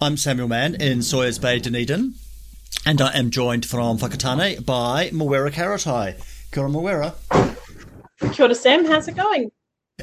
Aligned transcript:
I'm 0.00 0.16
Samuel 0.16 0.48
Mann 0.48 0.74
in 0.74 1.02
Sawyers 1.02 1.38
Bay, 1.38 1.58
Dunedin, 1.58 2.14
and 2.86 3.00
I 3.00 3.16
am 3.16 3.30
joined 3.30 3.66
from 3.66 3.98
Whakatane 3.98 4.64
by 4.64 5.10
Mawera 5.10 5.50
Karetai. 5.50 6.14
Kia 6.52 6.62
ora, 6.62 6.70
Mawera. 6.70 7.14
Kia 8.32 8.44
ora, 8.46 8.54
Sam. 8.54 8.84
How's 8.84 9.08
it 9.08 9.16
going? 9.16 9.50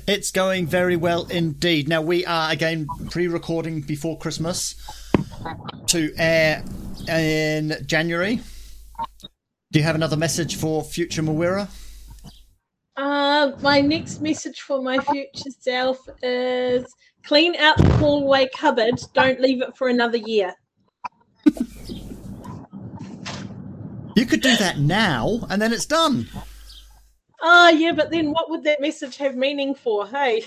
It's 0.07 0.31
going 0.31 0.67
very 0.67 0.95
well 0.95 1.25
indeed. 1.25 1.87
Now, 1.87 2.01
we 2.01 2.25
are 2.25 2.51
again 2.51 2.87
pre 3.09 3.27
recording 3.27 3.81
before 3.81 4.17
Christmas 4.17 4.75
to 5.87 6.13
air 6.17 6.63
in 7.09 7.75
January. 7.85 8.39
Do 9.71 9.79
you 9.79 9.83
have 9.83 9.95
another 9.95 10.17
message 10.17 10.55
for 10.55 10.83
future 10.83 11.21
Mawera? 11.21 11.67
Uh, 12.95 13.51
my 13.61 13.81
next 13.81 14.21
message 14.21 14.61
for 14.61 14.81
my 14.81 14.99
future 14.99 15.49
self 15.59 15.97
is 16.21 16.85
Clean 17.23 17.55
out 17.55 17.77
the 17.77 17.91
hallway 17.97 18.49
cupboard. 18.55 19.01
Don't 19.13 19.39
leave 19.39 19.61
it 19.61 19.77
for 19.77 19.87
another 19.87 20.17
year. 20.17 20.53
you 24.15 24.25
could 24.25 24.41
do 24.41 24.55
that 24.57 24.79
now, 24.79 25.41
and 25.49 25.61
then 25.61 25.71
it's 25.73 25.85
done. 25.85 26.27
Oh, 27.41 27.69
yeah, 27.69 27.91
but 27.91 28.11
then 28.11 28.31
what 28.31 28.49
would 28.49 28.63
that 28.63 28.81
message 28.81 29.17
have 29.17 29.35
meaning 29.35 29.73
for? 29.75 30.07
Hey. 30.07 30.43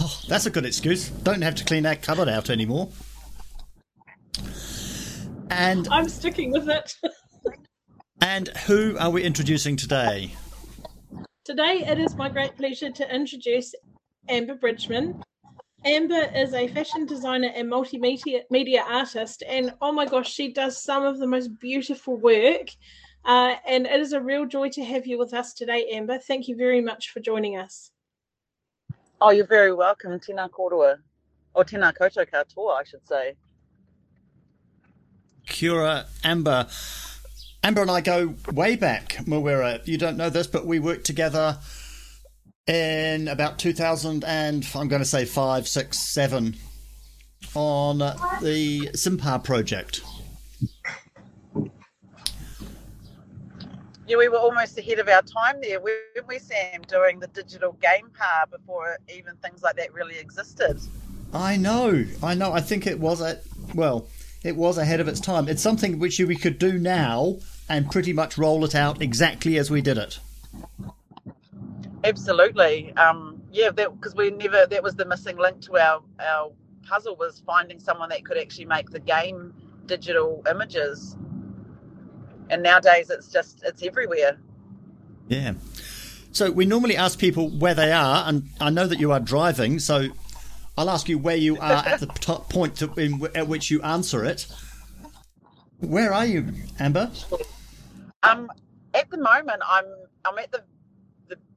Oh, 0.00 0.20
that's 0.28 0.46
a 0.46 0.50
good 0.50 0.64
excuse. 0.64 1.08
Don't 1.08 1.42
have 1.42 1.54
to 1.56 1.64
clean 1.64 1.82
that 1.84 2.02
cupboard 2.02 2.28
out 2.28 2.50
anymore. 2.50 2.90
And 5.50 5.88
I'm 5.90 6.08
sticking 6.08 6.52
with 6.52 6.68
it. 6.68 6.96
and 8.20 8.48
who 8.66 8.96
are 8.98 9.10
we 9.10 9.22
introducing 9.22 9.76
today? 9.76 10.34
Today, 11.44 11.84
it 11.86 11.98
is 11.98 12.16
my 12.16 12.28
great 12.28 12.56
pleasure 12.56 12.90
to 12.90 13.14
introduce 13.14 13.74
Amber 14.28 14.54
Bridgman. 14.54 15.22
Amber 15.84 16.30
is 16.34 16.54
a 16.54 16.66
fashion 16.68 17.04
designer 17.04 17.52
and 17.54 17.70
multimedia 17.70 18.40
media 18.50 18.82
artist, 18.88 19.42
and 19.46 19.74
oh 19.82 19.92
my 19.92 20.06
gosh, 20.06 20.32
she 20.32 20.50
does 20.50 20.82
some 20.82 21.04
of 21.04 21.18
the 21.18 21.26
most 21.26 21.58
beautiful 21.60 22.16
work. 22.16 22.68
Uh, 23.24 23.56
and 23.66 23.86
it 23.86 24.00
is 24.00 24.12
a 24.12 24.20
real 24.20 24.46
joy 24.46 24.68
to 24.70 24.84
have 24.84 25.06
you 25.06 25.18
with 25.18 25.34
us 25.34 25.52
today, 25.52 25.86
Amber. 25.92 26.18
Thank 26.18 26.48
you 26.48 26.56
very 26.56 26.80
much 26.80 27.10
for 27.10 27.20
joining 27.20 27.56
us. 27.58 27.90
Oh, 29.20 29.30
you're 29.30 29.46
very 29.46 29.74
welcome, 29.74 30.18
Tina 30.20 30.48
Korua, 30.48 30.98
or 31.54 31.64
Tina 31.64 31.92
Koto 31.92 32.24
Katoa, 32.24 32.80
I 32.80 32.84
should 32.84 33.06
say. 33.06 33.34
Cura 35.46 36.06
Amber. 36.22 36.66
Amber 37.62 37.82
and 37.82 37.90
I 37.90 38.00
go 38.00 38.34
way 38.52 38.76
back, 38.76 39.16
Mawera. 39.26 39.86
You 39.86 39.98
don't 39.98 40.16
know 40.16 40.30
this, 40.30 40.46
but 40.46 40.66
we 40.66 40.78
worked 40.78 41.04
together 41.04 41.58
in 42.66 43.28
about 43.28 43.58
2000 43.58 44.24
and 44.24 44.66
I'm 44.74 44.88
going 44.88 45.02
to 45.02 45.06
say 45.06 45.24
five, 45.24 45.68
six, 45.68 46.12
seven 46.12 46.56
on 47.54 47.98
the 47.98 48.90
Simpar 48.94 49.42
project. 49.42 50.02
Yeah, 54.06 54.18
we 54.18 54.28
were 54.28 54.38
almost 54.38 54.78
ahead 54.78 54.98
of 54.98 55.08
our 55.08 55.22
time 55.22 55.60
there, 55.62 55.80
weren't 55.80 56.28
we, 56.28 56.38
Sam, 56.38 56.82
doing 56.88 57.20
the 57.20 57.26
digital 57.28 57.72
game 57.72 58.10
par 58.16 58.46
before 58.50 58.98
even 59.14 59.34
things 59.36 59.62
like 59.62 59.76
that 59.76 59.94
really 59.94 60.18
existed. 60.18 60.78
I 61.32 61.56
know, 61.56 62.04
I 62.22 62.34
know. 62.34 62.52
I 62.52 62.60
think 62.60 62.86
it 62.86 63.00
was 63.00 63.22
at 63.22 63.42
well, 63.74 64.06
it 64.42 64.56
was 64.56 64.76
ahead 64.78 65.00
of 65.00 65.08
its 65.08 65.20
time. 65.20 65.48
It's 65.48 65.62
something 65.62 65.98
which 65.98 66.18
we 66.18 66.36
could 66.36 66.58
do 66.58 66.78
now 66.78 67.38
and 67.68 67.90
pretty 67.90 68.12
much 68.12 68.36
roll 68.36 68.64
it 68.64 68.74
out 68.74 69.00
exactly 69.00 69.56
as 69.56 69.70
we 69.70 69.80
did 69.80 69.96
it. 69.96 70.18
Absolutely. 72.04 72.94
Um, 72.96 73.42
yeah, 73.50 73.70
because 73.70 74.14
we 74.14 74.30
never 74.30 74.66
that 74.66 74.82
was 74.82 74.94
the 74.94 75.06
missing 75.06 75.38
link 75.38 75.62
to 75.62 75.78
our 75.78 76.02
our 76.20 76.52
puzzle 76.86 77.16
was 77.16 77.42
finding 77.46 77.80
someone 77.80 78.10
that 78.10 78.24
could 78.24 78.36
actually 78.36 78.66
make 78.66 78.90
the 78.90 79.00
game 79.00 79.54
digital 79.86 80.42
images. 80.48 81.16
And 82.50 82.62
nowadays 82.62 83.08
it's 83.10 83.28
just 83.28 83.62
it's 83.64 83.82
everywhere. 83.82 84.38
Yeah. 85.28 85.54
So 86.32 86.50
we 86.50 86.66
normally 86.66 86.96
ask 86.96 87.18
people 87.18 87.48
where 87.48 87.74
they 87.74 87.92
are, 87.92 88.28
and 88.28 88.50
I 88.60 88.68
know 88.68 88.86
that 88.86 88.98
you 88.98 89.12
are 89.12 89.20
driving, 89.20 89.78
so 89.78 90.08
I'll 90.76 90.90
ask 90.90 91.08
you 91.08 91.16
where 91.16 91.36
you 91.36 91.58
are 91.58 91.86
at 91.86 92.00
the 92.00 92.06
top 92.20 92.50
point 92.50 92.76
to, 92.76 92.92
in, 92.94 93.24
at 93.34 93.46
which 93.46 93.70
you 93.70 93.80
answer 93.82 94.24
it. 94.24 94.46
Where 95.78 96.12
are 96.12 96.26
you, 96.26 96.52
Amber? 96.78 97.10
Um, 98.24 98.50
at 98.94 99.08
the 99.10 99.18
moment, 99.18 99.62
I'm 99.68 99.84
I'm 100.24 100.38
at 100.38 100.50
the 100.50 100.64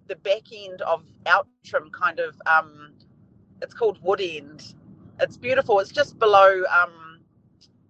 the 0.07 0.15
back 0.15 0.43
end 0.53 0.81
of 0.81 1.03
Outram, 1.25 1.91
kind 1.91 2.19
of. 2.19 2.39
Um, 2.45 2.93
it's 3.61 3.73
called 3.73 3.99
Wood 4.01 4.21
End. 4.21 4.73
It's 5.19 5.37
beautiful. 5.37 5.79
It's 5.79 5.91
just 5.91 6.19
below 6.19 6.63
um, 6.81 7.19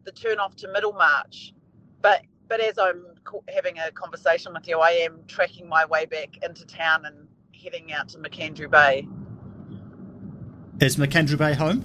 the 0.05 0.11
turn 0.11 0.39
off 0.39 0.55
to 0.57 0.67
Middlemarch. 0.67 1.53
But 2.01 2.21
but 2.47 2.61
as 2.61 2.77
I'm 2.77 3.05
having 3.53 3.77
a 3.79 3.91
conversation 3.91 4.53
with 4.53 4.67
you, 4.67 4.79
I 4.79 4.91
am 4.91 5.19
tracking 5.27 5.67
my 5.67 5.85
way 5.85 6.05
back 6.05 6.37
into 6.43 6.65
town 6.65 7.05
and 7.05 7.27
heading 7.53 7.91
out 7.91 8.09
to 8.09 8.17
Macandrew 8.17 8.71
Bay. 8.71 9.07
Is 10.79 10.95
Macandrew 10.95 11.37
Bay 11.37 11.53
home? 11.53 11.83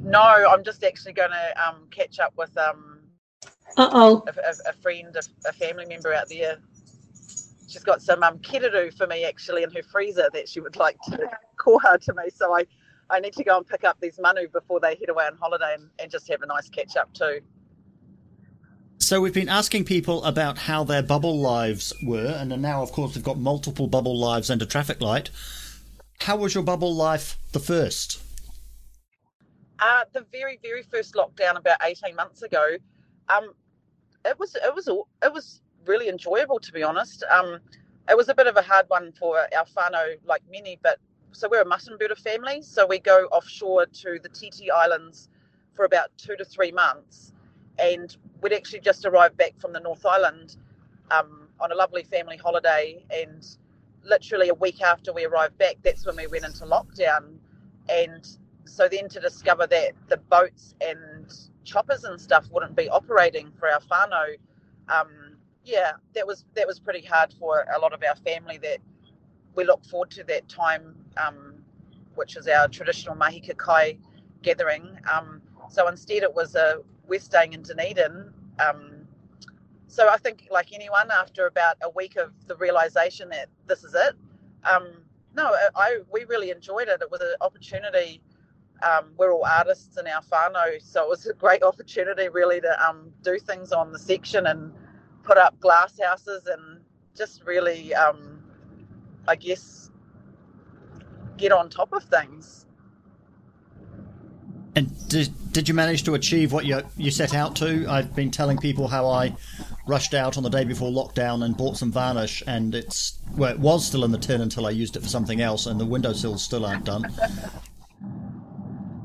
No, 0.00 0.20
I'm 0.20 0.64
just 0.64 0.82
actually 0.82 1.12
going 1.12 1.30
to 1.30 1.68
um, 1.68 1.86
catch 1.90 2.18
up 2.18 2.32
with 2.36 2.56
um, 2.58 3.02
Uh-oh. 3.76 4.24
A, 4.26 4.30
a, 4.30 4.70
a 4.70 4.72
friend, 4.72 5.14
a, 5.14 5.48
a 5.48 5.52
family 5.52 5.86
member 5.86 6.12
out 6.12 6.28
there 6.28 6.58
she's 7.72 7.82
got 7.82 8.02
some 8.02 8.22
um, 8.22 8.38
kiddo 8.40 8.90
for 8.90 9.06
me 9.06 9.24
actually 9.24 9.62
in 9.62 9.70
her 9.70 9.82
freezer 9.82 10.28
that 10.32 10.48
she 10.48 10.60
would 10.60 10.76
like 10.76 10.98
to 11.06 11.18
call 11.58 11.78
her 11.78 11.96
to 11.96 12.12
me. 12.14 12.24
So 12.34 12.54
I, 12.54 12.66
I 13.08 13.18
need 13.20 13.32
to 13.34 13.44
go 13.44 13.56
and 13.56 13.66
pick 13.66 13.84
up 13.84 13.98
these 14.00 14.18
manu 14.20 14.48
before 14.48 14.78
they 14.78 14.94
head 14.96 15.08
away 15.08 15.24
on 15.24 15.36
holiday 15.38 15.74
and, 15.74 15.88
and 15.98 16.10
just 16.10 16.28
have 16.28 16.42
a 16.42 16.46
nice 16.46 16.68
catch 16.68 16.96
up 16.96 17.12
too. 17.14 17.40
So 18.98 19.20
we've 19.20 19.34
been 19.34 19.48
asking 19.48 19.84
people 19.84 20.22
about 20.22 20.58
how 20.58 20.84
their 20.84 21.02
bubble 21.02 21.40
lives 21.40 21.92
were, 22.04 22.36
and 22.38 22.62
now, 22.62 22.82
of 22.82 22.92
course, 22.92 23.16
we've 23.16 23.24
got 23.24 23.36
multiple 23.36 23.88
bubble 23.88 24.16
lives 24.16 24.48
and 24.48 24.62
a 24.62 24.66
traffic 24.66 25.00
light. 25.00 25.28
How 26.20 26.36
was 26.36 26.54
your 26.54 26.62
bubble 26.62 26.94
life 26.94 27.36
the 27.50 27.58
first? 27.58 28.22
Uh, 29.80 30.04
the 30.12 30.24
very, 30.30 30.60
very 30.62 30.84
first 30.84 31.14
lockdown 31.14 31.58
about 31.58 31.78
eighteen 31.82 32.14
months 32.14 32.42
ago, 32.42 32.76
um, 33.28 33.52
it 34.24 34.38
was 34.38 34.54
it 34.54 34.72
was 34.72 34.86
it 34.86 35.32
was 35.32 35.60
really 35.86 36.08
enjoyable, 36.08 36.58
to 36.60 36.72
be 36.72 36.82
honest. 36.82 37.24
Um, 37.30 37.58
it 38.08 38.16
was 38.16 38.28
a 38.28 38.34
bit 38.34 38.46
of 38.46 38.56
a 38.56 38.62
hard 38.62 38.86
one 38.88 39.12
for 39.12 39.38
our 39.38 39.64
whānau, 39.76 40.16
like 40.24 40.42
many, 40.50 40.78
but 40.82 40.98
so 41.32 41.48
we're 41.48 41.62
a 41.62 41.64
Muttonbirder 41.64 42.18
family, 42.18 42.62
so 42.62 42.86
we 42.86 42.98
go 42.98 43.26
offshore 43.32 43.86
to 43.86 44.18
the 44.22 44.28
Titi 44.28 44.70
Islands 44.70 45.28
for 45.74 45.84
about 45.84 46.08
two 46.18 46.36
to 46.36 46.44
three 46.44 46.72
months. 46.72 47.32
And 47.78 48.14
we'd 48.42 48.52
actually 48.52 48.80
just 48.80 49.06
arrived 49.06 49.36
back 49.36 49.54
from 49.58 49.72
the 49.72 49.80
North 49.80 50.04
Island 50.04 50.56
um, 51.10 51.48
on 51.58 51.72
a 51.72 51.74
lovely 51.74 52.02
family 52.02 52.36
holiday. 52.36 53.02
And 53.10 53.46
literally 54.04 54.50
a 54.50 54.54
week 54.54 54.82
after 54.82 55.12
we 55.12 55.24
arrived 55.24 55.56
back, 55.56 55.76
that's 55.82 56.04
when 56.06 56.16
we 56.16 56.26
went 56.26 56.44
into 56.44 56.64
lockdown. 56.64 57.36
And 57.88 58.28
so 58.64 58.88
then 58.88 59.08
to 59.08 59.20
discover 59.20 59.66
that 59.66 59.92
the 60.08 60.18
boats 60.18 60.74
and 60.82 61.32
choppers 61.64 62.04
and 62.04 62.20
stuff 62.20 62.48
wouldn't 62.50 62.76
be 62.76 62.90
operating 62.90 63.52
for 63.58 63.70
our 63.70 63.80
whānau, 63.80 64.36
um, 64.88 65.08
yeah, 65.64 65.92
that 66.14 66.26
was 66.26 66.44
that 66.54 66.66
was 66.66 66.80
pretty 66.80 67.04
hard 67.04 67.32
for 67.38 67.66
a 67.74 67.78
lot 67.78 67.92
of 67.92 68.02
our 68.06 68.16
family. 68.16 68.58
That 68.58 68.78
we 69.54 69.64
look 69.64 69.84
forward 69.84 70.10
to 70.12 70.24
that 70.24 70.48
time, 70.48 70.94
um, 71.16 71.54
which 72.14 72.36
is 72.36 72.48
our 72.48 72.68
traditional 72.68 73.14
mahi 73.14 73.42
gathering. 74.42 74.98
Um, 75.12 75.40
so 75.68 75.88
instead, 75.88 76.22
it 76.22 76.34
was 76.34 76.54
a 76.54 76.82
we're 77.06 77.20
staying 77.20 77.52
in 77.52 77.62
Dunedin. 77.62 78.32
Um, 78.58 79.06
so 79.86 80.08
I 80.08 80.16
think, 80.16 80.48
like 80.50 80.72
anyone, 80.72 81.10
after 81.10 81.46
about 81.46 81.76
a 81.82 81.90
week 81.90 82.16
of 82.16 82.32
the 82.46 82.56
realization 82.56 83.28
that 83.28 83.48
this 83.66 83.84
is 83.84 83.94
it, 83.94 84.14
um, 84.64 84.88
no, 85.34 85.54
I 85.74 86.00
we 86.12 86.24
really 86.24 86.50
enjoyed 86.50 86.88
it. 86.88 87.00
It 87.00 87.10
was 87.10 87.20
an 87.20 87.34
opportunity. 87.40 88.20
Um, 88.82 89.12
we're 89.16 89.32
all 89.32 89.44
artists 89.44 89.96
in 89.96 90.08
our 90.08 90.22
whānau, 90.22 90.82
so 90.82 91.04
it 91.04 91.08
was 91.08 91.26
a 91.26 91.34
great 91.34 91.62
opportunity 91.70 92.28
really 92.28 92.60
to 92.60 92.88
um, 92.88 93.12
do 93.22 93.38
things 93.38 93.70
on 93.70 93.92
the 93.92 93.98
section 93.98 94.46
and 94.46 94.72
put 95.22 95.38
up 95.38 95.58
glass 95.60 95.98
houses 96.02 96.46
and 96.46 96.80
just 97.16 97.44
really, 97.44 97.94
um, 97.94 98.42
I 99.28 99.36
guess, 99.36 99.90
get 101.36 101.52
on 101.52 101.68
top 101.70 101.92
of 101.92 102.02
things. 102.04 102.66
And 104.74 105.08
did, 105.08 105.30
did 105.52 105.68
you 105.68 105.74
manage 105.74 106.04
to 106.04 106.14
achieve 106.14 106.52
what 106.52 106.64
you 106.64 106.80
you 106.96 107.10
set 107.10 107.34
out 107.34 107.54
to? 107.56 107.86
I've 107.88 108.14
been 108.16 108.30
telling 108.30 108.56
people 108.56 108.88
how 108.88 109.06
I 109.06 109.36
rushed 109.86 110.14
out 110.14 110.38
on 110.38 110.42
the 110.42 110.48
day 110.48 110.64
before 110.64 110.90
lockdown 110.90 111.44
and 111.44 111.54
bought 111.54 111.76
some 111.76 111.92
varnish, 111.92 112.42
and 112.46 112.74
it's 112.74 113.18
well, 113.36 113.52
it 113.52 113.58
was 113.58 113.86
still 113.86 114.02
in 114.04 114.12
the 114.12 114.18
tin 114.18 114.40
until 114.40 114.66
I 114.66 114.70
used 114.70 114.96
it 114.96 115.00
for 115.02 115.08
something 115.08 115.42
else, 115.42 115.66
and 115.66 115.78
the 115.78 115.84
windowsills 115.84 116.42
still 116.42 116.64
aren't 116.64 116.84
done. 116.84 117.04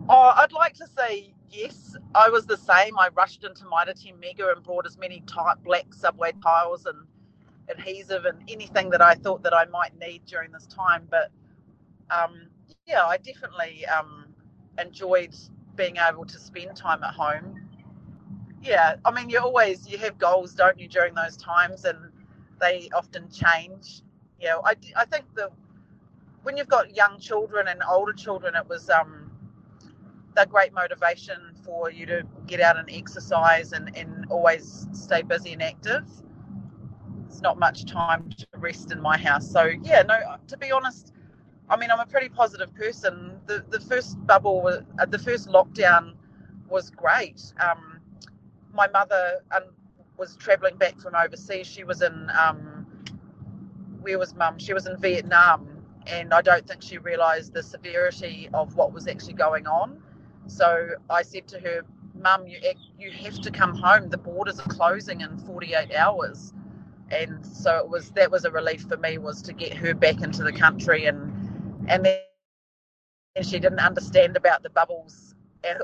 oh, 0.09 0.33
I'd 0.37 0.53
like 0.53 0.73
to 0.75 0.87
say 0.97 1.33
yes. 1.51 1.95
I 2.15 2.29
was 2.29 2.45
the 2.45 2.57
same. 2.57 2.97
I 2.97 3.09
rushed 3.15 3.43
into 3.43 3.65
Mitre 3.65 3.93
10 3.93 4.19
Mega 4.19 4.51
and 4.51 4.63
brought 4.63 4.85
as 4.85 4.97
many 4.97 5.23
tight 5.27 5.63
black 5.63 5.93
subway 5.93 6.33
tiles 6.43 6.85
and 6.85 6.97
adhesive 7.69 8.25
and 8.25 8.41
anything 8.49 8.89
that 8.91 9.01
I 9.01 9.15
thought 9.15 9.43
that 9.43 9.53
I 9.53 9.65
might 9.65 9.97
need 9.99 10.25
during 10.25 10.51
this 10.51 10.65
time. 10.67 11.07
But 11.09 11.31
um, 12.09 12.47
yeah, 12.85 13.05
I 13.05 13.17
definitely 13.17 13.85
um, 13.87 14.25
enjoyed 14.79 15.35
being 15.75 15.97
able 15.97 16.25
to 16.25 16.39
spend 16.39 16.75
time 16.75 17.03
at 17.03 17.13
home. 17.13 17.61
Yeah, 18.61 18.95
I 19.05 19.11
mean, 19.11 19.29
you 19.29 19.39
always 19.39 19.87
you 19.87 19.97
have 19.99 20.17
goals, 20.17 20.53
don't 20.53 20.79
you, 20.79 20.87
during 20.87 21.13
those 21.13 21.37
times, 21.37 21.85
and 21.85 21.97
they 22.59 22.89
often 22.95 23.29
change. 23.29 24.01
Yeah, 24.39 24.57
I, 24.63 24.73
I 24.95 25.05
think 25.05 25.25
the 25.35 25.49
when 26.43 26.57
you've 26.57 26.67
got 26.67 26.95
young 26.95 27.19
children 27.19 27.67
and 27.67 27.81
older 27.89 28.13
children, 28.13 28.55
it 28.55 28.67
was 28.67 28.89
um, 28.89 29.26
a 30.37 30.45
great 30.45 30.73
motivation 30.73 31.37
for 31.63 31.91
you 31.91 32.05
to 32.05 32.23
get 32.45 32.61
out 32.61 32.77
and 32.77 32.89
exercise 32.91 33.73
and, 33.73 33.95
and 33.97 34.25
always 34.29 34.87
stay 34.93 35.21
busy 35.21 35.53
and 35.53 35.63
active. 35.63 36.05
It's 37.25 37.41
not 37.41 37.59
much 37.59 37.85
time 37.85 38.29
to 38.37 38.47
rest 38.57 38.91
in 38.91 39.01
my 39.01 39.17
house. 39.17 39.49
So 39.51 39.69
yeah, 39.83 40.03
no, 40.03 40.17
to 40.47 40.57
be 40.57 40.71
honest, 40.71 41.13
I 41.69 41.77
mean, 41.77 41.91
I'm 41.91 41.99
a 41.99 42.05
pretty 42.05 42.29
positive 42.29 42.73
person. 42.73 43.39
The 43.45 43.65
the 43.69 43.79
first 43.79 44.17
bubble, 44.25 44.67
uh, 44.99 45.05
the 45.05 45.19
first 45.19 45.49
lockdown, 45.49 46.13
was 46.69 46.89
great. 46.89 47.53
Um, 47.59 47.99
my 48.73 48.87
mother 48.87 49.41
um, 49.55 49.63
was 50.17 50.35
travelling 50.37 50.77
back 50.77 50.99
from 50.99 51.15
overseas. 51.15 51.67
She 51.67 51.83
was 51.83 52.01
in 52.01 52.29
um, 52.31 52.85
where 54.01 54.17
was 54.17 54.33
mum? 54.35 54.57
She 54.59 54.73
was 54.73 54.87
in 54.87 54.97
Vietnam, 54.97 55.67
and 56.07 56.33
I 56.33 56.41
don't 56.41 56.65
think 56.65 56.81
she 56.81 56.97
realised 56.97 57.53
the 57.53 57.63
severity 57.63 58.49
of 58.53 58.75
what 58.75 58.93
was 58.93 59.07
actually 59.07 59.33
going 59.33 59.67
on. 59.67 60.01
So 60.47 60.89
I 61.09 61.21
said 61.23 61.47
to 61.49 61.59
her, 61.59 61.81
"Mum, 62.15 62.47
you 62.47 62.59
you 62.97 63.11
have 63.11 63.39
to 63.41 63.51
come 63.51 63.75
home. 63.75 64.09
The 64.09 64.17
borders 64.17 64.59
are 64.59 64.69
closing 64.69 65.21
in 65.21 65.37
48 65.37 65.93
hours." 65.95 66.53
And 67.09 67.45
so 67.45 67.77
it 67.77 67.89
was 67.89 68.11
that 68.11 68.31
was 68.31 68.45
a 68.45 68.51
relief 68.51 68.81
for 68.87 68.97
me 68.97 69.17
was 69.17 69.41
to 69.43 69.53
get 69.53 69.73
her 69.73 69.93
back 69.93 70.21
into 70.21 70.43
the 70.43 70.51
country 70.51 71.05
and 71.05 71.33
and 71.87 72.05
then 72.05 72.19
and 73.35 73.45
she 73.45 73.59
didn't 73.59 73.79
understand 73.79 74.35
about 74.35 74.63
the 74.63 74.69
bubbles 74.69 75.35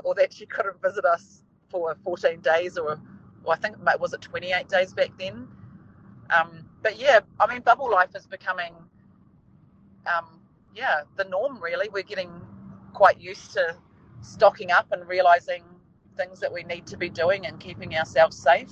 or 0.04 0.14
that 0.14 0.32
she 0.32 0.44
couldn't 0.46 0.80
visit 0.82 1.04
us 1.04 1.42
for 1.68 1.94
14 2.04 2.40
days 2.40 2.76
or, 2.76 3.00
or 3.44 3.54
I 3.54 3.56
think 3.56 3.76
was 4.00 4.12
it 4.12 4.20
28 4.20 4.68
days 4.68 4.92
back 4.92 5.10
then. 5.18 5.48
Um, 6.34 6.66
but 6.82 6.98
yeah, 6.98 7.20
I 7.40 7.52
mean, 7.52 7.62
bubble 7.62 7.90
life 7.90 8.10
is 8.16 8.26
becoming, 8.26 8.74
um, 10.06 10.40
yeah, 10.74 11.02
the 11.16 11.24
norm 11.24 11.62
really. 11.62 11.88
We're 11.88 12.02
getting 12.02 12.30
quite 12.92 13.20
used 13.20 13.52
to 13.52 13.76
stocking 14.24 14.70
up 14.70 14.90
and 14.92 15.06
realizing 15.08 15.62
things 16.16 16.40
that 16.40 16.52
we 16.52 16.62
need 16.64 16.86
to 16.86 16.96
be 16.96 17.08
doing 17.08 17.46
and 17.46 17.60
keeping 17.60 17.96
ourselves 17.96 18.36
safe. 18.36 18.70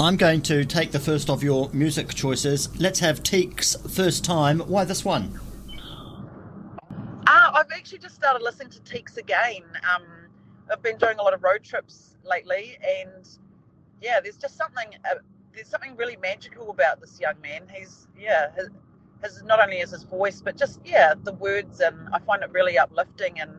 I'm 0.00 0.16
going 0.16 0.42
to 0.42 0.64
take 0.64 0.92
the 0.92 1.00
first 1.00 1.28
of 1.28 1.42
your 1.42 1.70
music 1.72 2.14
choices. 2.14 2.68
Let's 2.80 3.00
have 3.00 3.22
Teek's 3.22 3.74
first 3.92 4.24
time. 4.24 4.60
Why 4.60 4.84
this 4.84 5.04
one? 5.04 5.40
Uh, 7.26 7.50
I've 7.54 7.70
actually 7.72 7.98
just 7.98 8.14
started 8.14 8.42
listening 8.42 8.70
to 8.70 8.80
Teeks 8.80 9.16
again. 9.16 9.62
Um, 9.94 10.04
I've 10.70 10.82
been 10.82 10.98
doing 10.98 11.18
a 11.18 11.22
lot 11.22 11.34
of 11.34 11.42
road 11.42 11.64
trips 11.64 12.16
lately, 12.24 12.78
and 12.82 13.28
yeah, 14.00 14.20
there's 14.20 14.36
just 14.36 14.56
something 14.56 14.88
uh, 15.04 15.16
there's 15.52 15.68
something 15.68 15.96
really 15.96 16.16
magical 16.16 16.70
about 16.70 17.00
this 17.00 17.18
young 17.20 17.40
man. 17.42 17.62
He's 17.68 18.06
yeah, 18.16 18.54
his, 18.54 18.68
his 19.22 19.42
not 19.44 19.60
only 19.62 19.78
is 19.78 19.90
his 19.90 20.04
voice, 20.04 20.40
but 20.40 20.56
just 20.56 20.80
yeah, 20.84 21.14
the 21.22 21.32
words, 21.34 21.80
and 21.80 22.08
I 22.12 22.18
find 22.20 22.42
it 22.42 22.50
really 22.52 22.78
uplifting. 22.78 23.40
And 23.40 23.52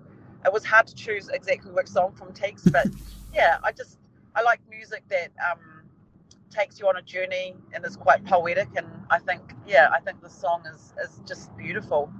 it 0.45 0.53
was 0.53 0.65
hard 0.65 0.87
to 0.87 0.95
choose 0.95 1.29
exactly 1.29 1.71
which 1.71 1.87
song 1.87 2.13
from 2.13 2.33
Teeks, 2.33 2.71
but 2.71 2.87
yeah, 3.33 3.57
I 3.63 3.71
just 3.71 3.97
I 4.35 4.41
like 4.41 4.61
music 4.69 5.03
that. 5.09 5.31
Um, 5.51 5.79
takes 6.49 6.79
you 6.79 6.87
on 6.87 6.97
a 6.97 7.01
journey 7.01 7.55
and 7.73 7.85
is 7.85 7.95
quite 7.95 8.25
poetic. 8.25 8.69
And 8.75 8.87
I 9.09 9.19
think, 9.19 9.53
yeah, 9.67 9.89
I 9.93 9.99
think 9.99 10.21
the 10.21 10.29
song 10.29 10.63
is, 10.73 10.93
is 11.03 11.21
just 11.27 11.55
beautiful. 11.57 12.11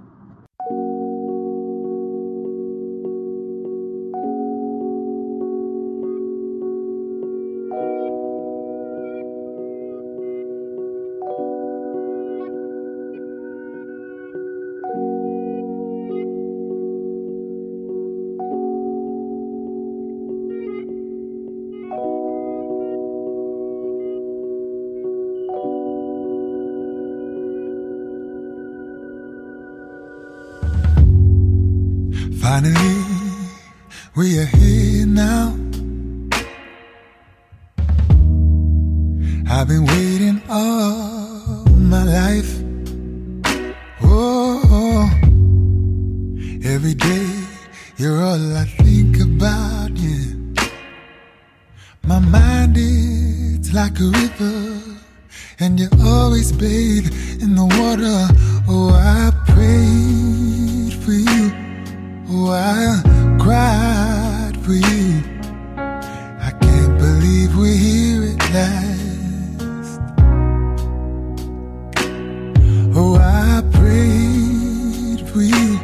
You. 75.36 75.78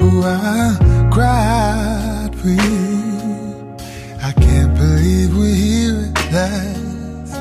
Oh, 0.00 0.22
I 0.24 1.10
cried 1.12 2.34
you. 2.48 3.76
I 4.22 4.32
can't 4.32 4.74
believe 4.74 5.36
we're 5.36 5.54
here 5.54 6.12
at 6.14 6.32
last. 6.32 7.32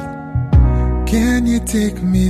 Can 1.10 1.46
you 1.46 1.60
take 1.60 2.01
me 2.01 2.29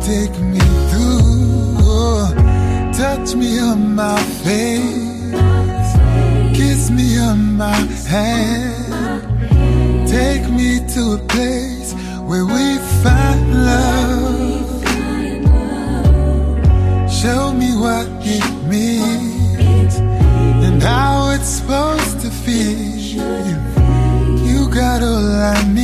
take 0.00 0.38
me 0.40 0.60
through? 0.90 1.76
Oh, 1.80 2.32
touch 2.96 3.34
me 3.34 3.58
on 3.60 3.94
my 3.94 4.20
face. 4.44 5.92
Kiss 6.56 6.90
me 6.90 7.18
on 7.18 7.56
my 7.56 7.80
hand. 8.14 9.28
Take 10.08 10.48
me 10.50 10.80
to 10.94 11.14
a 11.14 11.18
place 11.28 11.92
where 12.28 12.44
we 12.44 12.78
find 13.02 13.66
love. 13.66 14.48
Show 17.10 17.52
me 17.52 17.76
what 17.76 18.06
it 18.22 18.46
means 18.68 19.96
and 20.66 20.82
how 20.82 21.30
it's 21.34 21.48
supposed 21.48 22.20
to 22.20 22.30
feel. 22.30 22.78
You 24.46 24.68
got 24.70 25.02
all 25.02 25.32
I 25.54 25.62
need. 25.72 25.77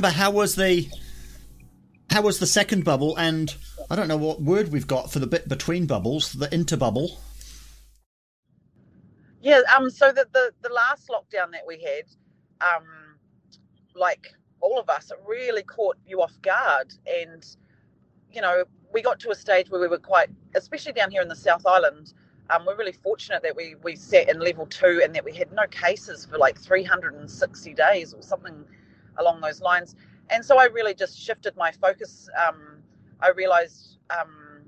Amber, 0.00 0.16
how 0.16 0.30
was 0.30 0.56
the 0.56 0.88
how 2.08 2.22
was 2.22 2.38
the 2.38 2.46
second 2.46 2.86
bubble? 2.86 3.14
And 3.18 3.54
I 3.90 3.96
don't 3.96 4.08
know 4.08 4.16
what 4.16 4.40
word 4.40 4.72
we've 4.72 4.86
got 4.86 5.12
for 5.12 5.18
the 5.18 5.26
bit 5.26 5.46
between 5.46 5.84
bubbles, 5.84 6.32
the 6.32 6.48
interbubble. 6.48 7.10
Yeah, 9.42 9.60
um, 9.76 9.90
so 9.90 10.10
the, 10.10 10.26
the 10.32 10.52
the 10.62 10.70
last 10.70 11.10
lockdown 11.10 11.52
that 11.52 11.66
we 11.68 11.82
had, 11.82 12.04
um, 12.66 12.86
like 13.94 14.32
all 14.62 14.78
of 14.78 14.88
us, 14.88 15.10
it 15.10 15.18
really 15.26 15.62
caught 15.62 15.98
you 16.06 16.22
off 16.22 16.32
guard, 16.40 16.94
and 17.06 17.44
you 18.32 18.40
know, 18.40 18.64
we 18.94 19.02
got 19.02 19.20
to 19.20 19.30
a 19.30 19.34
stage 19.34 19.68
where 19.68 19.82
we 19.82 19.88
were 19.88 19.98
quite, 19.98 20.30
especially 20.54 20.92
down 20.92 21.10
here 21.10 21.20
in 21.20 21.28
the 21.28 21.36
South 21.36 21.66
Island. 21.66 22.14
Um, 22.48 22.64
we're 22.64 22.78
really 22.78 22.92
fortunate 22.92 23.42
that 23.42 23.54
we 23.54 23.74
we 23.82 23.96
sat 23.96 24.30
in 24.30 24.40
level 24.40 24.64
two 24.64 25.02
and 25.04 25.14
that 25.14 25.26
we 25.26 25.36
had 25.36 25.52
no 25.52 25.66
cases 25.66 26.24
for 26.24 26.38
like 26.38 26.58
360 26.58 27.74
days 27.74 28.14
or 28.14 28.22
something 28.22 28.64
along 29.18 29.40
those 29.40 29.60
lines. 29.60 29.96
And 30.30 30.44
so 30.44 30.58
I 30.58 30.66
really 30.66 30.94
just 30.94 31.18
shifted 31.18 31.56
my 31.56 31.72
focus. 31.72 32.28
Um, 32.46 32.82
I 33.20 33.30
realized, 33.30 33.98
um, 34.10 34.62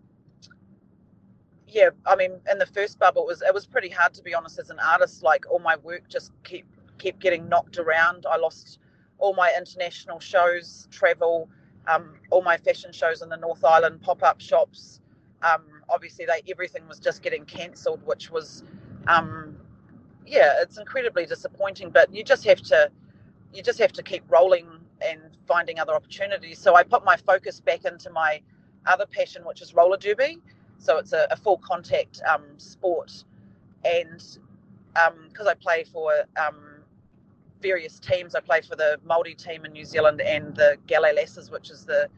yeah, 1.68 1.90
I 2.06 2.16
mean, 2.16 2.32
in 2.50 2.58
the 2.58 2.66
first 2.66 2.98
bubble, 2.98 3.22
it 3.22 3.26
was 3.28 3.42
it 3.42 3.54
was 3.54 3.66
pretty 3.66 3.88
hard 3.88 4.12
to 4.14 4.22
be 4.22 4.34
honest 4.34 4.58
as 4.58 4.70
an 4.70 4.78
artist. 4.80 5.22
Like 5.22 5.50
all 5.50 5.58
my 5.58 5.76
work 5.76 6.08
just 6.08 6.32
keep 6.44 6.66
kept 6.98 7.20
getting 7.20 7.48
knocked 7.48 7.78
around. 7.78 8.26
I 8.30 8.36
lost 8.36 8.78
all 9.18 9.34
my 9.34 9.52
international 9.56 10.20
shows, 10.20 10.88
travel, 10.90 11.48
um, 11.86 12.14
all 12.30 12.42
my 12.42 12.56
fashion 12.56 12.92
shows 12.92 13.22
in 13.22 13.28
the 13.28 13.36
North 13.36 13.64
Island, 13.64 14.02
pop 14.02 14.22
up 14.22 14.40
shops. 14.40 15.00
Um, 15.42 15.64
obviously, 15.88 16.26
they 16.26 16.42
everything 16.50 16.86
was 16.88 16.98
just 16.98 17.22
getting 17.22 17.44
cancelled, 17.44 18.04
which 18.04 18.30
was, 18.30 18.64
um, 19.06 19.56
yeah, 20.26 20.54
it's 20.60 20.78
incredibly 20.78 21.26
disappointing. 21.26 21.90
But 21.90 22.12
you 22.14 22.22
just 22.22 22.44
have 22.44 22.60
to 22.62 22.90
you 23.52 23.62
just 23.62 23.78
have 23.78 23.92
to 23.92 24.02
keep 24.02 24.24
rolling 24.28 24.66
and 25.00 25.20
finding 25.46 25.78
other 25.78 25.94
opportunities. 25.94 26.58
So 26.58 26.74
I 26.74 26.82
put 26.82 27.04
my 27.04 27.16
focus 27.16 27.60
back 27.60 27.84
into 27.84 28.10
my 28.10 28.40
other 28.86 29.06
passion, 29.06 29.44
which 29.44 29.62
is 29.62 29.74
roller 29.74 29.96
derby. 29.96 30.38
So 30.78 30.98
it's 30.98 31.12
a, 31.12 31.26
a 31.30 31.36
full 31.36 31.58
contact 31.58 32.20
um, 32.28 32.44
sport, 32.56 33.24
and 33.84 34.20
because 35.28 35.46
I 35.46 35.54
play 35.54 35.84
for 35.84 36.12
um, 36.36 36.56
various 37.62 38.00
teams, 38.00 38.34
I 38.34 38.40
play 38.40 38.62
for 38.62 38.74
the 38.74 38.98
Māori 39.06 39.36
team 39.36 39.64
in 39.64 39.72
New 39.72 39.84
Zealand 39.84 40.20
and 40.20 40.54
the 40.56 40.76
Galley 40.88 41.12
Lasses, 41.14 41.50
which 41.50 41.70
is 41.70 41.84
the 41.84 42.08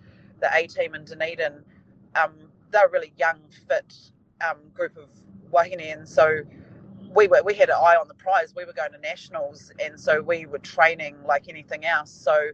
the 0.41 0.49
A 0.55 0.67
team 0.67 0.95
in 0.95 1.05
Dunedin. 1.05 1.63
Um, 2.23 2.33
they're 2.71 2.87
a 2.87 2.91
really 2.91 3.13
young, 3.19 3.39
fit 3.69 3.95
um, 4.49 4.57
group 4.73 4.97
of 4.97 5.09
wahine, 5.51 5.81
and 5.81 6.09
so 6.09 6.41
we 7.15 7.29
were 7.29 7.43
we 7.45 7.55
had 7.55 7.71
an 7.71 7.77
eye 7.77 7.97
on 8.01 8.09
the 8.09 8.15
prize. 8.15 8.55
We 8.57 8.65
were 8.65 8.73
going 8.73 8.93
to 8.93 8.99
nationals, 8.99 9.73
and 9.85 9.99
so 9.99 10.21
we 10.23 10.47
were 10.47 10.59
training 10.59 11.17
like 11.27 11.49
anything 11.49 11.85
else. 11.85 12.11
So, 12.13 12.51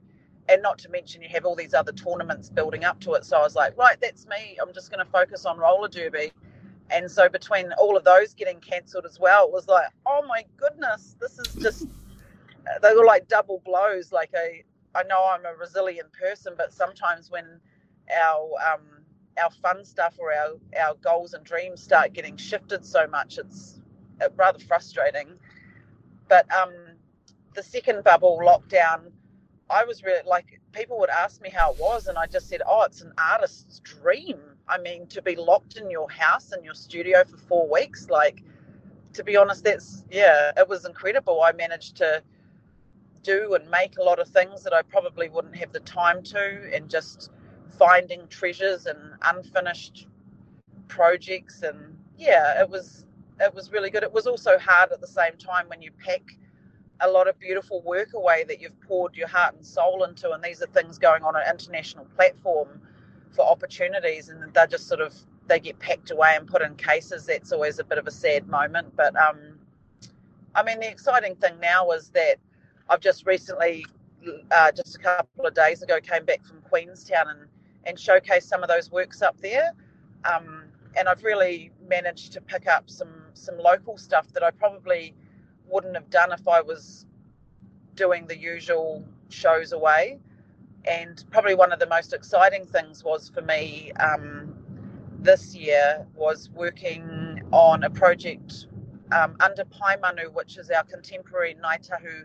and 0.49 0.63
not 0.63 0.79
to 0.81 0.89
mention 0.91 1.23
you 1.23 1.29
have 1.31 1.45
all 1.45 1.57
these 1.57 1.75
other 1.75 1.93
tournaments 1.93 2.51
building 2.51 2.85
up 2.85 3.01
to 3.01 3.15
it. 3.15 3.25
So 3.25 3.39
I 3.39 3.43
was 3.43 3.57
like, 3.57 3.77
right, 3.79 3.99
that's 4.01 4.27
me. 4.27 4.59
I'm 4.63 4.73
just 4.75 4.91
going 4.91 5.05
to 5.05 5.11
focus 5.11 5.47
on 5.47 5.59
roller 5.59 5.89
derby. 5.89 6.33
And 6.91 7.11
so 7.11 7.29
between 7.29 7.73
all 7.75 7.97
of 7.97 8.05
those 8.05 8.35
getting 8.35 8.61
cancelled 8.61 9.07
as 9.07 9.19
well, 9.21 9.47
it 9.47 9.53
was 9.53 9.69
like, 9.69 9.87
oh 10.07 10.23
my 10.29 10.45
goodness, 10.59 11.17
this 11.21 11.39
is 11.39 11.57
just 11.57 11.87
they 12.83 12.95
were 12.95 13.05
like 13.07 13.29
double 13.29 13.63
blows. 13.65 14.13
Like 14.13 14.31
I, 14.37 14.63
I 14.95 15.05
know 15.05 15.29
I'm 15.31 15.47
a 15.47 15.55
resilient 15.59 16.13
person, 16.13 16.55
but 16.57 16.73
sometimes 16.73 17.31
when 17.31 17.61
our 18.15 18.51
um, 18.75 18.83
our 19.43 19.51
fun 19.51 19.85
stuff 19.85 20.17
or 20.19 20.33
our 20.33 20.55
our 20.81 20.95
goals 20.97 21.35
and 21.35 21.45
dreams 21.45 21.83
start 21.83 22.13
getting 22.13 22.37
shifted 22.37 22.85
so 22.85 23.07
much, 23.09 23.39
it's 23.39 23.80
rather 24.37 24.59
frustrating. 24.59 25.29
But 26.29 26.47
um, 26.55 26.73
the 27.55 27.63
second 27.63 28.05
bubble 28.05 28.41
lockdown, 28.43 29.11
I 29.69 29.85
was 29.85 30.03
really 30.03 30.23
like, 30.27 30.61
people 30.73 30.99
would 31.01 31.11
ask 31.11 31.41
me 31.41 31.51
how 31.51 31.73
it 31.73 31.79
was, 31.79 32.07
and 32.07 32.17
I 32.17 32.27
just 32.27 32.49
said, 32.49 32.63
oh, 32.67 32.83
it's 32.83 33.01
an 33.01 33.13
artist's 33.19 33.81
dream. 33.81 34.39
I 34.69 34.79
mean, 34.79 35.07
to 35.09 35.23
be 35.23 35.37
locked 35.37 35.77
in 35.77 35.91
your 35.91 36.09
house, 36.11 36.53
in 36.57 36.63
your 36.63 36.75
studio 36.75 37.25
for 37.25 37.37
four 37.37 37.69
weeks, 37.69 38.09
like, 38.09 38.43
to 39.13 39.25
be 39.25 39.37
honest, 39.37 39.65
that's 39.65 40.05
yeah, 40.11 40.53
it 40.57 40.69
was 40.69 40.85
incredible. 40.85 41.43
I 41.43 41.51
managed 41.53 41.97
to 41.97 42.23
do 43.23 43.55
and 43.55 43.69
make 43.69 43.99
a 43.99 44.03
lot 44.03 44.21
of 44.21 44.29
things 44.29 44.63
that 44.63 44.73
I 44.73 44.83
probably 44.83 45.29
wouldn't 45.29 45.57
have 45.57 45.73
the 45.73 45.81
time 45.81 46.23
to, 46.25 46.71
and 46.73 46.89
just 46.89 47.31
finding 47.77 48.29
treasures 48.29 48.87
and 48.87 48.99
unfinished 49.23 50.07
projects, 50.87 51.63
and 51.63 51.97
yeah, 52.17 52.61
it 52.61 52.71
was 52.71 53.05
it 53.41 53.55
was 53.55 53.73
really 53.73 53.91
good. 53.91 54.03
It 54.03 54.13
was 54.13 54.27
also 54.27 54.59
hard 54.59 54.93
at 54.93 55.01
the 55.01 55.07
same 55.07 55.37
time 55.39 55.67
when 55.69 55.81
you 55.83 55.91
pack 55.93 56.23
a 57.01 57.11
lot 57.11 57.29
of 57.29 57.39
beautiful 57.39 57.81
work 57.83 58.13
away 58.15 58.45
that 58.45 58.61
you've 58.61 58.79
poured 58.83 59.17
your 59.17 59.29
heart 59.29 59.55
and 59.55 59.65
soul 59.65 60.05
into, 60.05 60.33
and 60.33 60.43
these 60.43 60.63
are 60.63 60.67
things 60.67 60.99
going 60.99 61.23
on 61.23 61.35
an 61.35 61.43
international 61.51 62.05
platform 62.17 62.81
for 63.35 63.45
opportunities, 63.47 64.29
and 64.29 64.53
they're 64.53 64.67
just 64.67 64.87
sort 64.87 65.01
of 65.01 65.15
they 65.47 65.59
get 65.59 65.79
packed 65.79 66.11
away 66.11 66.37
and 66.37 66.47
put 66.47 66.63
in 66.63 66.75
cases. 66.77 67.27
That's 67.27 67.53
always 67.53 67.79
a 67.79 67.85
bit 67.85 67.99
of 67.99 68.07
a 68.07 68.11
sad 68.11 68.47
moment, 68.49 68.95
but 68.97 69.17
um, 69.17 69.39
I 70.55 70.63
mean 70.63 70.79
the 70.81 70.89
exciting 70.89 71.37
thing 71.37 71.59
now 71.61 71.91
is 71.91 72.11
that 72.11 72.37
I've 72.89 73.01
just 73.01 73.25
recently, 73.27 73.87
uh, 74.51 74.73
just 74.73 74.97
a 74.97 74.99
couple 74.99 75.47
of 75.47 75.55
days 75.55 75.83
ago, 75.83 75.99
came 76.01 76.25
back 76.25 76.45
from 76.45 76.61
Queenstown 76.63 77.29
and 77.29 77.41
and 77.85 77.97
showcased 77.97 78.43
some 78.43 78.63
of 78.63 78.69
those 78.69 78.91
works 78.91 79.23
up 79.23 79.41
there. 79.41 79.73
Um, 80.25 80.65
and 80.99 81.09
I've 81.09 81.23
really 81.25 81.71
managed 81.89 82.33
to 82.33 82.41
pick 82.41 82.67
up 82.67 82.91
some 82.91 83.20
some 83.35 83.59
local 83.59 83.97
stuff 83.97 84.33
that 84.33 84.43
I 84.43 84.51
probably 84.51 85.15
wouldn't 85.69 85.95
have 85.95 86.11
done 86.11 86.33
if 86.33 86.47
I 86.49 86.61
was 86.61 87.07
doing 87.95 88.27
the 88.27 88.39
usual 88.39 89.05
shows 89.29 89.73
away. 89.73 90.19
And 90.87 91.23
probably 91.31 91.55
one 91.55 91.73
of 91.73 91.79
the 91.79 91.87
most 91.87 92.13
exciting 92.13 92.65
things 92.65 93.05
was 93.05 93.29
for 93.29 93.43
me 93.43 93.93
um, 93.93 94.55
this 95.19 95.55
year 95.55 96.07
was 96.15 96.49
working 96.51 97.43
on 97.53 97.85
a 97.85 97.91
project 97.91 98.67
um, 99.13 99.37
under 99.41 99.65
Paemanu, 99.65 100.33
which 100.33 100.57
is 100.57 100.71
our 100.71 100.85
contemporary 100.85 101.57
Ngāi 101.63 101.87
Tahu 101.87 102.25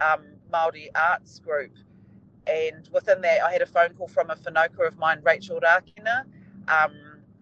um, 0.00 0.24
Māori 0.52 0.88
arts 0.94 1.38
group. 1.40 1.72
And 2.46 2.88
within 2.92 3.20
that, 3.20 3.42
I 3.42 3.52
had 3.52 3.62
a 3.62 3.66
phone 3.66 3.90
call 3.90 4.08
from 4.08 4.30
a 4.30 4.36
whanaukā 4.36 4.86
of 4.88 4.96
mine, 4.98 5.20
Rachel 5.22 5.60
Rakena, 5.60 6.24
um, 6.68 6.94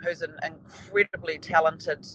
who's 0.03 0.23
an 0.23 0.35
incredibly 0.45 1.39
talented 1.39 2.07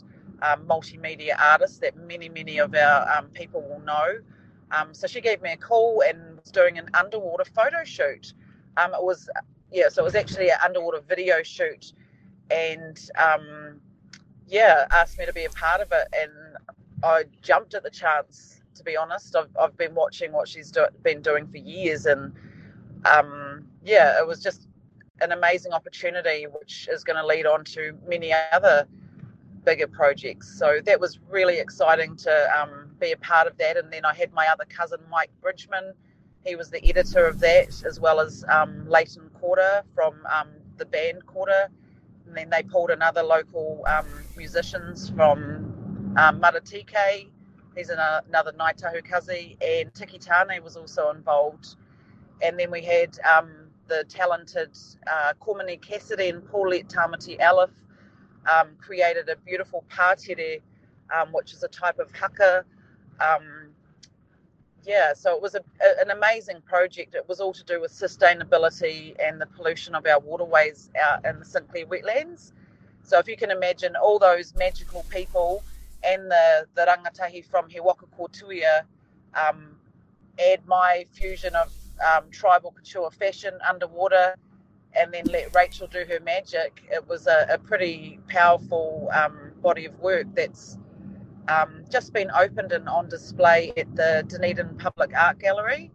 um, 0.43 0.65
multimedia 0.67 1.35
artist 1.39 1.81
that 1.81 1.95
many, 1.95 2.29
many 2.29 2.57
of 2.59 2.75
our 2.75 3.17
um, 3.17 3.27
people 3.29 3.61
will 3.61 3.79
know. 3.79 4.19
Um, 4.71 4.93
so 4.93 5.07
she 5.07 5.21
gave 5.21 5.41
me 5.41 5.51
a 5.53 5.57
call 5.57 6.01
and 6.01 6.35
was 6.35 6.51
doing 6.51 6.77
an 6.77 6.89
underwater 6.93 7.45
photo 7.45 7.83
shoot. 7.83 8.33
Um, 8.77 8.93
it 8.93 9.03
was, 9.03 9.29
yeah, 9.71 9.89
so 9.89 10.01
it 10.01 10.05
was 10.05 10.15
actually 10.15 10.49
an 10.49 10.57
underwater 10.63 10.99
video 11.07 11.43
shoot. 11.43 11.93
And 12.51 12.99
um, 13.17 13.79
yeah, 14.47 14.85
asked 14.91 15.17
me 15.17 15.25
to 15.25 15.33
be 15.33 15.45
a 15.45 15.49
part 15.49 15.79
of 15.79 15.87
it. 15.91 16.07
And 16.19 16.31
I 17.03 17.23
jumped 17.41 17.73
at 17.73 17.83
the 17.83 17.89
chance, 17.89 18.61
to 18.75 18.83
be 18.83 18.97
honest. 18.97 19.35
I've, 19.35 19.55
I've 19.59 19.77
been 19.77 19.95
watching 19.95 20.31
what 20.31 20.47
she's 20.47 20.71
do- 20.71 20.87
been 21.03 21.21
doing 21.21 21.47
for 21.47 21.57
years. 21.57 22.05
And 22.05 22.33
um, 23.05 23.65
yeah, 23.83 24.19
it 24.19 24.27
was 24.27 24.41
just 24.41 24.67
an 25.21 25.31
amazing 25.31 25.71
opportunity, 25.71 26.47
which 26.47 26.89
is 26.91 27.03
going 27.03 27.17
to 27.17 27.25
lead 27.25 27.45
on 27.45 27.63
to 27.65 27.97
many 28.07 28.33
other 28.51 28.87
bigger 29.63 29.87
projects. 29.87 30.57
So 30.57 30.79
that 30.85 30.99
was 30.99 31.19
really 31.29 31.59
exciting 31.59 32.15
to 32.17 32.59
um, 32.59 32.91
be 32.99 33.11
a 33.11 33.17
part 33.17 33.47
of 33.47 33.57
that. 33.57 33.77
And 33.77 33.91
then 33.91 34.05
I 34.05 34.13
had 34.13 34.33
my 34.33 34.47
other 34.47 34.65
cousin, 34.65 34.99
Mike 35.09 35.31
Bridgman. 35.41 35.93
He 36.45 36.55
was 36.55 36.69
the 36.69 36.83
editor 36.85 37.25
of 37.25 37.39
that, 37.39 37.83
as 37.85 37.99
well 37.99 38.19
as 38.19 38.43
um, 38.49 38.85
Laughton 38.87 39.31
Kora 39.33 39.83
from 39.95 40.15
um, 40.25 40.49
the 40.77 40.85
band 40.85 41.25
Kora. 41.25 41.69
And 42.27 42.35
then 42.35 42.49
they 42.49 42.63
pulled 42.63 42.89
another 42.89 43.23
local 43.23 43.83
um, 43.87 44.25
musicians 44.35 45.09
from 45.09 46.13
um, 46.17 46.41
Maratike. 46.41 47.29
He's 47.75 47.89
an, 47.89 47.99
another 48.27 48.51
Ngāi 48.51 48.75
Tahu 48.75 49.03
Kazi. 49.03 49.57
And 49.61 49.93
Tiki 49.93 50.19
Taane 50.19 50.61
was 50.61 50.75
also 50.75 51.09
involved. 51.11 51.75
And 52.41 52.59
then 52.59 52.71
we 52.71 52.81
had 52.81 53.17
um, 53.21 53.51
the 53.87 54.03
talented 54.09 54.77
uh, 55.07 55.33
Komene 55.39 55.81
Cassidy 55.81 56.29
and 56.29 56.45
Paulette 56.45 56.87
Tamati 56.87 57.39
Elliffe 57.39 57.71
um, 58.51 58.69
created 58.79 59.29
a 59.29 59.35
beautiful 59.37 59.83
pātere, 59.89 60.61
um, 61.15 61.31
which 61.31 61.53
is 61.53 61.63
a 61.63 61.67
type 61.67 61.99
of 61.99 62.11
haka. 62.11 62.65
Um, 63.19 63.69
yeah, 64.85 65.13
so 65.13 65.35
it 65.35 65.41
was 65.41 65.55
a, 65.55 65.61
a, 65.81 66.01
an 66.01 66.11
amazing 66.11 66.61
project. 66.61 67.15
It 67.15 67.27
was 67.27 67.39
all 67.39 67.53
to 67.53 67.63
do 67.63 67.79
with 67.79 67.91
sustainability 67.91 69.15
and 69.25 69.39
the 69.39 69.45
pollution 69.45 69.95
of 69.95 70.05
our 70.05 70.19
waterways 70.19 70.89
out 71.01 71.25
in 71.25 71.39
the 71.39 71.45
Sinclair 71.45 71.85
wetlands. 71.85 72.51
So 73.03 73.19
if 73.19 73.27
you 73.27 73.37
can 73.37 73.51
imagine 73.51 73.95
all 73.95 74.19
those 74.19 74.53
magical 74.55 75.05
people 75.09 75.63
and 76.03 76.29
the, 76.29 76.67
the 76.75 76.81
rangatahi 76.81 77.45
from 77.45 77.69
He 77.69 77.79
Waka 77.79 78.05
Kotuia 78.17 78.83
um, 79.35 79.75
add 80.39 80.65
my 80.65 81.05
fusion 81.11 81.55
of 81.55 81.71
um, 82.01 82.29
tribal 82.31 82.71
couture 82.71 83.11
fashion 83.11 83.53
underwater 83.67 84.35
and 84.95 85.13
then 85.13 85.25
let 85.25 85.55
Rachel 85.55 85.87
do 85.87 86.05
her 86.07 86.19
magic, 86.23 86.83
it 86.91 87.07
was 87.07 87.27
a, 87.27 87.47
a 87.49 87.57
pretty 87.57 88.19
powerful 88.27 89.09
um, 89.13 89.51
body 89.61 89.85
of 89.85 89.97
work 89.99 90.27
that's 90.35 90.77
um, 91.47 91.83
just 91.89 92.13
been 92.13 92.29
opened 92.31 92.71
and 92.71 92.87
on 92.87 93.09
display 93.09 93.73
at 93.75 93.93
the 93.95 94.23
Dunedin 94.27 94.77
Public 94.77 95.11
Art 95.15 95.39
Gallery. 95.39 95.91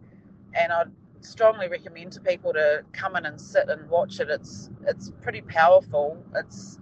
And 0.53 0.71
I'd 0.71 0.91
strongly 1.21 1.67
recommend 1.67 2.11
to 2.13 2.21
people 2.21 2.53
to 2.53 2.83
come 2.91 3.15
in 3.15 3.25
and 3.25 3.39
sit 3.39 3.69
and 3.69 3.89
watch 3.89 4.19
it. 4.19 4.29
It's 4.29 4.69
it's 4.87 5.11
pretty 5.21 5.41
powerful. 5.41 6.23
It's 6.35 6.79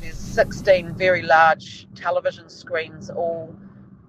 there's 0.00 0.18
16 0.18 0.94
very 0.94 1.22
large 1.22 1.86
television 1.94 2.48
screens 2.48 3.10
all 3.10 3.54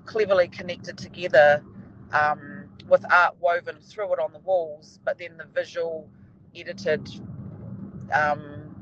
cleverly 0.06 0.48
connected 0.48 0.98
together 0.98 1.63
um, 2.12 2.65
with 2.88 3.04
art 3.12 3.36
woven 3.39 3.78
through 3.82 4.13
it 4.13 4.19
on 4.19 4.32
the 4.34 4.39
walls, 4.39 5.00
but 5.04 5.17
then 5.17 5.38
the 5.38 5.45
visual 5.45 6.08
edited 6.56 7.08
um, 8.13 8.76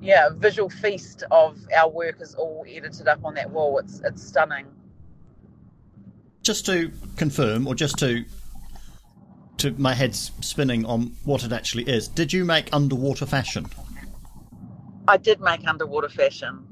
yeah 0.00 0.28
visual 0.34 0.70
feast 0.70 1.24
of 1.30 1.58
our 1.76 1.90
work 1.90 2.20
is 2.20 2.34
all 2.34 2.64
edited 2.68 3.08
up 3.08 3.24
on 3.24 3.34
that 3.34 3.50
wall. 3.50 3.78
It's 3.78 4.00
it's 4.04 4.22
stunning. 4.22 4.66
Just 6.42 6.66
to 6.66 6.92
confirm 7.16 7.66
or 7.66 7.74
just 7.74 7.98
to 7.98 8.24
to 9.58 9.72
my 9.72 9.92
head's 9.92 10.30
spinning 10.40 10.86
on 10.86 11.16
what 11.24 11.44
it 11.44 11.52
actually 11.52 11.82
is 11.84 12.08
did 12.08 12.32
you 12.32 12.44
make 12.44 12.68
underwater 12.72 13.26
fashion? 13.26 13.66
I 15.08 15.16
did 15.16 15.40
make 15.40 15.66
underwater 15.66 16.08
fashion. 16.08 16.66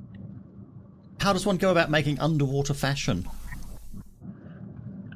How 1.20 1.33
does 1.33 1.46
one 1.46 1.57
go 1.57 1.70
about 1.70 1.90
making 1.90 2.20
underwater 2.20 2.75
fashion? 2.75 3.27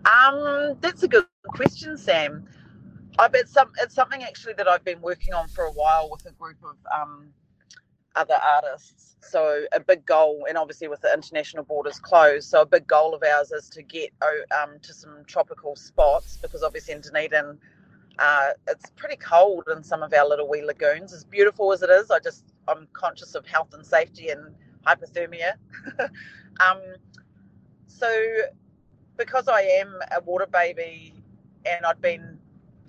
Um 0.05 0.77
that's 0.81 1.03
a 1.03 1.09
good 1.09 1.27
question 1.45 1.97
sam 1.97 2.47
I've, 3.19 3.35
it's, 3.35 3.53
some, 3.53 3.71
it's 3.81 3.95
something 3.95 4.23
actually 4.23 4.55
that 4.55 4.69
I've 4.69 4.85
been 4.85 5.01
working 5.01 5.35
on 5.35 5.49
for 5.49 5.65
a 5.65 5.73
while 5.73 6.09
with 6.11 6.27
a 6.27 6.33
group 6.33 6.57
of 6.65 6.77
um, 6.95 7.29
other 8.17 8.37
artists. 8.57 9.17
So 9.23 9.65
a 9.73 9.81
big 9.81 10.07
goal, 10.07 10.47
and 10.49 10.57
obviously 10.57 10.89
with 10.89 11.03
the 11.03 11.13
international 11.13 11.65
borders 11.65 11.99
closed, 11.99 12.49
so 12.49 12.63
a 12.63 12.67
big 12.67 12.87
goal 12.87 13.15
of 13.15 13.23
ours 13.23 13.53
is 13.53 13.69
to 13.71 13.83
get 13.83 14.11
oh, 14.23 14.43
um, 14.63 14.79
to 14.83 14.95
some 14.95 15.25
tropical 15.27 15.77
spots 15.77 16.39
because 16.41 16.63
obviously 16.63 16.95
in 16.95 17.03
Dunedin, 17.03 17.59
uh, 18.19 18.51
it's 18.69 18.91
pretty 18.97 19.17
cold 19.17 19.65
in 19.75 19.83
some 19.83 20.03
of 20.03 20.13
our 20.13 20.27
little 20.27 20.49
wee 20.49 20.63
lagoons. 20.63 21.13
As 21.13 21.25
beautiful 21.25 21.73
as 21.73 21.83
it 21.83 21.91
is, 21.91 22.11
I 22.11 22.19
just 22.19 22.45
I'm 22.69 22.89
conscious 22.93 23.35
of 23.35 23.47
health 23.47 23.75
and 23.75 23.85
safety 23.85 24.31
and 24.31 24.55
hypothermia. 24.87 25.53
um, 26.01 26.81
so 27.87 28.11
because 29.17 29.49
I 29.49 29.61
am 29.61 29.95
a 30.17 30.23
water 30.23 30.47
baby 30.47 31.15
and 31.67 31.85
I'd 31.85 32.01
been 32.01 32.40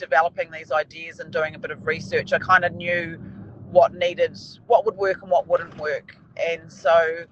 developing 0.01 0.49
these 0.51 0.71
ideas 0.71 1.19
and 1.19 1.31
doing 1.31 1.53
a 1.55 1.59
bit 1.59 1.71
of 1.71 1.85
research, 1.85 2.33
I 2.33 2.39
kind 2.39 2.65
of 2.65 2.73
knew 2.73 3.21
what 3.69 3.93
needed, 3.93 4.35
what 4.65 4.83
would 4.85 4.97
work 4.97 5.21
and 5.21 5.29
what 5.31 5.47
wouldn't 5.47 5.77
work. 5.77 6.17
And 6.35 6.69
so 6.71 7.23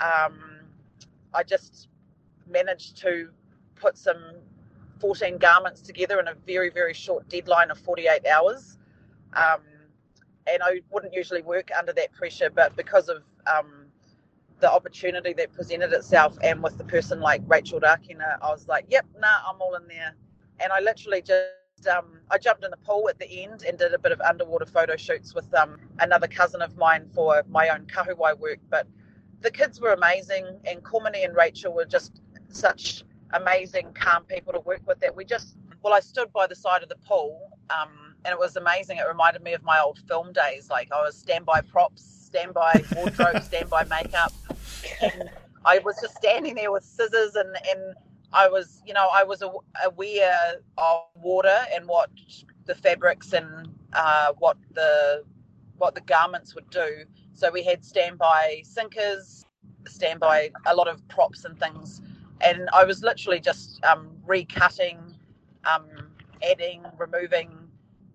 um, 0.00 0.38
I 1.34 1.42
just 1.42 1.88
managed 2.48 2.96
to 2.98 3.30
put 3.74 3.98
some 3.98 4.22
14 5.00 5.36
garments 5.38 5.80
together 5.82 6.20
in 6.20 6.28
a 6.28 6.34
very, 6.46 6.70
very 6.70 6.94
short 6.94 7.28
deadline 7.28 7.70
of 7.72 7.78
48 7.78 8.24
hours. 8.26 8.78
Um, 9.34 9.62
and 10.46 10.62
I 10.62 10.80
wouldn't 10.90 11.12
usually 11.12 11.42
work 11.42 11.70
under 11.76 11.92
that 11.94 12.12
pressure, 12.12 12.50
but 12.54 12.76
because 12.76 13.08
of 13.08 13.24
um, 13.52 13.86
the 14.60 14.70
opportunity 14.70 15.32
that 15.32 15.52
presented 15.52 15.92
itself 15.92 16.38
and 16.42 16.62
with 16.62 16.78
the 16.78 16.84
person 16.84 17.20
like 17.20 17.42
Rachel 17.48 17.80
Rakena, 17.80 18.38
I 18.40 18.50
was 18.50 18.68
like, 18.68 18.86
yep, 18.88 19.04
nah, 19.18 19.50
I'm 19.50 19.60
all 19.60 19.74
in 19.74 19.88
there. 19.88 20.14
And 20.60 20.72
I 20.72 20.80
literally 20.80 21.20
just 21.20 21.65
um, 21.86 22.20
I 22.30 22.38
jumped 22.38 22.64
in 22.64 22.70
the 22.70 22.76
pool 22.78 23.08
at 23.08 23.18
the 23.18 23.44
end 23.44 23.62
and 23.62 23.78
did 23.78 23.92
a 23.92 23.98
bit 23.98 24.12
of 24.12 24.20
underwater 24.20 24.66
photo 24.66 24.96
shoots 24.96 25.34
with 25.34 25.52
um, 25.54 25.78
another 26.00 26.26
cousin 26.26 26.62
of 26.62 26.76
mine 26.76 27.08
for 27.14 27.42
my 27.48 27.68
own 27.68 27.86
Kahuwai 27.86 28.38
work. 28.38 28.58
But 28.70 28.86
the 29.40 29.50
kids 29.50 29.80
were 29.80 29.92
amazing, 29.92 30.46
and 30.64 30.82
Komene 30.82 31.24
and 31.24 31.36
Rachel 31.36 31.72
were 31.72 31.84
just 31.84 32.20
such 32.48 33.04
amazing, 33.32 33.92
calm 33.94 34.24
people 34.24 34.52
to 34.52 34.60
work 34.60 34.80
with 34.86 35.00
that 35.00 35.14
we 35.14 35.24
just, 35.24 35.56
well, 35.82 35.92
I 35.92 36.00
stood 36.00 36.32
by 36.32 36.46
the 36.46 36.54
side 36.54 36.82
of 36.82 36.88
the 36.88 36.96
pool 36.96 37.50
um, 37.70 38.14
and 38.24 38.32
it 38.32 38.38
was 38.38 38.56
amazing. 38.56 38.98
It 38.98 39.06
reminded 39.06 39.42
me 39.42 39.52
of 39.52 39.62
my 39.62 39.80
old 39.80 39.98
film 40.08 40.32
days. 40.32 40.70
Like 40.70 40.90
I 40.92 41.02
was 41.02 41.16
standby 41.16 41.62
props, 41.62 42.02
standby 42.02 42.82
wardrobe, 42.94 43.42
standby 43.42 43.84
makeup. 43.84 44.32
And 45.00 45.30
I 45.64 45.78
was 45.78 45.96
just 46.00 46.16
standing 46.16 46.54
there 46.54 46.72
with 46.72 46.84
scissors 46.84 47.34
and 47.34 47.56
and 47.70 47.94
I 48.36 48.48
was, 48.48 48.82
you 48.86 48.92
know, 48.92 49.08
I 49.12 49.24
was 49.24 49.42
aware 49.84 50.38
of 50.76 51.00
water 51.14 51.58
and 51.74 51.86
what 51.88 52.10
the 52.66 52.74
fabrics 52.74 53.32
and 53.32 53.68
uh, 53.94 54.32
what 54.38 54.58
the 54.74 55.24
what 55.78 55.94
the 55.94 56.02
garments 56.02 56.54
would 56.54 56.68
do. 56.70 57.04
So 57.32 57.50
we 57.50 57.62
had 57.62 57.84
standby 57.84 58.62
sinkers, 58.64 59.46
standby 59.86 60.50
a 60.66 60.74
lot 60.74 60.86
of 60.86 61.06
props 61.08 61.44
and 61.46 61.58
things, 61.58 62.02
and 62.42 62.68
I 62.74 62.84
was 62.84 63.02
literally 63.02 63.40
just 63.40 63.82
um, 63.84 64.10
recutting, 64.26 64.98
um, 65.64 65.86
adding, 66.42 66.84
removing 66.98 67.50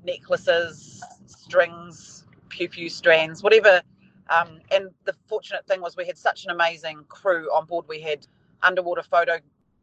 necklaces, 0.05 1.03
strings, 1.25 2.27
piupiu 2.49 2.91
strands, 2.91 3.41
whatever. 3.41 3.81
Um, 4.29 4.59
and 4.71 4.89
the 5.05 5.15
fortunate 5.27 5.65
thing 5.65 5.81
was 5.81 5.97
we 5.97 6.05
had 6.05 6.17
such 6.17 6.45
an 6.45 6.51
amazing 6.51 7.05
crew 7.09 7.47
on 7.53 7.65
board. 7.65 7.85
We 7.89 8.01
had 8.01 8.27
underwater 8.63 9.03
photo 9.03 9.39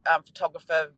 um, 0.09 0.23
photographer, 0.23 0.93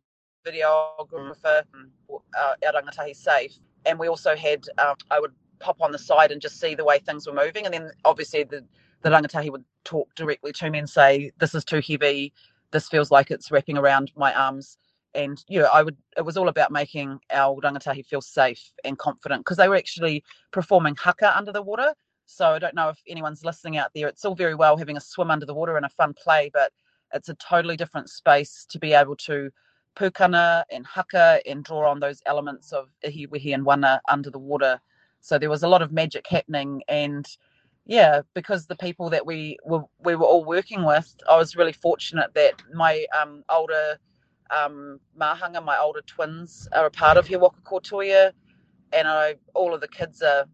videographer, 0.45 1.63
uh, 2.09 2.53
our 2.65 2.73
rangatahi 2.73 3.15
safe, 3.15 3.57
and 3.85 3.99
we 3.99 4.07
also 4.07 4.35
had 4.35 4.65
um, 4.77 4.95
I 5.09 5.19
would 5.19 5.33
pop 5.59 5.77
on 5.81 5.91
the 5.91 5.99
side 5.99 6.31
and 6.31 6.41
just 6.41 6.59
see 6.59 6.75
the 6.75 6.83
way 6.83 6.99
things 6.99 7.27
were 7.27 7.33
moving, 7.33 7.65
and 7.65 7.73
then 7.73 7.91
obviously 8.05 8.43
the 8.43 8.63
the 9.01 9.09
rangatahi 9.09 9.51
would 9.51 9.65
talk 9.83 10.13
directly 10.15 10.51
to 10.53 10.69
me 10.69 10.79
and 10.79 10.89
say, 10.89 11.31
"This 11.39 11.55
is 11.55 11.65
too 11.65 11.81
heavy. 11.87 12.33
This 12.71 12.87
feels 12.87 13.11
like 13.11 13.31
it's 13.31 13.51
wrapping 13.51 13.77
around 13.77 14.11
my 14.15 14.33
arms." 14.33 14.77
And 15.13 15.43
you 15.47 15.59
know, 15.59 15.69
I 15.73 15.83
would. 15.83 15.97
It 16.17 16.25
was 16.25 16.37
all 16.37 16.47
about 16.47 16.71
making 16.71 17.19
our 17.31 17.59
rangatahi 17.61 18.05
feel 18.05 18.21
safe 18.21 18.71
and 18.83 18.97
confident 18.97 19.41
because 19.41 19.57
they 19.57 19.67
were 19.67 19.75
actually 19.75 20.23
performing 20.51 20.95
haka 20.95 21.37
under 21.37 21.51
the 21.51 21.61
water. 21.61 21.93
So 22.25 22.51
I 22.51 22.59
don't 22.59 22.75
know 22.75 22.89
if 22.89 22.99
anyone's 23.07 23.43
listening 23.43 23.77
out 23.77 23.91
there. 23.93 24.07
It's 24.07 24.23
all 24.23 24.35
very 24.35 24.55
well 24.55 24.77
having 24.77 24.95
a 24.95 25.01
swim 25.01 25.31
under 25.31 25.45
the 25.45 25.53
water 25.53 25.75
and 25.75 25.85
a 25.85 25.89
fun 25.89 26.13
play, 26.13 26.49
but 26.53 26.71
it's 27.13 27.29
a 27.29 27.35
totally 27.35 27.77
different 27.77 28.09
space 28.09 28.65
to 28.69 28.79
be 28.79 28.93
able 28.93 29.15
to 29.15 29.51
pukana 29.95 30.63
and 30.71 30.85
haka 30.85 31.41
and 31.45 31.63
draw 31.63 31.89
on 31.89 31.99
those 31.99 32.21
elements 32.25 32.71
of 32.71 32.89
ihiwehi 33.05 33.53
and 33.53 33.65
wana 33.65 33.99
under 34.07 34.29
the 34.29 34.39
water. 34.39 34.79
So 35.19 35.37
there 35.37 35.49
was 35.49 35.63
a 35.63 35.67
lot 35.67 35.81
of 35.81 35.91
magic 35.91 36.25
happening 36.27 36.81
and 36.87 37.25
yeah, 37.85 38.21
because 38.35 38.67
the 38.67 38.75
people 38.75 39.09
that 39.09 39.25
we 39.25 39.57
were 39.65 39.83
we 39.99 40.15
were 40.15 40.25
all 40.25 40.45
working 40.45 40.85
with, 40.85 41.13
I 41.27 41.35
was 41.35 41.55
really 41.55 41.73
fortunate 41.73 42.33
that 42.35 42.61
my 42.73 43.05
um, 43.19 43.43
older 43.49 43.97
um, 44.51 44.99
mahanga, 45.19 45.63
my 45.63 45.77
older 45.77 46.01
twins, 46.01 46.67
are 46.73 46.85
a 46.85 46.91
part 46.91 47.17
of 47.17 47.27
He 47.27 47.35
Waka 47.37 48.33
and 48.93 49.07
I 49.07 49.35
all 49.55 49.73
of 49.73 49.81
the 49.81 49.87
kids 49.87 50.21
are 50.21 50.45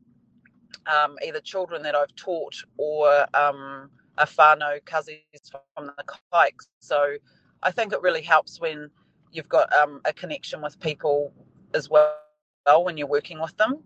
um, 0.87 1.17
either 1.25 1.41
children 1.41 1.83
that 1.83 1.95
I've 1.95 2.15
taught 2.15 2.55
or 2.77 3.27
um, 3.35 3.89
a 4.17 4.25
whānau 4.25 4.84
cousins 4.86 5.21
from 5.51 5.91
the 5.97 6.03
kikes. 6.32 6.67
So 6.80 7.15
I 7.63 7.71
think 7.71 7.93
it 7.93 8.01
really 8.01 8.21
helps 8.21 8.60
when 8.60 8.89
you've 9.32 9.49
got 9.49 9.71
um, 9.73 10.01
a 10.06 10.13
connection 10.13 10.62
with 10.62 10.80
people 10.80 11.34
as 11.73 11.89
well 11.89 12.15
when 12.84 12.97
you're 12.97 13.08
working 13.08 13.39
with 13.39 13.56
them. 13.58 13.80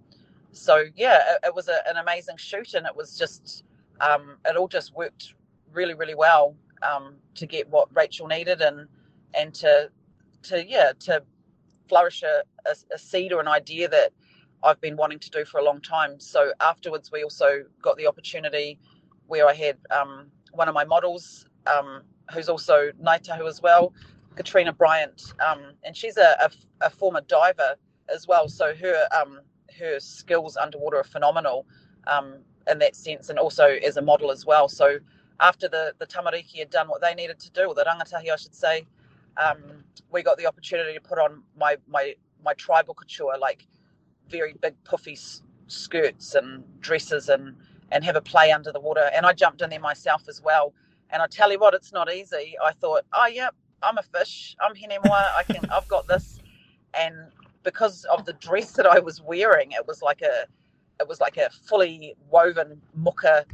So 0.51 0.85
yeah, 0.95 1.19
it, 1.33 1.47
it 1.47 1.55
was 1.55 1.67
a, 1.67 1.77
an 1.87 1.97
amazing 1.97 2.37
shoot, 2.37 2.73
and 2.73 2.85
it 2.85 2.95
was 2.95 3.17
just 3.17 3.63
um, 4.01 4.37
it 4.45 4.57
all 4.57 4.67
just 4.67 4.95
worked 4.95 5.33
really 5.71 5.93
really 5.93 6.15
well 6.15 6.55
um, 6.81 7.15
to 7.35 7.45
get 7.45 7.69
what 7.69 7.87
Rachel 7.95 8.27
needed 8.27 8.61
and 8.61 8.87
and 9.33 9.53
to 9.55 9.89
to 10.43 10.65
yeah 10.67 10.91
to 11.01 11.23
flourish 11.87 12.23
a, 12.23 12.43
a, 12.65 12.75
a 12.95 12.97
seed 12.97 13.31
or 13.33 13.39
an 13.39 13.47
idea 13.47 13.87
that 13.89 14.11
I've 14.63 14.79
been 14.81 14.95
wanting 14.95 15.19
to 15.19 15.29
do 15.29 15.45
for 15.45 15.59
a 15.59 15.63
long 15.63 15.81
time. 15.81 16.19
So 16.19 16.53
afterwards, 16.59 17.11
we 17.11 17.23
also 17.23 17.63
got 17.81 17.97
the 17.97 18.07
opportunity 18.07 18.79
where 19.31 19.47
I 19.47 19.53
had 19.53 19.77
um, 19.91 20.27
one 20.51 20.67
of 20.67 20.73
my 20.73 20.83
models, 20.83 21.45
um, 21.65 22.01
who's 22.33 22.49
also 22.49 22.91
Ngāi 23.01 23.25
Tahu 23.25 23.47
as 23.47 23.61
well, 23.61 23.93
Katrina 24.35 24.73
Bryant, 24.73 25.33
um, 25.47 25.61
and 25.85 25.95
she's 25.95 26.17
a, 26.17 26.35
a, 26.45 26.49
a, 26.87 26.89
former 26.89 27.21
diver 27.21 27.75
as 28.13 28.27
well. 28.27 28.49
So 28.49 28.75
her 28.75 29.07
um, 29.17 29.39
her 29.79 30.01
skills 30.01 30.57
underwater 30.57 30.97
are 30.97 31.05
phenomenal 31.05 31.65
um, 32.07 32.39
in 32.69 32.79
that 32.79 32.93
sense, 32.93 33.29
and 33.29 33.39
also 33.39 33.67
as 33.87 33.95
a 33.95 34.01
model 34.01 34.31
as 34.31 34.45
well. 34.45 34.67
So 34.67 34.99
after 35.39 35.69
the 35.69 35.93
the 35.97 36.05
tamariki 36.05 36.59
had 36.59 36.69
done 36.69 36.89
what 36.89 36.99
they 36.99 37.15
needed 37.15 37.39
to 37.39 37.51
do, 37.51 37.63
or 37.67 37.73
the 37.73 37.85
rangatahi, 37.85 38.29
I 38.31 38.35
should 38.35 38.53
say, 38.53 38.85
we 40.11 40.23
got 40.23 40.37
the 40.39 40.45
opportunity 40.45 40.93
to 40.93 41.01
put 41.01 41.19
on 41.19 41.41
my 41.57 41.77
my 41.87 42.15
my 42.43 42.53
tribal 42.55 42.93
couture, 42.93 43.37
like 43.39 43.65
very 44.27 44.55
big 44.61 44.75
puffy 44.83 45.17
skirts 45.67 46.35
and 46.35 46.63
dresses 46.81 47.29
and 47.29 47.55
and 47.91 48.03
have 48.03 48.15
a 48.15 48.21
play 48.21 48.51
under 48.51 48.71
the 48.71 48.79
water. 48.79 49.09
And 49.13 49.25
I 49.25 49.33
jumped 49.33 49.61
in 49.61 49.69
there 49.69 49.79
myself 49.79 50.23
as 50.27 50.41
well. 50.41 50.73
And 51.09 51.21
I 51.21 51.27
tell 51.27 51.51
you 51.51 51.59
what, 51.59 51.73
it's 51.73 51.91
not 51.91 52.11
easy. 52.11 52.55
I 52.63 52.71
thought, 52.73 53.03
oh 53.13 53.27
yeah, 53.27 53.49
I'm 53.83 53.97
a 53.97 54.03
fish. 54.03 54.55
I'm 54.61 54.75
Hinemoa. 54.75 55.35
I 55.35 55.43
can. 55.43 55.69
I've 55.69 55.87
got 55.87 56.07
this. 56.07 56.39
And 56.93 57.15
because 57.63 58.05
of 58.05 58.25
the 58.25 58.33
dress 58.33 58.71
that 58.73 58.85
I 58.85 58.99
was 58.99 59.21
wearing, 59.21 59.71
it 59.71 59.85
was 59.87 60.01
like 60.01 60.21
a, 60.21 60.45
it 60.99 61.07
was 61.07 61.19
like 61.19 61.37
a 61.37 61.49
fully 61.49 62.15
woven 62.29 62.81
muka 62.95 63.45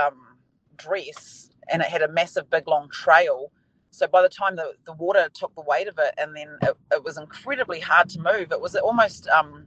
um, 0.00 0.36
dress, 0.76 1.50
and 1.68 1.82
it 1.82 1.88
had 1.88 2.02
a 2.02 2.08
massive, 2.08 2.50
big, 2.50 2.66
long 2.66 2.88
trail. 2.90 3.50
So 3.90 4.06
by 4.06 4.22
the 4.22 4.28
time 4.28 4.56
the, 4.56 4.74
the 4.86 4.92
water 4.92 5.28
took 5.32 5.54
the 5.54 5.62
weight 5.62 5.88
of 5.88 5.98
it, 5.98 6.14
and 6.18 6.36
then 6.36 6.58
it, 6.62 6.76
it 6.92 7.04
was 7.04 7.18
incredibly 7.18 7.80
hard 7.80 8.08
to 8.10 8.20
move. 8.20 8.52
It 8.52 8.60
was 8.60 8.74
almost 8.76 9.28
um, 9.28 9.66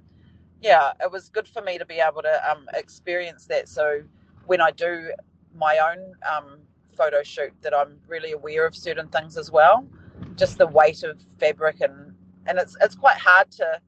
yeah, 0.62 0.92
it 1.02 1.12
was 1.12 1.30
good 1.30 1.48
for 1.48 1.62
me 1.62 1.78
to 1.78 1.86
be 1.86 2.00
able 2.00 2.22
to 2.22 2.52
um, 2.52 2.68
experience 2.76 3.46
that. 3.48 3.68
So 3.68 4.02
when 4.46 4.62
I 4.62 4.72
do 4.72 5.12
my 5.56 5.78
own 5.80 6.14
um, 6.32 6.60
photo 6.96 7.24
shoot, 7.24 7.52
that 7.62 7.74
I'm 7.74 7.98
really 8.08 8.34
aware 8.34 8.66
of 8.66 8.76
certain 8.76 9.08
things 9.08 9.38
as 9.38 9.52
well, 9.52 9.88
just 10.36 10.58
the 10.58 10.68
weight 10.68 11.04
of 11.04 11.20
fabric 11.40 11.82
and 11.82 12.14
and 12.48 12.58
it's 12.58 12.76
it's 12.82 12.96
quite 12.96 13.18
hard 13.18 13.52
to 13.52 13.80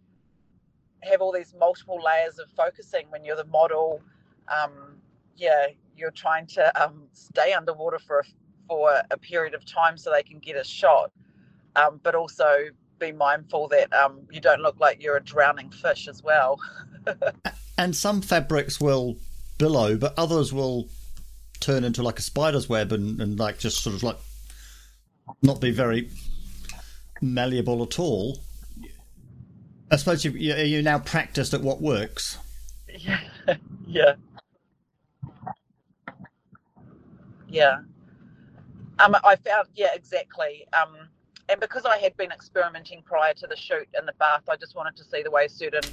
have 1.02 1.22
all 1.22 1.32
these 1.32 1.54
multiple 1.60 2.00
layers 2.04 2.40
of 2.40 2.50
focusing 2.52 3.06
when 3.10 3.24
you're 3.24 3.36
the 3.36 3.46
model. 3.46 4.02
Um, 4.48 4.72
yeah, 5.36 5.68
you're 5.96 6.12
trying 6.12 6.48
to 6.48 6.84
um, 6.84 7.04
stay 7.14 7.54
underwater 7.54 8.00
for 8.00 8.20
a, 8.20 8.24
for 8.68 9.02
a 9.12 9.18
period 9.18 9.54
of 9.54 9.66
time 9.66 9.98
so 9.98 10.12
they 10.12 10.24
can 10.24 10.40
get 10.40 10.56
a 10.56 10.64
shot, 10.64 11.12
um, 11.76 12.00
but 12.04 12.16
also 12.16 12.68
be 13.04 13.12
mindful 13.12 13.68
that 13.70 13.94
um, 13.94 14.22
you 14.32 14.40
don't 14.40 14.62
look 14.62 14.80
like 14.80 15.02
you're 15.02 15.18
a 15.18 15.24
drowning 15.24 15.70
fish 15.70 16.08
as 16.08 16.24
well. 16.24 16.60
and 17.78 17.96
some 17.96 18.22
fabrics 18.22 18.80
will 18.80 19.18
billow, 19.58 19.98
but 19.98 20.14
others 20.18 20.54
will 20.54 20.90
turn 21.60 21.84
into 21.84 22.04
like 22.04 22.20
a 22.20 22.22
spider's 22.22 22.68
web 22.68 22.92
and, 22.92 23.22
and 23.22 23.40
like 23.40 23.60
just 23.60 23.82
sort 23.84 23.96
of 23.96 24.04
like 24.04 24.18
not 25.42 25.62
be 25.62 25.72
very 25.72 26.10
malleable 27.22 27.84
at 27.84 28.00
all. 28.00 28.40
I 29.92 29.96
suppose 29.96 30.26
you 30.26 30.32
you 30.32 30.82
now 30.82 31.00
practiced 31.00 31.54
at 31.54 31.62
what 31.62 31.82
works. 31.82 32.38
Yeah, 32.98 33.20
yeah, 33.88 34.16
yeah. 37.48 37.80
Um, 39.00 39.16
I 39.24 39.36
found 39.36 39.68
yeah 39.76 39.94
exactly. 39.94 40.66
Um, 40.74 41.10
and 41.50 41.60
because 41.60 41.86
I 41.86 41.98
had 41.98 42.16
been 42.18 42.32
experimenting 42.32 43.02
prior 43.04 43.34
to 43.34 43.48
the 43.48 43.56
shoot 43.56 43.88
in 43.98 44.06
the 44.06 44.14
bath, 44.14 44.44
I 44.50 44.56
just 44.56 44.76
wanted 44.76 44.96
to 44.98 45.04
see 45.04 45.24
the 45.24 45.32
way 45.32 45.48
certain 45.48 45.84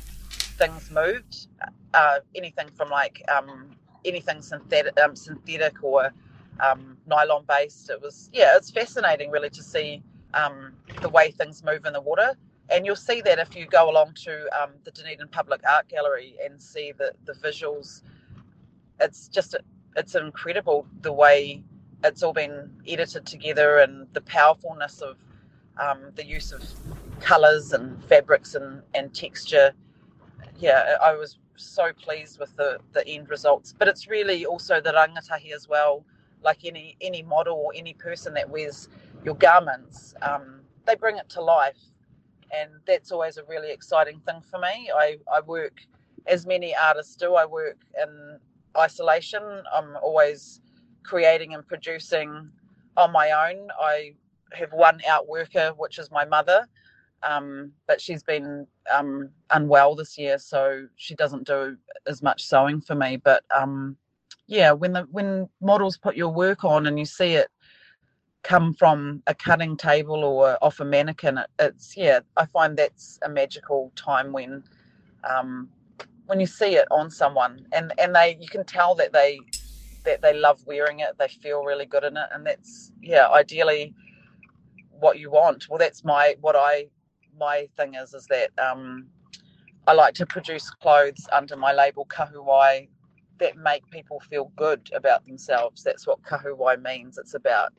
things 0.61 0.91
moved. 0.91 1.49
Uh, 1.93 2.21
anything 2.35 2.69
from 2.77 2.89
like 2.89 3.23
um, 3.29 3.71
anything 4.05 4.43
synthetic, 4.43 4.99
um, 5.01 5.17
synthetic 5.17 5.83
or 5.83 6.13
um, 6.61 6.97
nylon 7.07 7.45
based. 7.49 7.91
It 7.91 8.01
was 8.01 8.31
yeah, 8.33 8.57
it's 8.57 8.71
fascinating 8.71 9.31
really 9.31 9.51
to 9.51 9.63
see 9.63 10.03
um, 10.35 10.73
the 11.03 11.09
way 11.09 11.31
things 11.31 11.65
move 11.65 11.85
in 11.85 11.93
the 11.93 12.01
water. 12.01 12.37
And 12.71 12.87
you'll 12.87 12.95
see 12.95 13.21
that 13.23 13.41
if 13.41 13.57
you 13.57 13.67
go 13.67 13.91
along 13.91 14.15
to 14.25 14.49
um, 14.63 14.71
the 14.85 14.93
Dunedin 14.93 15.29
Public 15.29 15.61
Art 15.69 15.89
Gallery 15.89 16.37
and 16.45 16.61
see 16.61 16.93
the, 16.97 17.13
the 17.25 17.33
visuals. 17.33 18.03
It's 19.01 19.27
just 19.29 19.57
it's 19.97 20.15
incredible 20.15 20.87
the 21.01 21.13
way 21.13 21.63
it's 22.05 22.23
all 22.23 22.33
been 22.33 22.71
edited 22.87 23.27
together 23.27 23.79
and 23.79 24.07
the 24.13 24.21
powerfulness 24.21 25.01
of 25.01 25.17
um, 25.81 26.13
the 26.17 26.25
use 26.25 26.53
of 26.53 26.63
colours 27.21 27.73
and 27.73 28.03
fabrics 28.05 28.55
and, 28.55 28.83
and 28.95 29.15
texture. 29.15 29.73
Yeah, 30.59 30.97
I 31.03 31.15
was 31.15 31.39
so 31.57 31.93
pleased 31.93 32.39
with 32.39 32.57
the, 32.57 32.79
the 32.93 33.07
end 33.07 33.29
results. 33.31 33.75
But 33.79 33.89
it's 33.89 34.09
really 34.09 34.47
also 34.47 34.81
the 34.81 34.93
rangatahi 34.93 35.53
as 35.55 35.69
well. 35.69 36.05
Like 36.43 36.65
any 36.65 36.97
any 37.03 37.23
model 37.23 37.57
or 37.57 37.73
any 37.77 37.95
person 37.95 38.33
that 38.35 38.49
wears 38.49 38.89
your 39.25 39.35
garments, 39.35 40.15
um, 40.23 40.61
they 40.87 40.95
bring 40.95 41.19
it 41.19 41.29
to 41.31 41.43
life, 41.43 41.77
and 42.55 42.71
that's 42.87 43.13
always 43.13 43.37
a 43.37 43.45
really 43.45 43.71
exciting 43.71 44.21
thing 44.21 44.41
for 44.51 44.59
me. 44.59 44.91
I, 44.95 45.19
I 45.33 45.41
work 45.41 45.83
as 46.27 46.47
many 46.47 46.75
artists 46.75 47.15
do. 47.17 47.35
I 47.35 47.45
work 47.45 47.77
in 48.03 48.39
isolation. 48.79 49.43
I'm 49.75 49.97
always 50.03 50.63
creating 51.03 51.55
and 51.55 51.67
producing 51.67 52.51
on 52.97 53.13
my 53.13 53.31
own. 53.33 53.69
I 53.79 54.15
have 54.55 54.73
one 54.73 55.01
outworker, 55.09 55.75
which 55.79 55.99
is 55.99 56.11
my 56.11 56.25
mother. 56.27 56.67
um, 57.25 57.73
but 57.89 58.01
she's 58.01 58.25
been 58.25 58.67
um, 58.93 59.31
unwell 59.51 59.97
this 59.97 60.19
year, 60.19 60.39
so 60.39 60.87
she 60.97 61.17
doesn't 61.17 61.47
do 61.47 61.77
as 62.09 62.23
much 62.23 62.45
sewing 62.45 62.81
for 62.81 62.97
me. 62.97 63.19
But 63.19 63.45
um, 63.57 63.97
yeah, 64.49 64.73
when 64.73 64.95
the 64.95 65.03
when 65.13 65.49
models 65.61 65.99
put 65.99 66.17
your 66.17 66.31
work 66.33 66.65
on 66.65 66.87
and 66.87 66.99
you 66.99 67.07
see 67.07 67.35
it 67.35 67.49
come 68.45 68.75
from 68.75 69.23
a 69.27 69.35
cutting 69.35 69.77
table 69.77 70.25
or 70.25 70.59
off 70.63 70.81
a 70.81 70.85
mannequin, 70.85 71.39
it, 71.39 71.49
it's 71.61 71.97
yeah, 71.97 72.21
I 72.37 72.47
find 72.47 72.77
that's 72.77 73.19
a 73.25 73.31
magical 73.31 73.93
time 73.97 74.33
when 74.33 74.65
um, 75.25 75.69
when 76.27 76.41
you 76.41 76.47
see 76.47 76.77
it 76.77 76.89
on 76.91 77.11
someone 77.11 77.67
and 77.73 77.93
and 77.99 78.15
they 78.15 78.39
you 78.41 78.49
can 78.49 78.65
tell 78.65 78.95
that 78.97 79.13
they 79.13 79.41
that 80.05 80.23
they 80.23 80.35
love 80.39 80.61
wearing 80.67 81.01
it, 81.01 81.17
they 81.19 81.29
feel 81.29 81.65
really 81.65 81.87
good 81.87 82.05
in 82.05 82.17
it, 82.17 82.29
and 82.33 82.47
that's 82.47 82.93
yeah, 83.03 83.29
ideally 83.31 83.95
what 85.01 85.19
you 85.19 85.31
want. 85.31 85.69
Well, 85.69 85.79
that's 85.79 86.05
my 86.05 86.37
what 86.41 86.57
I 86.57 86.87
my 87.39 87.69
thing 87.77 87.95
is 87.95 88.15
is 88.15 88.27
that 88.27 88.51
um, 88.59 89.07
I 89.87 89.93
like 89.93 90.15
to 90.15 90.27
produce 90.27 90.71
clothes 90.71 91.27
under 91.33 91.57
my 91.57 91.73
label 91.73 92.07
Kahuwai 92.07 92.89
that 93.39 93.57
make 93.57 93.89
people 93.91 94.21
feel 94.21 94.53
good 94.57 94.91
about 94.95 95.25
themselves. 95.27 95.83
That's 95.83 96.07
what 96.07 96.23
Kahuwai 96.23 96.83
means. 96.83 97.19
It's 97.19 97.35
about 97.35 97.73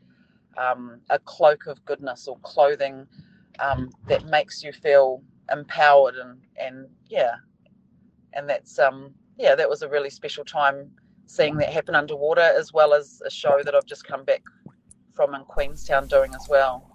um, 0.57 0.99
a 1.09 1.19
cloak 1.19 1.67
of 1.67 1.83
goodness 1.85 2.27
or 2.27 2.37
clothing 2.39 3.05
um, 3.59 3.91
that 4.07 4.25
makes 4.25 4.63
you 4.63 4.73
feel 4.73 5.23
empowered 5.51 6.15
and 6.15 6.39
and 6.57 6.87
yeah, 7.07 7.35
and 8.33 8.49
that's 8.49 8.79
um 8.79 9.13
yeah 9.37 9.55
that 9.55 9.69
was 9.69 9.81
a 9.81 9.89
really 9.89 10.09
special 10.09 10.43
time 10.43 10.89
seeing 11.25 11.55
that 11.57 11.69
happen 11.69 11.95
underwater 11.95 12.41
as 12.41 12.73
well 12.73 12.93
as 12.93 13.21
a 13.25 13.29
show 13.29 13.61
that 13.63 13.73
I've 13.73 13.85
just 13.85 14.05
come 14.05 14.25
back 14.25 14.43
from 15.13 15.33
in 15.33 15.43
Queenstown 15.45 16.07
doing 16.07 16.33
as 16.35 16.47
well. 16.49 16.90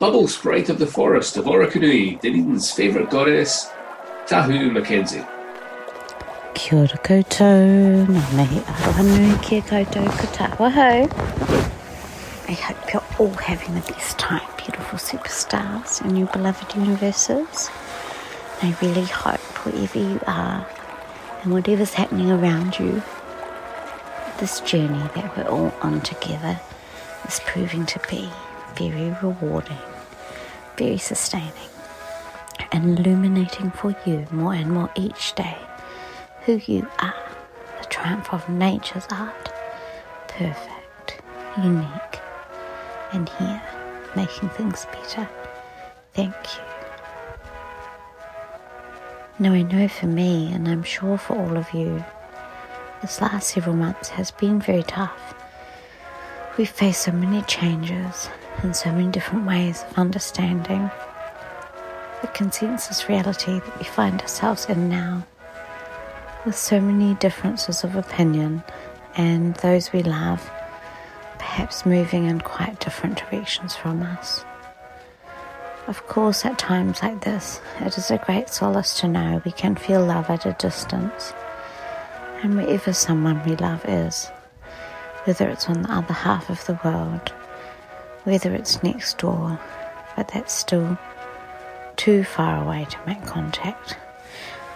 Bubble 0.00 0.28
Sprite 0.28 0.68
of 0.68 0.78
the 0.78 0.86
Forest 0.86 1.36
of 1.38 1.46
Orokonui, 1.46 2.20
Dunedin's 2.20 2.70
favourite 2.70 3.10
goddess, 3.10 3.68
Tahu 4.28 4.70
Mackenzie. 4.70 5.26
Kia 6.54 6.78
ora 6.78 6.98
koutou, 7.02 8.06
nā 8.06 8.22
mihi 8.38 8.60
aroha 8.60 9.02
nui 9.02 9.36
kia 9.42 9.60
koutou 9.60 10.06
ko 10.06 10.28
I 12.48 12.52
hope 12.52 12.92
you're 12.92 13.02
all 13.18 13.34
having 13.42 13.74
the 13.74 13.92
best 13.92 14.20
time, 14.20 14.48
beautiful 14.56 15.00
superstars 15.00 16.00
in 16.04 16.14
your 16.14 16.28
beloved 16.28 16.76
universes. 16.76 17.68
I 18.62 18.76
really 18.80 19.06
hope 19.06 19.66
wherever 19.66 19.98
you 19.98 20.20
are 20.28 20.64
and 21.42 21.52
whatever's 21.52 21.94
happening 21.94 22.30
around 22.30 22.78
you, 22.78 23.02
this 24.38 24.60
journey 24.60 25.10
that 25.16 25.36
we're 25.36 25.50
all 25.50 25.74
on 25.82 26.02
together 26.02 26.60
is 27.26 27.40
proving 27.46 27.84
to 27.86 27.98
be 28.08 28.30
very 28.78 29.10
rewarding, 29.22 29.76
very 30.76 30.98
sustaining, 30.98 31.52
and 32.72 32.98
illuminating 32.98 33.70
for 33.72 33.94
you 34.06 34.26
more 34.30 34.54
and 34.54 34.70
more 34.70 34.90
each 34.94 35.34
day 35.34 35.56
who 36.44 36.60
you 36.66 36.88
are, 37.00 37.14
the 37.80 37.86
triumph 37.86 38.32
of 38.32 38.48
nature's 38.48 39.06
art, 39.10 39.52
perfect, 40.28 41.20
unique, 41.62 42.20
and 43.12 43.28
here, 43.28 43.62
making 44.14 44.48
things 44.50 44.86
better. 44.92 45.28
Thank 46.14 46.34
you. 46.34 46.62
Now, 49.40 49.52
I 49.52 49.62
know 49.62 49.88
for 49.88 50.06
me, 50.06 50.52
and 50.52 50.66
I'm 50.68 50.82
sure 50.82 51.18
for 51.18 51.36
all 51.36 51.56
of 51.56 51.72
you, 51.72 52.04
this 53.02 53.20
last 53.20 53.48
several 53.48 53.76
months 53.76 54.08
has 54.10 54.30
been 54.30 54.60
very 54.60 54.82
tough. 54.82 55.34
We've 56.56 56.68
faced 56.68 57.02
so 57.02 57.12
many 57.12 57.42
changes 57.42 58.28
and 58.62 58.74
so 58.74 58.90
many 58.92 59.10
different 59.10 59.46
ways 59.46 59.84
of 59.90 59.98
understanding 59.98 60.90
the 62.20 62.28
consensus 62.28 63.08
reality 63.08 63.60
that 63.60 63.78
we 63.78 63.84
find 63.84 64.20
ourselves 64.20 64.66
in 64.66 64.88
now, 64.88 65.26
with 66.44 66.56
so 66.56 66.80
many 66.80 67.14
differences 67.14 67.84
of 67.84 67.96
opinion 67.96 68.62
and 69.16 69.54
those 69.56 69.92
we 69.92 70.02
love 70.02 70.50
perhaps 71.38 71.86
moving 71.86 72.26
in 72.26 72.40
quite 72.40 72.80
different 72.80 73.18
directions 73.18 73.74
from 73.74 74.02
us. 74.02 74.44
Of 75.86 76.06
course, 76.06 76.44
at 76.44 76.58
times 76.58 77.02
like 77.02 77.24
this, 77.24 77.60
it 77.80 77.96
is 77.96 78.10
a 78.10 78.18
great 78.18 78.50
solace 78.50 79.00
to 79.00 79.08
know 79.08 79.40
we 79.44 79.52
can 79.52 79.74
feel 79.74 80.04
love 80.04 80.28
at 80.28 80.44
a 80.44 80.52
distance. 80.52 81.32
And 82.42 82.56
wherever 82.56 82.92
someone 82.92 83.42
we 83.44 83.56
love 83.56 83.84
is, 83.88 84.26
whether 85.24 85.48
it's 85.48 85.68
on 85.68 85.82
the 85.82 85.92
other 85.92 86.12
half 86.12 86.50
of 86.50 86.64
the 86.66 86.78
world, 86.84 87.32
whether 88.24 88.54
it's 88.54 88.82
next 88.82 89.18
door, 89.18 89.58
but 90.16 90.28
that's 90.28 90.52
still 90.52 90.98
too 91.96 92.24
far 92.24 92.62
away 92.62 92.86
to 92.90 92.98
make 93.06 93.24
contact, 93.26 93.92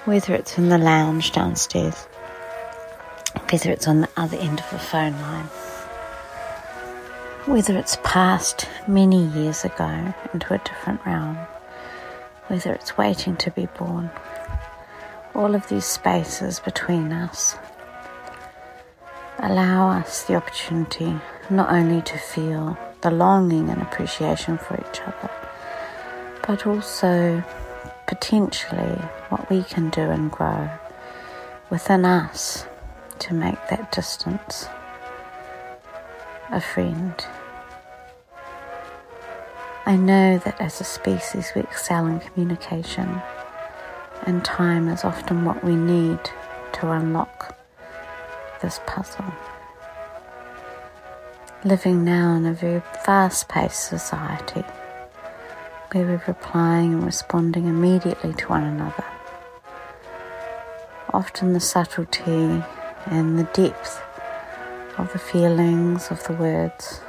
whether 0.05 0.35
it's 0.35 0.59
in 0.59 0.69
the 0.69 0.79
lounge 0.79 1.33
downstairs, 1.33 2.07
whether 3.51 3.71
it's 3.71 3.87
on 3.87 4.01
the 4.01 4.09
other 4.17 4.37
end 4.37 4.61
of 4.61 4.71
the 4.71 4.79
phone 4.79 5.13
line. 5.21 5.47
Whether 7.47 7.77
it's 7.77 7.99
passed 8.05 8.69
many 8.87 9.27
years 9.27 9.65
ago 9.65 10.15
into 10.33 10.55
a 10.55 10.59
different 10.59 11.05
realm, 11.05 11.37
whether 12.47 12.73
it's 12.73 12.97
waiting 12.97 13.37
to 13.39 13.51
be 13.51 13.67
born, 13.67 14.11
all 15.35 15.55
of 15.55 15.69
these 15.69 15.85
spaces 15.85 16.61
between 16.61 17.13
us 17.13 17.57
allow 19.39 19.91
us 19.91 20.23
the 20.25 20.37
opportunity 20.37 21.19
not 21.51 21.73
only 21.73 22.01
to 22.03 22.17
feel 22.17 22.79
the 23.03 23.11
longing 23.11 23.69
and 23.69 23.83
appreciation 23.83 24.57
for 24.59 24.75
each 24.75 25.01
other, 25.03 25.31
but 26.47 26.67
also 26.67 27.43
potentially 28.07 28.97
what 29.29 29.49
we 29.51 29.63
can 29.65 29.91
do 29.91 30.03
and 30.03 30.31
grow 30.31 30.71
within 31.71 32.05
us 32.05 32.67
to 33.19 33.35
make 33.35 33.59
that 33.69 33.91
distance 33.93 34.69
a 36.51 36.61
friend. 36.61 37.15
I 39.85 39.97
know 39.97 40.39
that 40.39 40.61
as 40.61 40.81
a 40.81 40.85
species 40.85 41.51
we 41.57 41.63
excel 41.63 42.07
in 42.07 42.21
communication, 42.21 43.21
and 44.27 44.45
time 44.45 44.89
is 44.89 45.03
often 45.03 45.45
what 45.45 45.65
we 45.65 45.75
need 45.75 46.21
to 46.75 46.91
unlock 46.91 47.59
this 48.61 48.81
puzzle. 48.87 49.25
Living 51.65 52.05
now 52.05 52.35
in 52.35 52.45
a 52.45 52.53
very 52.53 52.83
fast 53.05 53.49
paced 53.49 53.85
society 53.85 54.65
where 55.93 56.05
we're 56.05 56.23
replying 56.27 56.93
and 56.93 57.05
responding 57.05 57.69
immediately 57.69 58.35
to 58.35 58.49
one 58.49 58.65
another. 58.65 59.05
Often 61.15 61.53
the 61.53 61.61
subtlety 61.61 62.65
and 63.07 63.39
the 63.39 63.49
depth 63.53 64.03
of 64.99 65.13
the 65.13 65.21
feelings, 65.21 66.11
of 66.11 66.25
the 66.25 66.33
words, 66.33 67.01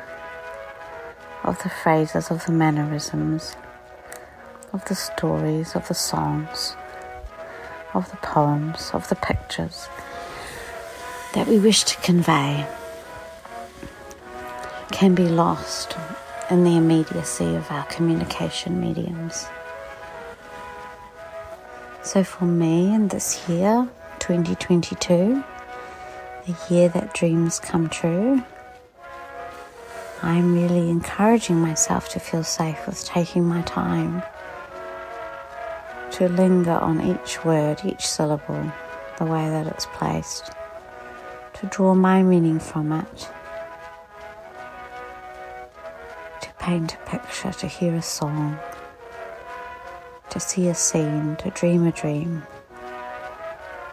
of 1.44 1.64
the 1.64 1.70
phrases, 1.70 2.30
of 2.30 2.46
the 2.46 2.52
mannerisms, 2.52 3.56
of 4.72 4.86
the 4.86 4.94
stories, 4.94 5.76
of 5.76 5.88
the 5.88 5.96
songs, 5.96 6.76
of 7.96 8.08
the 8.12 8.18
poems, 8.18 8.92
of 8.94 9.10
the 9.10 9.16
pictures 9.16 9.88
that 11.34 11.48
we 11.48 11.58
wish 11.58 11.86
to 11.86 11.98
convey 12.02 12.68
can 14.94 15.16
be 15.16 15.28
lost 15.28 15.98
in 16.52 16.64
the 16.64 16.78
immediacy 16.78 17.56
of 17.56 17.70
our 17.72 17.84
communication 17.88 18.80
mediums. 18.80 19.48
So 22.04 22.24
for 22.24 22.46
me 22.46 22.94
in 22.94 23.08
this 23.08 23.50
year, 23.50 23.90
2022, 24.20 25.44
the 26.46 26.56
year 26.70 26.90
that 26.90 27.16
dreams 27.16 27.60
come 27.60 27.90
true, 27.90 28.44
I'm 30.22 30.54
really 30.54 30.92
encouraging 30.92 31.60
myself 31.60 32.10
to 32.10 32.20
feel 32.20 32.44
safe 32.44 32.86
with 32.86 33.04
taking 33.04 33.46
my 33.46 33.64
time 33.64 34.22
to 36.12 36.30
linger 36.30 36.78
on 36.78 37.02
each 37.02 37.44
word, 37.44 37.82
each 37.84 38.06
syllable, 38.06 38.72
the 39.18 39.26
way 39.26 39.50
that 39.50 39.66
it's 39.66 39.88
placed, 39.88 40.52
to 41.56 41.66
draw 41.66 41.96
my 41.96 42.22
meaning 42.22 42.60
from 42.60 42.92
it, 42.92 43.30
paint 46.64 46.94
a 46.94 47.10
picture, 47.10 47.52
to 47.52 47.68
hear 47.68 47.94
a 47.94 48.02
song, 48.02 48.58
to 50.30 50.40
see 50.40 50.70
a 50.70 50.74
scene, 50.74 51.36
to 51.36 51.50
dream 51.50 51.86
a 51.86 51.92
dream, 51.92 52.42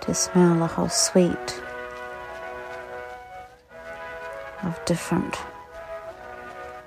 to 0.00 0.14
smell 0.14 0.62
a 0.62 0.68
whole 0.68 0.88
sweet 0.88 1.60
of 4.62 4.80
different 4.84 5.36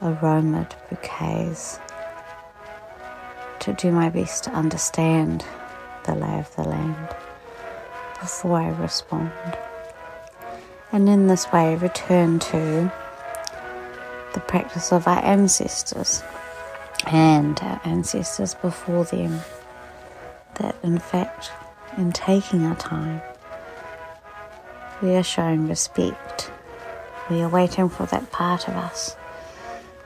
aromaed 0.01 0.73
bouquets 0.89 1.81
to 3.59 3.73
do 3.73 3.91
my 3.91 4.07
best 4.07 4.45
to 4.45 4.51
understand 4.51 5.43
the 6.05 6.15
lay 6.15 6.39
of 6.39 6.55
the 6.55 6.63
land 6.63 7.09
before 8.21 8.57
I 8.57 8.69
respond. 8.69 9.33
And 10.93 11.09
in 11.09 11.27
this 11.27 11.51
way, 11.51 11.75
return 11.75 12.39
to 12.39 12.89
the 14.33 14.39
practice 14.41 14.91
of 14.91 15.07
our 15.07 15.23
ancestors 15.23 16.23
and 17.07 17.59
our 17.61 17.81
ancestors 17.85 18.55
before 18.55 19.05
them 19.05 19.39
that 20.55 20.75
in 20.83 20.97
fact 20.99 21.51
in 21.97 22.11
taking 22.11 22.65
our 22.65 22.75
time 22.75 23.21
we 25.03 25.15
are 25.15 25.23
showing 25.23 25.67
respect. 25.67 26.49
We 27.29 27.41
are 27.41 27.49
waiting 27.49 27.89
for 27.89 28.05
that 28.05 28.31
part 28.31 28.69
of 28.69 28.75
us 28.75 29.17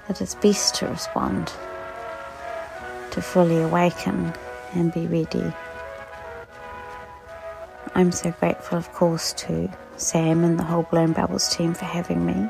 that 0.08 0.22
is 0.22 0.34
best 0.34 0.74
to 0.76 0.88
respond 0.88 1.52
to 3.12 3.22
fully 3.22 3.62
awaken 3.62 4.34
and 4.74 4.92
be 4.92 5.06
ready. 5.06 5.54
I'm 7.94 8.12
so 8.12 8.32
grateful 8.32 8.80
of 8.80 8.92
course 8.94 9.34
to 9.34 9.70
Sam 9.98 10.44
and 10.44 10.58
the 10.58 10.63
whole 10.63 10.84
Blown 10.84 11.13
Bubbles 11.13 11.56
team 11.56 11.76
for 11.76 11.86
having 11.86 12.26
me 12.26 12.50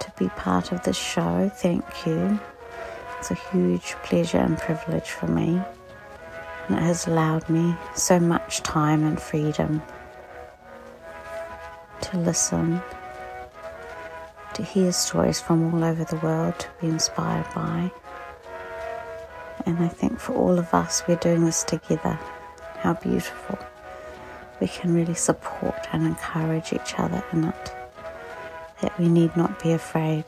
to 0.00 0.10
be 0.18 0.28
part 0.30 0.72
of 0.72 0.82
this 0.82 0.96
show 0.96 1.48
thank 1.54 1.84
you 2.06 2.40
it's 3.20 3.30
a 3.30 3.34
huge 3.34 3.96
pleasure 4.02 4.38
and 4.38 4.56
privilege 4.56 5.10
for 5.10 5.26
me, 5.26 5.60
and 6.66 6.78
it 6.78 6.82
has 6.82 7.06
allowed 7.06 7.46
me 7.50 7.76
so 7.94 8.18
much 8.18 8.62
time 8.62 9.04
and 9.04 9.20
freedom 9.20 9.82
to 12.00 12.16
listen, 12.16 12.80
to 14.54 14.62
hear 14.62 14.90
stories 14.90 15.38
from 15.38 15.74
all 15.74 15.84
over 15.84 16.02
the 16.04 16.16
world, 16.16 16.58
to 16.60 16.68
be 16.80 16.86
inspired 16.86 17.44
by. 17.54 17.92
And 19.66 19.78
I 19.80 19.88
think 19.88 20.18
for 20.18 20.32
all 20.32 20.58
of 20.58 20.72
us, 20.72 21.02
we're 21.06 21.16
doing 21.16 21.44
this 21.44 21.62
together. 21.62 22.18
How 22.78 22.94
beautiful. 22.94 23.58
We 24.62 24.68
can 24.68 24.94
really 24.94 25.12
support 25.12 25.88
and 25.92 26.06
encourage 26.06 26.72
each 26.72 26.94
other 26.96 27.22
in 27.34 27.44
it. 27.44 27.79
That 28.82 28.98
we 28.98 29.08
need 29.08 29.36
not 29.36 29.62
be 29.62 29.72
afraid 29.72 30.24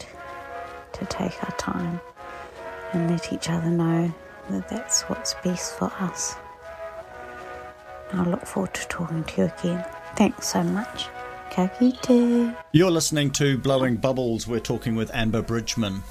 to 0.92 1.04
take 1.06 1.42
our 1.42 1.56
time 1.56 2.00
and 2.92 3.10
let 3.10 3.32
each 3.32 3.48
other 3.48 3.70
know 3.70 4.12
that 4.50 4.68
that's 4.68 5.02
what's 5.02 5.34
best 5.42 5.78
for 5.78 5.92
us. 6.00 6.36
I 8.12 8.24
look 8.24 8.44
forward 8.44 8.74
to 8.74 8.86
talking 8.88 9.24
to 9.24 9.42
you 9.42 9.52
again. 9.58 9.84
Thanks 10.16 10.48
so 10.48 10.62
much. 10.62 11.08
Ka 11.50 11.68
kite. 11.68 12.54
You're 12.72 12.90
listening 12.90 13.30
to 13.32 13.56
Blowing 13.56 13.96
Bubbles. 13.96 14.46
We're 14.46 14.60
talking 14.60 14.94
with 14.94 15.10
Amber 15.14 15.40
Bridgman. 15.40 16.02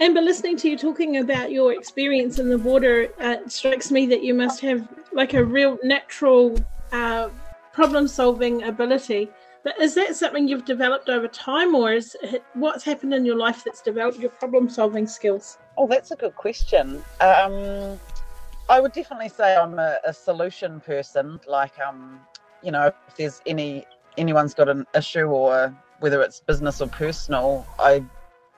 Amber, 0.00 0.20
listening 0.20 0.56
to 0.58 0.70
you 0.70 0.78
talking 0.78 1.16
about 1.16 1.50
your 1.50 1.72
experience 1.72 2.38
in 2.38 2.48
the 2.48 2.58
water, 2.58 3.08
uh, 3.20 3.38
it 3.44 3.50
strikes 3.50 3.90
me 3.90 4.06
that 4.06 4.22
you 4.22 4.32
must 4.32 4.60
have 4.60 4.86
like 5.12 5.34
a 5.34 5.44
real 5.44 5.76
natural 5.82 6.56
uh, 6.92 7.28
problem 7.72 8.06
solving 8.06 8.62
ability. 8.62 9.28
But 9.68 9.82
is 9.82 9.94
that 9.96 10.16
something 10.16 10.48
you've 10.48 10.64
developed 10.64 11.10
over 11.10 11.28
time, 11.28 11.74
or 11.74 11.92
is 11.92 12.16
it, 12.22 12.42
what's 12.54 12.82
happened 12.82 13.12
in 13.12 13.26
your 13.26 13.36
life 13.36 13.64
that's 13.64 13.82
developed 13.82 14.18
your 14.18 14.30
problem 14.30 14.70
solving 14.70 15.06
skills? 15.06 15.58
Oh, 15.76 15.86
that's 15.86 16.10
a 16.10 16.16
good 16.16 16.34
question. 16.36 17.04
Um, 17.20 18.00
I 18.70 18.80
would 18.80 18.92
definitely 18.92 19.28
say 19.28 19.54
I'm 19.54 19.78
a, 19.78 19.98
a, 20.06 20.14
solution 20.14 20.80
person. 20.80 21.38
Like, 21.46 21.78
um, 21.80 22.18
you 22.62 22.70
know, 22.72 22.86
if 22.86 23.16
there's 23.16 23.42
any 23.44 23.84
anyone's 24.16 24.54
got 24.54 24.70
an 24.70 24.86
issue 24.94 25.26
or 25.26 25.76
whether 26.00 26.22
it's 26.22 26.40
business 26.40 26.80
or 26.80 26.88
personal, 26.88 27.66
I 27.78 28.02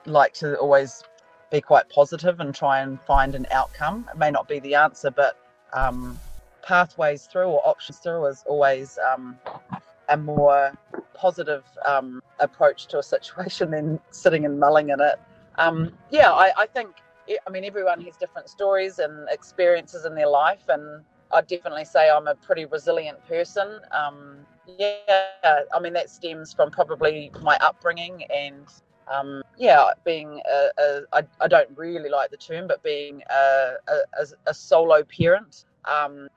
like 0.05 0.31
to 0.35 0.55
always 0.59 1.03
be 1.51 1.59
quite 1.59 1.89
positive 1.89 2.39
and 2.39 2.55
try 2.55 2.79
and 2.79 3.01
find 3.01 3.35
an 3.35 3.47
outcome. 3.51 4.07
It 4.13 4.17
may 4.17 4.31
not 4.31 4.47
be 4.47 4.59
the 4.59 4.75
answer, 4.75 5.11
but 5.11 5.37
um, 5.73 6.17
pathways 6.61 7.25
through 7.25 7.47
or 7.47 7.67
options 7.67 7.97
through 7.97 8.27
is 8.27 8.45
always 8.47 8.97
um, 9.13 9.37
a 10.09 10.17
more 10.17 10.73
positive 11.13 11.63
um, 11.85 12.21
approach 12.39 12.87
to 12.87 12.99
a 12.99 13.03
situation 13.03 13.71
than 13.71 13.99
sitting 14.11 14.45
and 14.45 14.59
mulling 14.59 14.89
in 14.89 14.99
it. 14.99 15.19
Um, 15.57 15.91
yeah, 16.09 16.31
I, 16.31 16.51
I 16.57 16.65
think 16.65 16.89
I 17.29 17.49
mean, 17.49 17.63
everyone 17.63 18.01
has 18.01 18.17
different 18.17 18.49
stories 18.49 18.99
and 18.99 19.27
experiences 19.29 20.05
in 20.05 20.15
their 20.15 20.27
life, 20.27 20.63
and 20.69 21.03
I'd 21.31 21.47
definitely 21.47 21.85
say 21.85 22.09
I'm 22.09 22.27
a 22.27 22.35
pretty 22.35 22.65
resilient 22.65 23.25
person. 23.27 23.79
Um, 23.91 24.37
yeah, 24.77 25.61
I 25.73 25.79
mean, 25.79 25.93
that 25.93 26.09
stems 26.09 26.53
from 26.53 26.71
probably 26.71 27.31
my 27.41 27.57
upbringing 27.61 28.23
and, 28.33 28.65
um, 29.11 29.41
yeah, 29.57 29.91
being 30.05 30.41
a, 30.49 30.69
a 30.77 31.01
I, 31.13 31.21
I 31.39 31.47
don't 31.47 31.69
really 31.75 32.09
like 32.09 32.31
the 32.31 32.37
term, 32.37 32.67
but 32.67 32.81
being 32.83 33.21
a, 33.29 33.73
a, 33.87 34.25
a 34.47 34.53
solo 34.53 35.03
parent. 35.03 35.65
Um, 35.85 36.27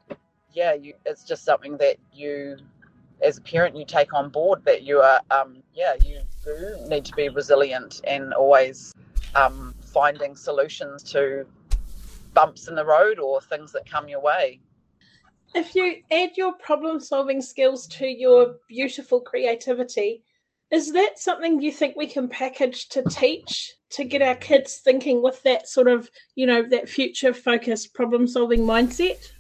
yeah, 0.53 0.75
you, 0.75 0.95
it's 1.05 1.25
just 1.25 1.45
something 1.45 1.77
that 1.79 1.97
you, 2.13 2.57
as 3.25 3.39
a 3.39 3.41
parent, 3.41 3.77
you 3.77 3.85
take 3.85 4.13
on 4.13 4.29
board 4.29 4.65
that 4.65 4.83
you 4.83 5.01
are, 5.01 5.21
um, 5.31 5.63
yeah, 5.75 5.95
you 6.05 6.21
do 6.45 6.77
need 6.89 7.05
to 7.07 7.15
be 7.15 7.29
resilient 7.29 8.01
and 8.07 8.35
always 8.35 8.95
um, 9.35 9.75
finding 9.83 10.37
solutions 10.37 11.03
to 11.03 11.47
bumps 12.35 12.69
in 12.69 12.75
the 12.75 12.85
road 12.85 13.19
or 13.19 13.41
things 13.41 13.73
that 13.73 13.89
come 13.89 14.09
your 14.09 14.21
way. 14.21 14.61
If 15.55 15.75
you 15.75 16.03
add 16.11 16.37
your 16.37 16.53
problem 16.55 17.01
solving 17.01 17.41
skills 17.41 17.87
to 17.89 18.07
your 18.07 18.57
beautiful 18.69 19.21
creativity, 19.21 20.23
is 20.71 20.93
that 20.93 21.19
something 21.19 21.63
you 21.63 21.71
think 21.71 21.95
we 21.95 22.09
can 22.09 22.29
package 22.29 22.89
to 22.89 23.03
teach 23.05 23.73
to 23.91 24.03
get 24.03 24.23
our 24.23 24.35
kids 24.35 24.81
thinking 24.83 25.23
with 25.23 25.41
that 25.45 25.69
sort 25.69 25.87
of, 25.87 26.11
you 26.35 26.47
know, 26.47 26.65
that 26.69 26.89
future 26.89 27.33
focused 27.33 27.95
problem 27.95 28.27
solving 28.27 28.63
mindset? 28.63 29.31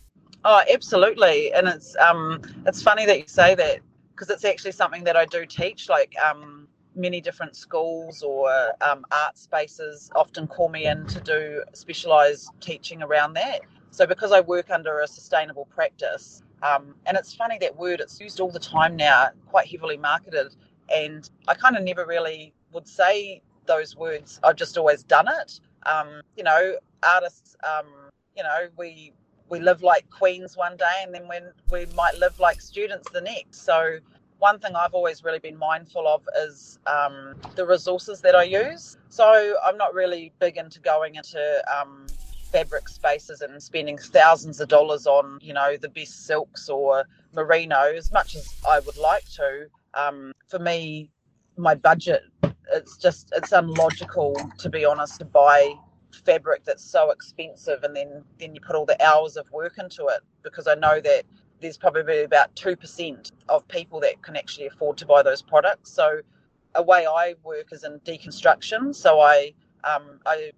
Oh, 0.44 0.62
absolutely. 0.72 1.52
And 1.54 1.68
it's 1.68 1.96
um 1.96 2.40
it's 2.66 2.83
funny 2.83 3.07
that 3.07 3.18
you 3.18 3.26
say 3.26 3.54
that 3.54 3.80
because 4.12 4.30
it's 4.30 4.44
actually 4.44 4.72
something 4.72 5.04
that 5.04 5.16
I 5.16 5.24
do 5.26 5.46
teach 5.46 5.88
like 5.88 6.14
um 6.24 6.68
many 6.96 7.20
different 7.20 7.57
schools 7.57 8.22
or 8.22 8.50
um, 8.80 9.04
art 9.11 9.37
spaces 9.37 10.11
often 10.14 10.46
call 10.46 10.68
me 10.68 10.87
in 10.87 11.04
to 11.09 11.20
do 11.20 11.62
specialised 11.72 12.50
teaching 12.61 13.02
around 13.02 13.33
that. 13.35 13.62
So 13.90 14.07
because 14.07 14.33
I 14.33 14.40
work 14.40 14.70
under 14.70 15.00
a 15.00 15.09
sustainable 15.09 15.66
practice, 15.66 16.42
um, 16.62 16.94
and 17.07 17.16
it's 17.16 17.35
funny 17.35 17.59
that 17.61 17.76
word 17.76 18.00
it's 18.00 18.20
used 18.20 18.40
all 18.40 18.50
the 18.50 18.61
time 18.61 18.96
now, 18.96 19.28
quite 19.46 19.68
heavily 19.68 19.96
marketed, 19.96 20.54
and 20.94 21.28
I 21.48 21.54
kind 21.54 21.76
of 21.76 21.83
never 21.83 22.07
really 22.07 22.54
would 22.72 22.87
say 22.87 23.42
those 23.66 23.96
words. 23.96 24.38
I've 24.44 24.57
just 24.57 24.78
always 24.78 25.02
done 25.02 25.26
it. 25.28 25.61
Um, 25.87 26.20
you 26.37 26.44
know, 26.44 26.76
artists. 27.02 27.57
Um, 27.64 27.87
you 28.37 28.42
know, 28.42 28.68
we 28.76 29.12
we 29.48 29.61
live 29.61 29.83
like 29.83 30.09
queens 30.11 30.57
one 30.57 30.76
day, 30.76 30.96
and 31.02 31.14
then 31.14 31.28
when 31.28 31.52
we 31.70 31.87
might 31.94 32.18
live 32.18 32.38
like 32.40 32.61
students 32.61 33.11
the 33.12 33.20
next. 33.20 33.64
So 33.64 33.98
one 34.38 34.59
thing 34.59 34.74
I've 34.74 34.94
always 34.94 35.22
really 35.24 35.38
been 35.38 35.57
mindful 35.57 36.07
of 36.07 36.22
is 36.46 36.78
um, 36.87 37.35
the 37.54 37.66
resources 37.66 38.20
that 38.22 38.35
I 38.35 38.42
use. 38.42 38.98
So 39.09 39.54
I'm 39.64 39.76
not 39.76 39.94
really 39.94 40.33
big 40.38 40.57
into 40.57 40.80
going 40.80 41.14
into 41.14 41.62
um, 41.74 42.07
fabric 42.52 42.88
spaces 42.88 43.40
and 43.40 43.62
spending 43.62 43.98
thousands 43.98 44.61
of 44.61 44.68
dollars 44.68 45.07
on, 45.07 45.38
you 45.40 45.52
know, 45.52 45.76
the 45.76 45.88
best 45.88 46.26
silks 46.26 46.68
or 46.68 47.04
merino 47.33 47.92
as 47.96 48.12
much 48.12 48.35
as 48.35 48.54
I 48.68 48.80
would 48.80 48.96
like 48.96 49.24
to. 49.37 49.66
Um, 49.94 50.33
for 50.48 50.59
me, 50.59 51.11
my 51.57 51.74
budget, 51.74 52.22
it's 52.72 52.96
just, 52.96 53.33
it's 53.35 53.52
unlogical, 53.52 54.37
to 54.59 54.68
be 54.68 54.85
honest, 54.85 55.18
to 55.20 55.24
buy 55.24 55.74
fabric 56.14 56.64
that's 56.64 56.85
so 56.85 57.11
expensive 57.11 57.83
and 57.85 57.94
then 57.94 58.24
then 58.38 58.55
you 58.55 58.61
put 58.61 58.77
all 58.77 58.87
the 58.87 59.03
hours 59.05 59.37
of 59.37 59.50
work 59.50 59.79
into 59.79 60.07
it 60.07 60.20
because 60.42 60.66
I 60.66 60.74
know 60.74 61.00
that 61.00 61.24
there's 61.61 61.79
probably 61.79 62.24
about 62.24 62.55
2% 62.57 63.33
of 63.48 63.66
people 63.68 63.98
that 64.00 64.20
can 64.22 64.37
actually 64.37 64.66
afford 64.66 64.98
to 64.98 65.07
buy 65.07 65.22
those 65.22 65.40
products. 65.40 65.90
So, 65.90 66.20
a 66.74 66.83
way 66.83 67.07
I 67.07 67.35
work 67.42 67.72
is 67.72 67.85
in 67.85 68.00
deconstruction. 68.00 68.94
So, 68.94 69.20
I, 69.20 69.55
um, 69.85 70.20
I'm 70.27 70.50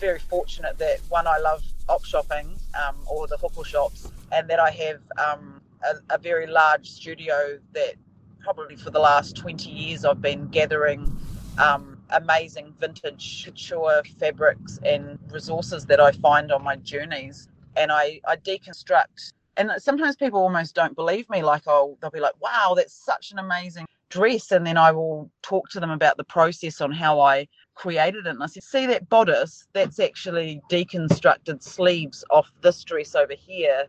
very 0.00 0.20
fortunate 0.20 0.78
that 0.78 1.00
one, 1.10 1.26
I 1.26 1.38
love 1.38 1.62
op 1.88 2.04
shopping 2.04 2.56
um, 2.82 2.96
or 3.06 3.26
the 3.26 3.36
huko 3.36 3.64
shops, 3.64 4.10
and 4.32 4.48
that 4.48 4.58
I 4.58 4.70
have 4.70 5.00
um, 5.18 5.60
a, 5.84 6.14
a 6.14 6.18
very 6.18 6.46
large 6.46 6.88
studio 6.90 7.58
that 7.74 7.94
probably 8.40 8.76
for 8.76 8.90
the 8.90 9.00
last 9.00 9.36
20 9.36 9.68
years 9.68 10.04
I've 10.04 10.22
been 10.22 10.48
gathering 10.48 11.14
um, 11.58 11.97
amazing 12.10 12.74
vintage 12.78 13.44
couture 13.44 14.02
fabrics 14.18 14.78
and 14.84 15.18
resources 15.30 15.86
that 15.86 16.00
I 16.00 16.12
find 16.12 16.52
on 16.52 16.62
my 16.62 16.76
journeys. 16.76 17.48
And 17.76 17.92
I, 17.92 18.20
I 18.26 18.36
deconstruct. 18.36 19.32
And 19.56 19.70
sometimes 19.78 20.16
people 20.16 20.40
almost 20.40 20.74
don't 20.74 20.94
believe 20.94 21.28
me. 21.30 21.42
Like 21.42 21.62
oh 21.66 21.96
they'll 22.00 22.10
be 22.10 22.20
like 22.20 22.40
wow 22.40 22.74
that's 22.76 22.94
such 22.94 23.32
an 23.32 23.38
amazing 23.38 23.86
dress. 24.08 24.52
And 24.52 24.66
then 24.66 24.76
i 24.78 24.90
will 24.90 25.30
talk 25.42 25.68
to 25.70 25.80
them 25.80 25.90
about 25.90 26.16
the 26.16 26.24
process 26.24 26.80
on 26.80 26.92
how 26.92 27.20
i 27.20 27.46
created 27.74 28.26
it. 28.26 28.30
And 28.30 28.42
i 28.42 28.46
said 28.46 28.62
see 28.62 28.86
that 28.86 29.08
bodice? 29.08 29.66
That's 29.72 30.00
actually 30.00 30.62
deconstructed 30.70 31.62
sleeves 31.62 32.24
off 32.30 32.50
this 32.62 32.82
dress 32.84 33.14
over 33.14 33.34
here. 33.36 33.86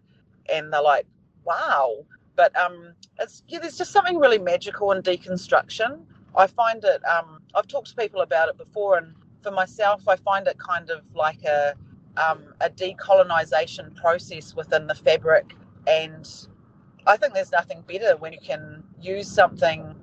And 0.54 0.74
they're 0.74 0.82
like 0.82 1.06
wow. 1.46 2.06
But 2.36 2.56
um 2.58 2.94
it's 3.20 3.44
yeah 3.48 3.60
there's 3.60 3.78
just 3.78 3.92
something 3.92 4.18
really 4.18 4.40
magical 4.40 4.92
in 4.92 5.02
deconstruction 5.02 6.00
i 6.36 6.48
find 6.48 6.84
it 6.84 7.02
um 7.06 7.42
i've 7.56 7.68
talked 7.68 7.90
to 7.90 7.96
people 7.96 8.22
about 8.22 8.50
it 8.50 8.58
before 8.58 8.98
and 8.98 9.14
for 9.42 9.52
myself 9.52 10.08
i 10.08 10.16
find 10.16 10.48
it 10.48 10.58
kind 10.58 10.90
of 10.90 11.02
like 11.14 11.44
a 11.44 11.74
um, 12.20 12.54
a 12.62 12.70
decolonization 12.70 13.96
process 13.96 14.56
within 14.56 14.88
the 14.88 14.96
fabric. 14.96 15.54
And 15.88 16.30
I 17.08 17.18
think 17.18 17.34
there's 17.34 17.52
nothing 17.52 17.84
better 17.88 18.18
when 18.18 18.34
you 18.34 18.40
can 18.40 18.84
use 19.02 19.30
something 19.30 19.96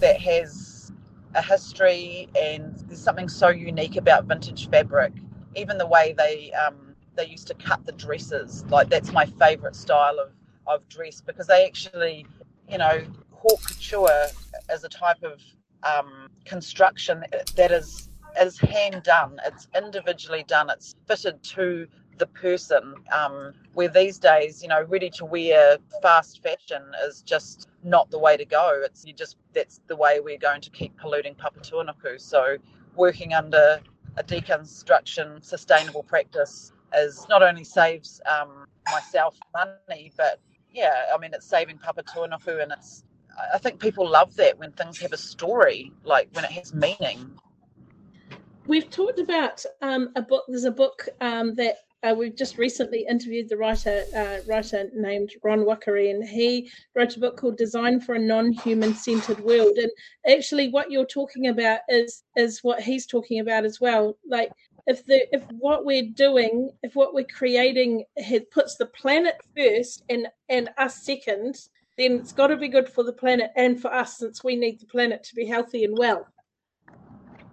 that 0.00 0.20
has 0.20 0.92
a 1.34 1.42
history 1.42 2.28
and 2.38 2.76
there's 2.88 3.02
something 3.02 3.28
so 3.28 3.48
unique 3.48 3.96
about 3.96 4.24
vintage 4.24 4.68
fabric. 4.68 5.12
Even 5.54 5.78
the 5.78 5.86
way 5.86 6.14
they 6.16 6.52
um, 6.52 6.94
they 7.16 7.26
used 7.26 7.46
to 7.48 7.54
cut 7.54 7.84
the 7.86 7.92
dresses. 7.92 8.64
Like 8.68 8.88
that's 8.88 9.12
my 9.12 9.26
favourite 9.26 9.76
style 9.76 10.18
of 10.18 10.30
of 10.66 10.88
dress 10.88 11.20
because 11.20 11.46
they 11.46 11.66
actually, 11.66 12.26
you 12.68 12.78
know, 12.78 13.02
haute 13.32 13.64
couture 13.64 14.26
is 14.72 14.84
a 14.84 14.88
type 14.88 15.22
of 15.22 15.40
um, 15.84 16.28
construction 16.44 17.24
that 17.56 17.70
is 17.70 18.08
is 18.40 18.58
hand 18.58 19.02
done. 19.02 19.40
It's 19.44 19.66
individually 19.76 20.44
done. 20.46 20.70
It's 20.70 20.94
fitted 21.06 21.42
to 21.42 21.86
the 22.18 22.26
person. 22.26 22.94
Um, 23.12 23.54
where 23.74 23.88
these 23.88 24.18
days, 24.18 24.62
you 24.62 24.68
know, 24.68 24.82
ready 24.82 25.10
to 25.10 25.24
wear 25.24 25.78
fast 26.02 26.42
fashion 26.42 26.82
is 27.06 27.22
just 27.22 27.68
not 27.82 28.10
the 28.10 28.18
way 28.18 28.36
to 28.36 28.44
go. 28.44 28.82
It's 28.84 29.04
you 29.04 29.12
just 29.12 29.36
that's 29.52 29.80
the 29.88 29.96
way 29.96 30.20
we're 30.20 30.38
going 30.38 30.60
to 30.60 30.70
keep 30.70 30.96
polluting 30.96 31.34
Papatūānuku. 31.34 32.20
So 32.20 32.56
working 32.94 33.34
under 33.34 33.80
a 34.16 34.22
deconstruction 34.22 35.44
sustainable 35.44 36.02
practice 36.02 36.72
is 36.96 37.26
not 37.28 37.42
only 37.42 37.64
saves 37.64 38.20
um, 38.26 38.66
myself 38.92 39.38
money, 39.54 40.12
but 40.16 40.40
yeah, 40.72 41.06
I 41.14 41.18
mean 41.18 41.32
it's 41.32 41.46
saving 41.46 41.78
Papatūānuku 41.78 42.62
and 42.62 42.72
it's 42.72 43.04
I 43.54 43.58
think 43.58 43.80
people 43.80 44.08
love 44.08 44.36
that 44.36 44.58
when 44.58 44.72
things 44.72 44.98
have 44.98 45.12
a 45.12 45.16
story, 45.16 45.92
like 46.04 46.28
when 46.32 46.44
it 46.44 46.52
has 46.52 46.74
meaning. 46.74 47.38
We've 48.66 48.90
talked 48.90 49.18
about 49.18 49.64
um, 49.82 50.10
a 50.16 50.22
book. 50.22 50.44
There's 50.48 50.64
a 50.64 50.70
book 50.70 51.08
um, 51.20 51.54
that 51.56 51.76
uh, 52.02 52.14
we've 52.16 52.36
just 52.36 52.56
recently 52.56 53.04
interviewed 53.08 53.48
the 53.48 53.56
writer 53.56 54.04
uh, 54.16 54.38
writer 54.46 54.88
named 54.94 55.30
Ron 55.42 55.60
Wakkary, 55.60 56.10
and 56.10 56.26
he 56.26 56.70
wrote 56.94 57.16
a 57.16 57.20
book 57.20 57.36
called 57.36 57.56
"Design 57.56 58.00
for 58.00 58.14
a 58.14 58.18
Non-Human 58.18 58.94
Centered 58.94 59.40
World." 59.40 59.76
And 59.76 59.90
actually, 60.28 60.68
what 60.68 60.90
you're 60.90 61.04
talking 61.04 61.48
about 61.48 61.80
is 61.88 62.22
is 62.36 62.60
what 62.62 62.82
he's 62.82 63.06
talking 63.06 63.40
about 63.40 63.64
as 63.64 63.80
well. 63.80 64.16
Like 64.28 64.50
if 64.86 65.04
the 65.06 65.26
if 65.34 65.42
what 65.58 65.84
we're 65.84 66.10
doing, 66.14 66.70
if 66.82 66.94
what 66.94 67.12
we're 67.14 67.24
creating 67.24 68.04
puts 68.52 68.76
the 68.76 68.86
planet 68.86 69.36
first 69.56 70.02
and 70.08 70.28
and 70.48 70.70
us 70.78 71.04
second, 71.04 71.56
then 72.00 72.12
it's 72.12 72.32
got 72.32 72.48
to 72.48 72.56
be 72.56 72.68
good 72.68 72.88
for 72.88 73.04
the 73.04 73.12
planet 73.12 73.50
and 73.56 73.80
for 73.80 73.92
us, 73.92 74.18
since 74.18 74.42
we 74.42 74.56
need 74.56 74.80
the 74.80 74.86
planet 74.86 75.22
to 75.24 75.34
be 75.34 75.46
healthy 75.46 75.84
and 75.84 75.96
well. 75.96 76.26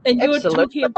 And 0.05 0.21
you're 0.21 0.39
Absolutely. 0.39 0.83
talking 0.83 0.93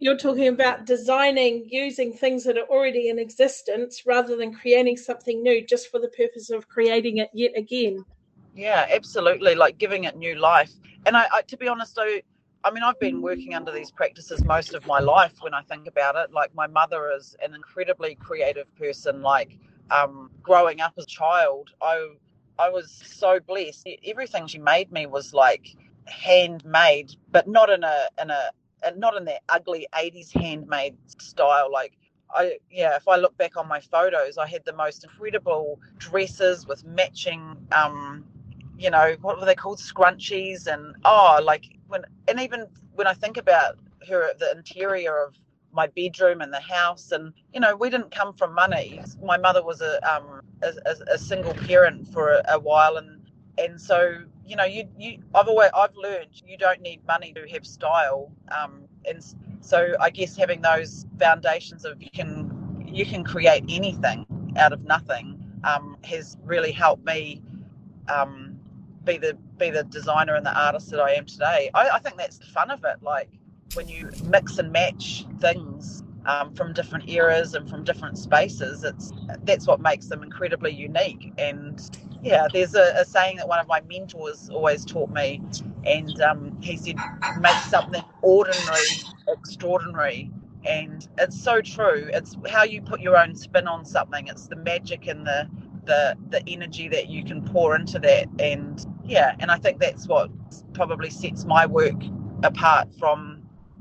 you're 0.00 0.16
talking 0.16 0.48
about 0.48 0.86
designing 0.86 1.66
using 1.68 2.12
things 2.12 2.44
that 2.44 2.56
are 2.56 2.68
already 2.70 3.08
in 3.08 3.18
existence 3.18 4.04
rather 4.06 4.36
than 4.36 4.54
creating 4.54 4.96
something 4.96 5.42
new 5.42 5.66
just 5.66 5.90
for 5.90 5.98
the 5.98 6.08
purpose 6.08 6.50
of 6.50 6.68
creating 6.68 7.18
it 7.18 7.28
yet 7.34 7.52
again. 7.56 8.04
Yeah, 8.54 8.86
absolutely. 8.90 9.54
Like 9.54 9.78
giving 9.78 10.04
it 10.04 10.16
new 10.16 10.36
life. 10.36 10.70
And 11.06 11.16
I, 11.16 11.26
I 11.32 11.42
to 11.42 11.56
be 11.56 11.68
honest, 11.68 11.96
though, 11.96 12.18
I 12.64 12.70
mean, 12.70 12.82
I've 12.82 12.98
been 12.98 13.22
working 13.22 13.54
under 13.54 13.72
these 13.72 13.90
practices 13.90 14.44
most 14.44 14.74
of 14.74 14.86
my 14.86 15.00
life 15.00 15.34
when 15.40 15.54
I 15.54 15.62
think 15.62 15.86
about 15.86 16.16
it. 16.16 16.32
Like, 16.32 16.54
my 16.54 16.66
mother 16.66 17.12
is 17.16 17.36
an 17.42 17.54
incredibly 17.54 18.14
creative 18.16 18.74
person. 18.76 19.22
Like, 19.22 19.58
um, 19.90 20.30
growing 20.42 20.80
up 20.80 20.94
as 20.98 21.04
a 21.04 21.06
child, 21.06 21.70
I, 21.80 22.08
I 22.58 22.70
was 22.70 22.90
so 22.90 23.40
blessed. 23.40 23.88
Everything 24.04 24.46
she 24.46 24.58
made 24.58 24.92
me 24.92 25.06
was 25.06 25.32
like 25.34 25.76
handmade, 26.06 27.14
but 27.30 27.48
not 27.48 27.70
in 27.70 27.84
a, 27.84 28.08
in 28.20 28.30
a, 28.30 28.50
not 28.96 29.16
in 29.16 29.24
that 29.26 29.42
ugly 29.48 29.86
80s 29.92 30.32
handmade 30.32 30.96
style. 31.18 31.70
Like, 31.72 31.96
I, 32.34 32.58
yeah, 32.70 32.96
if 32.96 33.08
I 33.08 33.16
look 33.16 33.36
back 33.38 33.56
on 33.56 33.68
my 33.68 33.80
photos, 33.80 34.38
I 34.38 34.46
had 34.46 34.64
the 34.64 34.72
most 34.72 35.04
incredible 35.04 35.80
dresses 35.98 36.66
with 36.66 36.84
matching, 36.84 37.56
um, 37.72 38.24
you 38.78 38.90
know, 38.90 39.16
what 39.20 39.38
were 39.38 39.46
they 39.46 39.54
called? 39.54 39.78
Scrunchies. 39.78 40.66
And, 40.66 40.96
oh, 41.04 41.40
like, 41.42 41.64
when 41.88 42.02
and 42.28 42.40
even 42.40 42.66
when 42.94 43.06
I 43.06 43.14
think 43.14 43.36
about 43.36 43.78
her 44.08 44.32
the 44.38 44.52
interior 44.52 45.24
of 45.24 45.34
my 45.72 45.86
bedroom 45.88 46.40
and 46.40 46.52
the 46.52 46.60
house 46.60 47.12
and 47.12 47.32
you 47.52 47.60
know 47.60 47.76
we 47.76 47.90
didn't 47.90 48.10
come 48.10 48.32
from 48.34 48.54
money 48.54 49.00
my 49.22 49.36
mother 49.36 49.62
was 49.62 49.80
a 49.80 50.00
um 50.10 50.40
a, 50.62 50.72
a, 51.12 51.18
single 51.18 51.54
parent 51.54 52.08
for 52.12 52.30
a, 52.30 52.42
a, 52.48 52.58
while 52.58 52.96
and 52.96 53.20
and 53.58 53.80
so 53.80 54.18
you 54.46 54.56
know 54.56 54.64
you 54.64 54.88
you 54.98 55.18
I've 55.34 55.46
always 55.46 55.70
I've 55.74 55.94
learned 55.94 56.28
you 56.46 56.56
don't 56.56 56.80
need 56.80 57.06
money 57.06 57.32
to 57.34 57.46
have 57.52 57.66
style 57.66 58.32
um 58.50 58.84
and 59.04 59.22
so 59.60 59.94
I 60.00 60.10
guess 60.10 60.36
having 60.36 60.62
those 60.62 61.06
foundations 61.18 61.84
of 61.84 62.02
you 62.02 62.10
can 62.10 62.84
you 62.86 63.04
can 63.04 63.22
create 63.22 63.64
anything 63.68 64.26
out 64.56 64.72
of 64.72 64.82
nothing 64.82 65.38
um 65.64 65.96
has 66.02 66.36
really 66.44 66.72
helped 66.72 67.04
me 67.04 67.42
um 68.08 68.58
be 69.04 69.18
the 69.18 69.36
be 69.58 69.70
the 69.70 69.84
designer 69.84 70.34
and 70.34 70.44
the 70.46 70.56
artist 70.56 70.90
that 70.90 71.00
I 71.00 71.12
am 71.12 71.26
today. 71.26 71.70
I, 71.74 71.88
I 71.90 71.98
think 71.98 72.16
that's 72.16 72.38
the 72.38 72.46
fun 72.46 72.70
of 72.70 72.84
it. 72.84 73.02
Like 73.02 73.30
when 73.74 73.88
you 73.88 74.10
mix 74.24 74.58
and 74.58 74.72
match 74.72 75.26
things 75.40 76.04
um, 76.26 76.54
from 76.54 76.72
different 76.74 77.08
eras 77.08 77.54
and 77.54 77.68
from 77.68 77.84
different 77.84 78.18
spaces, 78.18 78.84
it's 78.84 79.12
that's 79.44 79.66
what 79.66 79.80
makes 79.80 80.06
them 80.08 80.22
incredibly 80.22 80.72
unique. 80.72 81.32
And 81.38 81.80
yeah, 82.22 82.48
there's 82.52 82.74
a, 82.74 82.94
a 82.96 83.04
saying 83.04 83.38
that 83.38 83.48
one 83.48 83.60
of 83.60 83.68
my 83.68 83.80
mentors 83.82 84.50
always 84.50 84.84
taught 84.84 85.10
me, 85.10 85.42
and 85.84 86.20
um, 86.22 86.58
he 86.62 86.76
said, 86.76 86.96
"Make 87.40 87.62
something 87.62 88.04
ordinary 88.22 89.04
extraordinary." 89.28 90.30
And 90.66 91.08
it's 91.18 91.42
so 91.42 91.62
true. 91.62 92.10
It's 92.12 92.36
how 92.50 92.64
you 92.64 92.82
put 92.82 93.00
your 93.00 93.16
own 93.18 93.34
spin 93.36 93.68
on 93.68 93.84
something. 93.86 94.28
It's 94.28 94.48
the 94.48 94.56
magic 94.56 95.06
and 95.08 95.26
the 95.26 95.48
the 95.86 96.16
the 96.30 96.42
energy 96.48 96.88
that 96.88 97.08
you 97.08 97.24
can 97.24 97.42
pour 97.44 97.76
into 97.76 97.98
that 97.98 98.28
and 98.40 98.86
yeah 99.04 99.34
and 99.40 99.50
i 99.50 99.56
think 99.58 99.80
that's 99.80 100.06
what 100.08 100.30
probably 100.74 101.10
sets 101.10 101.44
my 101.46 101.66
work 101.66 101.96
apart 102.44 102.88
from 102.98 103.37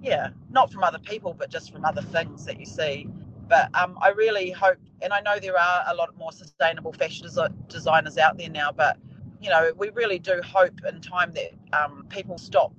yeah 0.08 0.30
not 0.50 0.72
from 0.72 0.84
other 0.84 1.00
people 1.00 1.34
but 1.34 1.50
just 1.50 1.72
from 1.72 1.86
other 1.86 2.02
things 2.02 2.46
that 2.46 2.60
you 2.60 2.66
see 2.66 3.08
but 3.48 3.70
um, 3.76 3.98
i 4.02 4.10
really 4.10 4.52
hope 4.52 4.78
and 5.02 5.14
i 5.14 5.20
know 5.22 5.40
there 5.40 5.58
are 5.58 5.84
a 5.88 5.96
lot 5.96 6.16
more 6.18 6.32
sustainable 6.32 6.94
fashion 6.94 7.28
designers 7.68 8.18
out 8.18 8.38
there 8.38 8.50
now 8.50 8.72
but 8.72 8.98
you 9.42 9.50
know 9.50 9.72
we 9.78 9.90
really 9.92 10.20
do 10.20 10.42
hope 10.44 10.80
in 10.88 11.02
time 11.02 11.32
that 11.34 11.52
um, 11.74 12.06
people 12.10 12.38
stop 12.38 12.74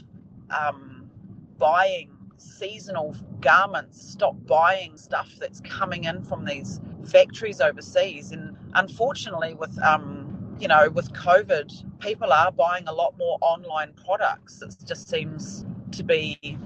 um, 0.50 1.08
buying 1.58 2.10
seasonal 2.38 3.14
garments 3.40 4.10
stop 4.12 4.34
buying 4.46 4.96
stuff 4.96 5.30
that's 5.38 5.60
coming 5.60 6.04
in 6.04 6.22
from 6.22 6.44
these 6.44 6.80
factories 7.08 7.60
overseas. 7.60 8.32
And 8.32 8.56
unfortunately, 8.74 9.54
with 9.54 9.76
um, 9.82 10.56
you 10.58 10.68
know, 10.68 10.90
with 10.90 11.12
COVID, 11.12 12.00
people 12.00 12.32
are 12.32 12.50
buying 12.50 12.86
a 12.88 12.92
lot 12.92 13.14
more 13.18 13.38
online 13.40 13.92
products. 14.04 14.62
It 14.62 14.74
just 14.84 15.08
seems 15.08 15.64
to 15.92 16.02
be 16.02 16.58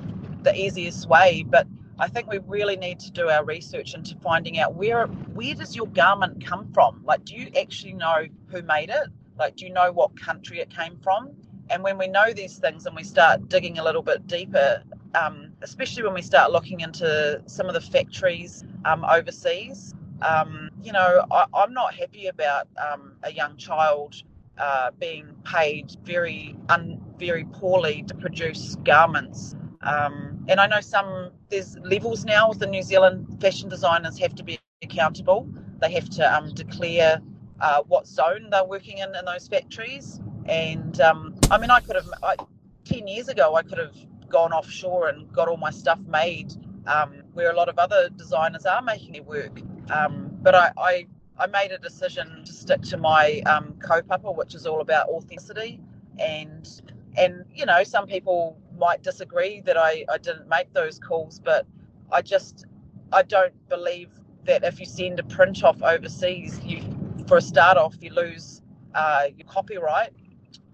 the 0.42 0.54
easiest 0.54 1.08
way. 1.08 1.44
But 1.48 1.66
I 1.98 2.08
think 2.08 2.30
we 2.30 2.38
really 2.46 2.76
need 2.76 2.98
to 3.00 3.10
do 3.10 3.28
our 3.28 3.44
research 3.44 3.94
into 3.94 4.16
finding 4.16 4.58
out 4.58 4.74
where 4.74 5.06
where 5.06 5.54
does 5.54 5.76
your 5.76 5.86
garment 5.88 6.44
come 6.44 6.72
from? 6.72 7.02
Like, 7.04 7.24
do 7.24 7.34
you 7.34 7.50
actually 7.60 7.94
know 7.94 8.26
who 8.48 8.62
made 8.62 8.90
it? 8.90 9.08
Like, 9.38 9.56
do 9.56 9.66
you 9.66 9.72
know 9.72 9.92
what 9.92 10.18
country 10.20 10.60
it 10.60 10.70
came 10.70 10.98
from? 11.02 11.30
And 11.70 11.82
when 11.82 11.96
we 11.96 12.06
know 12.08 12.32
these 12.32 12.58
things 12.58 12.86
and 12.86 12.94
we 12.94 13.04
start 13.04 13.48
digging 13.48 13.78
a 13.78 13.84
little 13.84 14.02
bit 14.02 14.26
deeper, 14.26 14.82
um, 15.14 15.52
especially 15.62 16.02
when 16.02 16.14
we 16.14 16.22
start 16.22 16.52
looking 16.52 16.80
into 16.80 17.42
some 17.46 17.66
of 17.66 17.74
the 17.74 17.80
factories 17.80 18.64
um, 18.84 19.04
overseas, 19.04 19.94
um, 20.22 20.70
you 20.82 20.92
know, 20.92 21.24
I, 21.30 21.46
am 21.62 21.72
not 21.72 21.94
happy 21.94 22.26
about 22.26 22.68
um, 22.76 23.12
a 23.22 23.32
young 23.32 23.56
child 23.56 24.22
uh, 24.58 24.90
being 24.98 25.26
paid 25.44 25.96
very, 26.04 26.56
un, 26.68 27.00
very 27.18 27.44
poorly 27.44 28.04
to 28.06 28.14
produce 28.14 28.76
garments. 28.84 29.56
Um, 29.82 30.31
and 30.48 30.60
I 30.60 30.66
know 30.66 30.80
some 30.80 31.30
there's 31.48 31.76
levels 31.78 32.24
now 32.24 32.48
with 32.48 32.58
the 32.58 32.66
New 32.66 32.82
Zealand 32.82 33.40
fashion 33.40 33.68
designers 33.68 34.18
have 34.18 34.34
to 34.36 34.42
be 34.42 34.58
accountable. 34.82 35.48
They 35.80 35.92
have 35.92 36.08
to 36.10 36.36
um, 36.36 36.52
declare 36.54 37.20
uh, 37.60 37.82
what 37.86 38.06
zone 38.06 38.48
they're 38.50 38.64
working 38.64 38.98
in 38.98 39.14
in 39.14 39.24
those 39.24 39.48
factories. 39.48 40.20
And 40.46 41.00
um, 41.00 41.34
I 41.50 41.58
mean, 41.58 41.70
I 41.70 41.80
could 41.80 41.96
have 41.96 42.08
I, 42.22 42.36
ten 42.84 43.06
years 43.06 43.28
ago 43.28 43.54
I 43.54 43.62
could 43.62 43.78
have 43.78 43.96
gone 44.28 44.52
offshore 44.52 45.08
and 45.08 45.30
got 45.32 45.46
all 45.48 45.58
my 45.58 45.70
stuff 45.70 46.00
made 46.08 46.54
um, 46.86 47.22
where 47.34 47.50
a 47.50 47.56
lot 47.56 47.68
of 47.68 47.78
other 47.78 48.08
designers 48.10 48.66
are 48.66 48.82
making 48.82 49.12
their 49.12 49.22
work. 49.22 49.60
Um, 49.90 50.30
but 50.42 50.54
I, 50.54 50.72
I, 50.76 51.06
I, 51.38 51.46
made 51.46 51.70
a 51.70 51.78
decision 51.78 52.44
to 52.44 52.52
stick 52.52 52.82
to 52.82 52.96
my 52.96 53.42
um, 53.46 53.74
kaupapa, 53.78 54.34
which 54.34 54.54
is 54.54 54.66
all 54.66 54.80
about 54.80 55.08
authenticity. 55.08 55.80
And 56.18 56.68
and 57.16 57.44
you 57.54 57.66
know, 57.66 57.82
some 57.84 58.06
people 58.06 58.58
might 58.78 59.02
disagree 59.02 59.60
that 59.62 59.76
I, 59.76 60.04
I 60.10 60.18
didn't 60.18 60.48
make 60.48 60.72
those 60.72 60.98
calls, 60.98 61.38
but 61.38 61.66
I 62.10 62.22
just 62.22 62.66
I 63.12 63.22
don't 63.22 63.54
believe 63.68 64.10
that 64.44 64.64
if 64.64 64.80
you 64.80 64.86
send 64.86 65.20
a 65.20 65.24
print 65.24 65.62
off 65.62 65.82
overseas, 65.82 66.60
you 66.64 66.82
for 67.26 67.36
a 67.36 67.42
start 67.42 67.76
off 67.76 67.94
you 68.00 68.10
lose 68.12 68.62
uh, 68.94 69.26
your 69.36 69.46
copyright, 69.46 70.10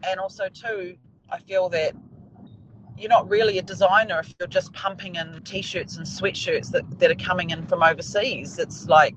and 0.09 0.19
also 0.19 0.49
too, 0.49 0.97
I 1.31 1.39
feel 1.39 1.69
that 1.71 1.95
you're 2.97 3.09
not 3.09 3.29
really 3.29 3.59
a 3.59 3.63
designer 3.63 4.21
if 4.21 4.35
you're 4.39 4.49
just 4.49 4.73
pumping 4.73 5.15
in 5.15 5.41
t-shirts 5.45 5.97
and 5.97 6.05
sweatshirts 6.05 6.71
that, 6.73 6.99
that 6.99 7.11
are 7.11 7.25
coming 7.25 7.51
in 7.51 7.67
from 7.67 7.83
overseas. 7.83 8.59
It's 8.59 8.87
like 8.87 9.15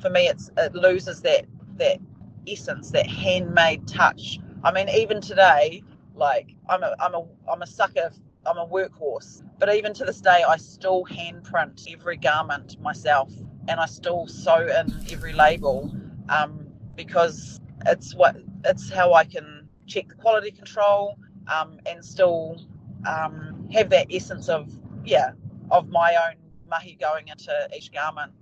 for 0.00 0.10
me 0.10 0.28
it's 0.28 0.50
it 0.58 0.74
loses 0.74 1.22
that 1.22 1.46
that 1.76 1.98
essence 2.46 2.90
that 2.90 3.06
handmade 3.06 3.86
touch. 3.88 4.38
I 4.64 4.72
mean 4.72 4.88
even 4.90 5.20
today 5.20 5.82
like 6.14 6.54
i'm 6.68 6.82
a 6.82 6.94
i'm 7.00 7.14
a 7.14 7.24
i'm 7.50 7.62
a 7.62 7.66
sucker 7.66 8.10
i'm 8.46 8.58
a 8.58 8.66
workhorse 8.66 9.42
but 9.58 9.74
even 9.74 9.94
to 9.94 10.04
this 10.04 10.20
day 10.20 10.44
i 10.48 10.56
still 10.56 11.04
hand 11.04 11.42
print 11.44 11.86
every 11.90 12.16
garment 12.16 12.80
myself 12.80 13.32
and 13.68 13.80
I 13.80 13.86
still 13.86 14.26
sew 14.26 14.66
in 14.66 14.94
every 15.10 15.32
label 15.32 15.94
um, 16.28 16.66
because 16.96 17.60
it's 17.86 18.14
what 18.14 18.36
it's 18.64 18.90
how 18.90 19.14
I 19.14 19.24
can 19.24 19.68
check 19.86 20.08
the 20.08 20.14
quality 20.14 20.50
control 20.50 21.18
um, 21.52 21.78
and 21.86 22.04
still 22.04 22.60
um, 23.06 23.68
have 23.72 23.90
that 23.90 24.06
essence 24.10 24.48
of 24.48 24.70
yeah 25.04 25.32
of 25.70 25.88
my 25.88 26.14
own 26.28 26.36
mahi 26.68 26.96
going 27.00 27.28
into 27.28 27.52
each 27.76 27.92
garment. 27.92 28.32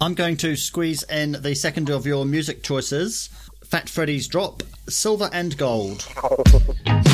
I'm 0.00 0.14
going 0.14 0.36
to 0.38 0.56
squeeze 0.56 1.04
in 1.04 1.32
the 1.42 1.54
second 1.54 1.88
of 1.88 2.06
your 2.06 2.24
music 2.24 2.64
choices 2.64 3.30
Fat 3.72 3.88
Freddy's 3.88 4.28
Drop, 4.28 4.62
Silver 4.86 5.30
and 5.32 5.56
Gold. 5.56 6.06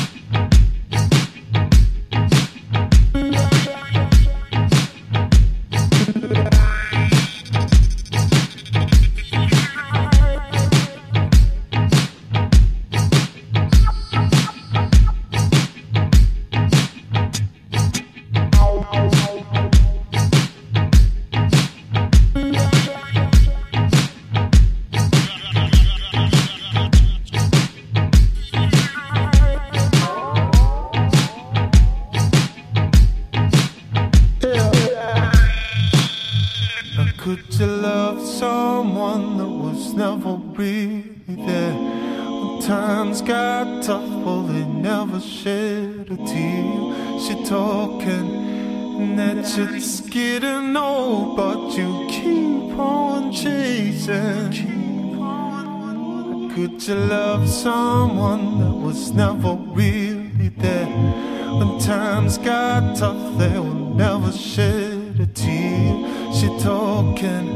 Could 56.59 56.82
you 56.89 56.95
love 56.97 57.49
someone 57.49 58.59
that 58.59 58.74
was 58.74 59.12
never 59.12 59.55
really 59.55 60.49
there? 60.57 60.86
When 60.86 61.78
times 61.78 62.36
got 62.39 62.97
tough, 62.97 63.39
they 63.39 63.57
will 63.57 63.95
never 63.95 64.32
shed 64.32 65.20
a 65.20 65.26
tear. 65.26 66.32
She 66.34 66.49
talking, 66.59 67.49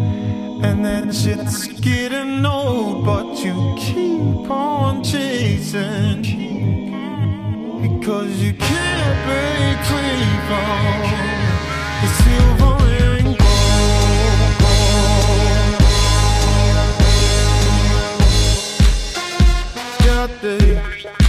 and 0.62 0.84
then 0.84 1.10
shit's 1.10 1.66
getting 1.80 2.46
old, 2.46 3.04
but 3.04 3.44
you 3.44 3.74
keep 3.76 4.48
on 4.48 5.02
chasing. 5.02 6.22
Because 7.82 8.40
you 8.40 8.52
can't 8.52 9.18
break 9.26 9.78
free 9.90 10.30
from 10.46 11.02
the 12.00 12.08
silver 12.22 12.72
and 20.24 21.21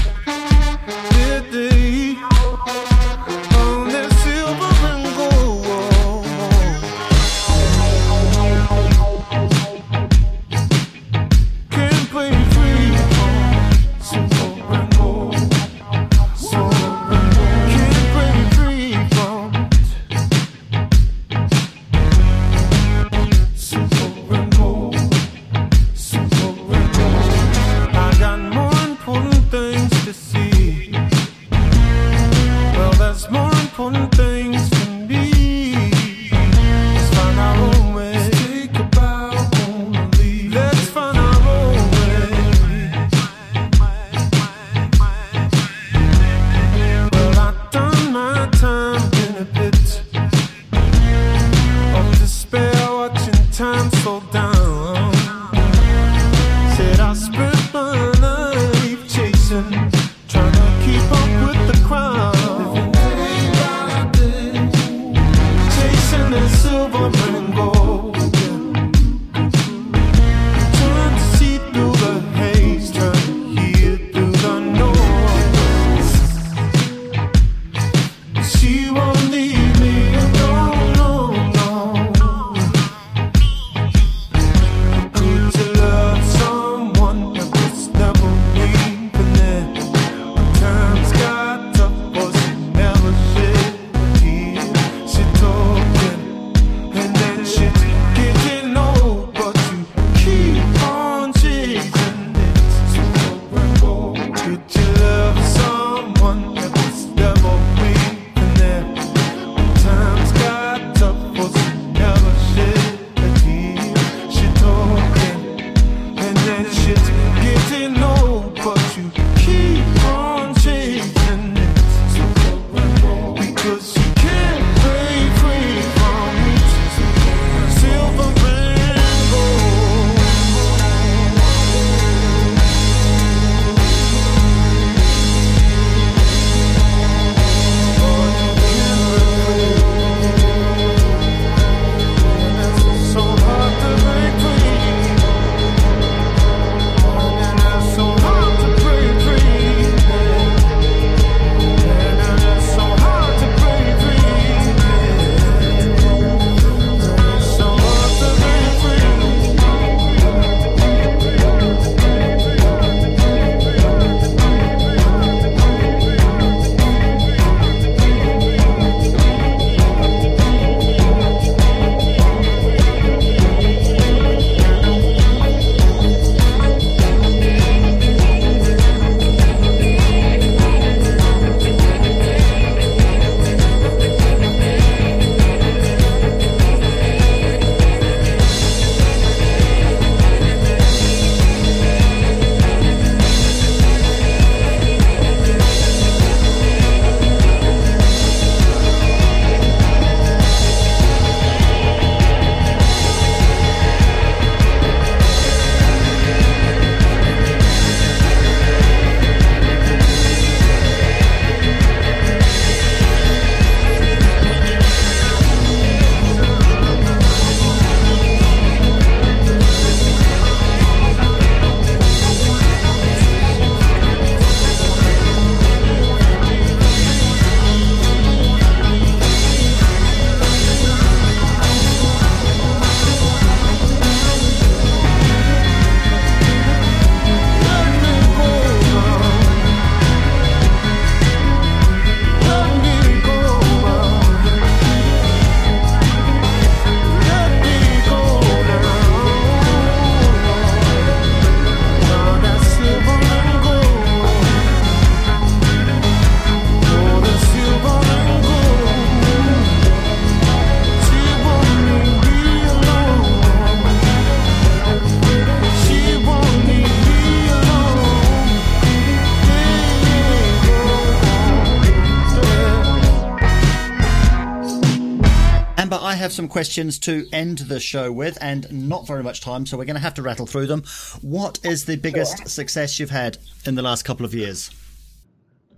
some 276.33 276.47
questions 276.47 276.99
to 276.99 277.27
end 277.31 277.59
the 277.59 277.79
show 277.79 278.11
with, 278.11 278.37
and 278.41 278.89
not 278.89 279.07
very 279.07 279.23
much 279.23 279.41
time, 279.41 279.65
so 279.65 279.77
we're 279.77 279.85
going 279.85 279.95
to 279.95 280.01
have 280.01 280.15
to 280.15 280.21
rattle 280.21 280.45
through 280.45 280.67
them. 280.67 280.83
What 281.21 281.59
is 281.63 281.85
the 281.85 281.95
biggest 281.95 282.39
sure. 282.39 282.47
success 282.47 282.99
you've 282.99 283.09
had 283.09 283.37
in 283.65 283.75
the 283.75 283.81
last 283.81 284.03
couple 284.03 284.25
of 284.25 284.33
years? 284.33 284.71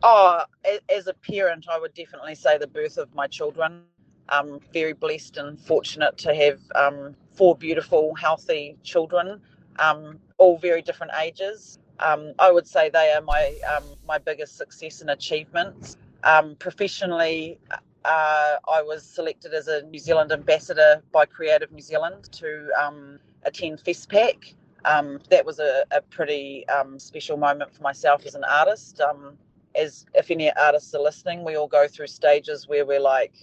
Oh, 0.01 0.41
as 0.89 1.07
a 1.07 1.13
parent, 1.13 1.65
I 1.69 1.79
would 1.79 1.93
definitely 1.93 2.35
say 2.35 2.57
the 2.57 2.67
birth 2.67 2.97
of 2.97 3.13
my 3.15 3.27
children. 3.27 3.83
I'm 4.29 4.59
very 4.73 4.93
blessed 4.93 5.37
and 5.37 5.59
fortunate 5.59 6.17
to 6.19 6.33
have 6.33 6.59
um, 6.75 7.15
four 7.33 7.55
beautiful, 7.55 8.15
healthy 8.15 8.77
children, 8.83 9.41
um, 9.79 10.19
all 10.37 10.57
very 10.57 10.81
different 10.81 11.13
ages. 11.21 11.79
Um, 11.99 12.33
I 12.39 12.51
would 12.51 12.67
say 12.67 12.89
they 12.89 13.13
are 13.13 13.21
my 13.21 13.55
um, 13.75 13.83
my 14.07 14.17
biggest 14.17 14.57
success 14.57 15.01
and 15.01 15.09
achievements. 15.09 15.97
Um, 16.23 16.55
professionally, 16.55 17.59
uh, 18.05 18.57
I 18.71 18.81
was 18.81 19.03
selected 19.03 19.53
as 19.53 19.67
a 19.67 19.81
New 19.83 19.99
Zealand 19.99 20.31
ambassador 20.31 21.01
by 21.11 21.25
Creative 21.25 21.71
New 21.71 21.81
Zealand 21.81 22.31
to 22.33 22.69
um, 22.79 23.19
attend 23.43 23.79
FestPac. 23.83 24.53
Um, 24.85 25.19
that 25.31 25.45
was 25.45 25.59
a, 25.59 25.83
a 25.91 26.01
pretty 26.01 26.67
um, 26.69 26.99
special 26.99 27.37
moment 27.37 27.73
for 27.75 27.81
myself 27.81 28.25
as 28.25 28.35
an 28.35 28.43
artist. 28.43 29.01
Um, 29.01 29.37
as 29.75 30.05
if 30.13 30.29
any 30.29 30.51
artists 30.53 30.93
are 30.93 31.01
listening, 31.01 31.43
we 31.43 31.57
all 31.57 31.67
go 31.67 31.87
through 31.87 32.07
stages 32.07 32.67
where 32.67 32.85
we're 32.85 32.99
like, 32.99 33.33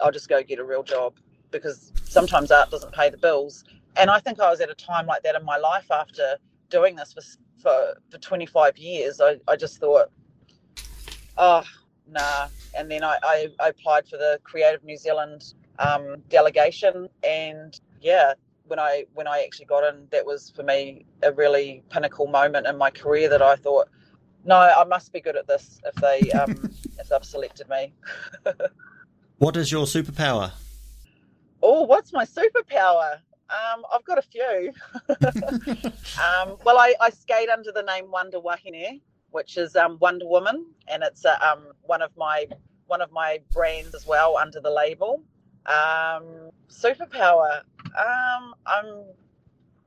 "I'll 0.00 0.12
just 0.12 0.28
go 0.28 0.42
get 0.42 0.58
a 0.58 0.64
real 0.64 0.82
job," 0.82 1.14
because 1.50 1.92
sometimes 2.04 2.50
art 2.50 2.70
doesn't 2.70 2.92
pay 2.92 3.08
the 3.08 3.16
bills. 3.16 3.64
And 3.96 4.10
I 4.10 4.20
think 4.20 4.38
I 4.38 4.50
was 4.50 4.60
at 4.60 4.70
a 4.70 4.74
time 4.74 5.06
like 5.06 5.22
that 5.22 5.34
in 5.34 5.44
my 5.44 5.56
life 5.56 5.90
after 5.90 6.36
doing 6.68 6.96
this 6.96 7.14
for 7.14 7.22
for, 7.62 7.98
for 8.10 8.18
25 8.18 8.76
years. 8.76 9.20
I, 9.20 9.38
I 9.48 9.56
just 9.56 9.80
thought, 9.80 10.10
oh, 11.38 11.64
nah. 12.08 12.48
And 12.76 12.90
then 12.90 13.04
I, 13.04 13.18
I, 13.22 13.48
I 13.60 13.68
applied 13.68 14.06
for 14.08 14.16
the 14.16 14.40
Creative 14.44 14.82
New 14.84 14.96
Zealand 14.96 15.54
um, 15.78 16.16
delegation, 16.28 17.08
and 17.22 17.78
yeah, 18.00 18.34
when 18.66 18.78
I 18.78 19.04
when 19.14 19.26
I 19.26 19.42
actually 19.42 19.66
got 19.66 19.84
in, 19.84 20.06
that 20.10 20.24
was 20.24 20.50
for 20.54 20.62
me 20.62 21.06
a 21.22 21.32
really 21.32 21.82
pinnacle 21.90 22.26
moment 22.26 22.66
in 22.66 22.76
my 22.76 22.90
career 22.90 23.28
that 23.28 23.42
I 23.42 23.56
thought, 23.56 23.88
no, 24.44 24.56
I 24.56 24.84
must 24.84 25.12
be 25.12 25.20
good 25.20 25.36
at 25.36 25.46
this 25.46 25.80
if 25.84 25.94
they 25.96 26.30
um, 26.38 26.70
if 26.98 27.08
they've 27.08 27.24
selected 27.24 27.68
me. 27.68 27.92
what 29.38 29.56
is 29.56 29.70
your 29.70 29.86
superpower? 29.86 30.52
Oh, 31.62 31.82
what's 31.82 32.12
my 32.12 32.24
superpower? 32.24 33.18
Um, 33.48 33.84
I've 33.92 34.04
got 34.04 34.18
a 34.18 34.22
few. 34.22 34.72
um, 35.08 36.56
well, 36.64 36.78
I, 36.78 36.94
I 37.00 37.10
skate 37.10 37.48
under 37.48 37.70
the 37.72 37.82
name 37.82 38.10
Wonder 38.10 38.40
Wahine, 38.40 39.00
which 39.36 39.58
is 39.58 39.76
um, 39.76 39.98
Wonder 40.00 40.26
Woman, 40.26 40.64
and 40.88 41.02
it's 41.02 41.26
uh, 41.26 41.36
um, 41.42 41.66
one 41.82 42.00
of 42.00 42.10
my 42.16 42.46
one 42.86 43.02
of 43.02 43.12
my 43.12 43.38
brands 43.52 43.94
as 43.94 44.06
well 44.06 44.38
under 44.38 44.60
the 44.60 44.70
label. 44.70 45.22
Um, 45.66 46.50
superpower. 46.70 47.60
Um, 47.84 48.54
I'm. 48.66 49.04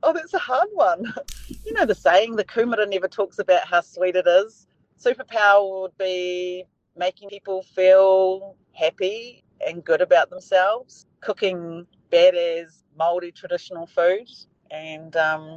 Oh, 0.04 0.12
that's 0.14 0.34
a 0.34 0.38
hard 0.38 0.68
one. 0.72 1.12
you 1.64 1.72
know 1.72 1.84
the 1.84 1.96
saying, 1.96 2.36
the 2.36 2.44
kumara 2.44 2.88
never 2.88 3.08
talks 3.08 3.40
about 3.40 3.66
how 3.66 3.80
sweet 3.80 4.14
it 4.14 4.28
is. 4.28 4.68
Superpower 5.00 5.82
would 5.82 5.98
be 5.98 6.64
making 6.96 7.28
people 7.28 7.64
feel 7.64 8.54
happy 8.72 9.42
and 9.66 9.82
good 9.84 10.00
about 10.00 10.30
themselves, 10.30 11.06
cooking 11.20 11.88
badass 12.12 12.84
Maori 12.96 13.32
traditional 13.32 13.88
food, 13.88 14.30
and 14.70 15.16
um, 15.16 15.56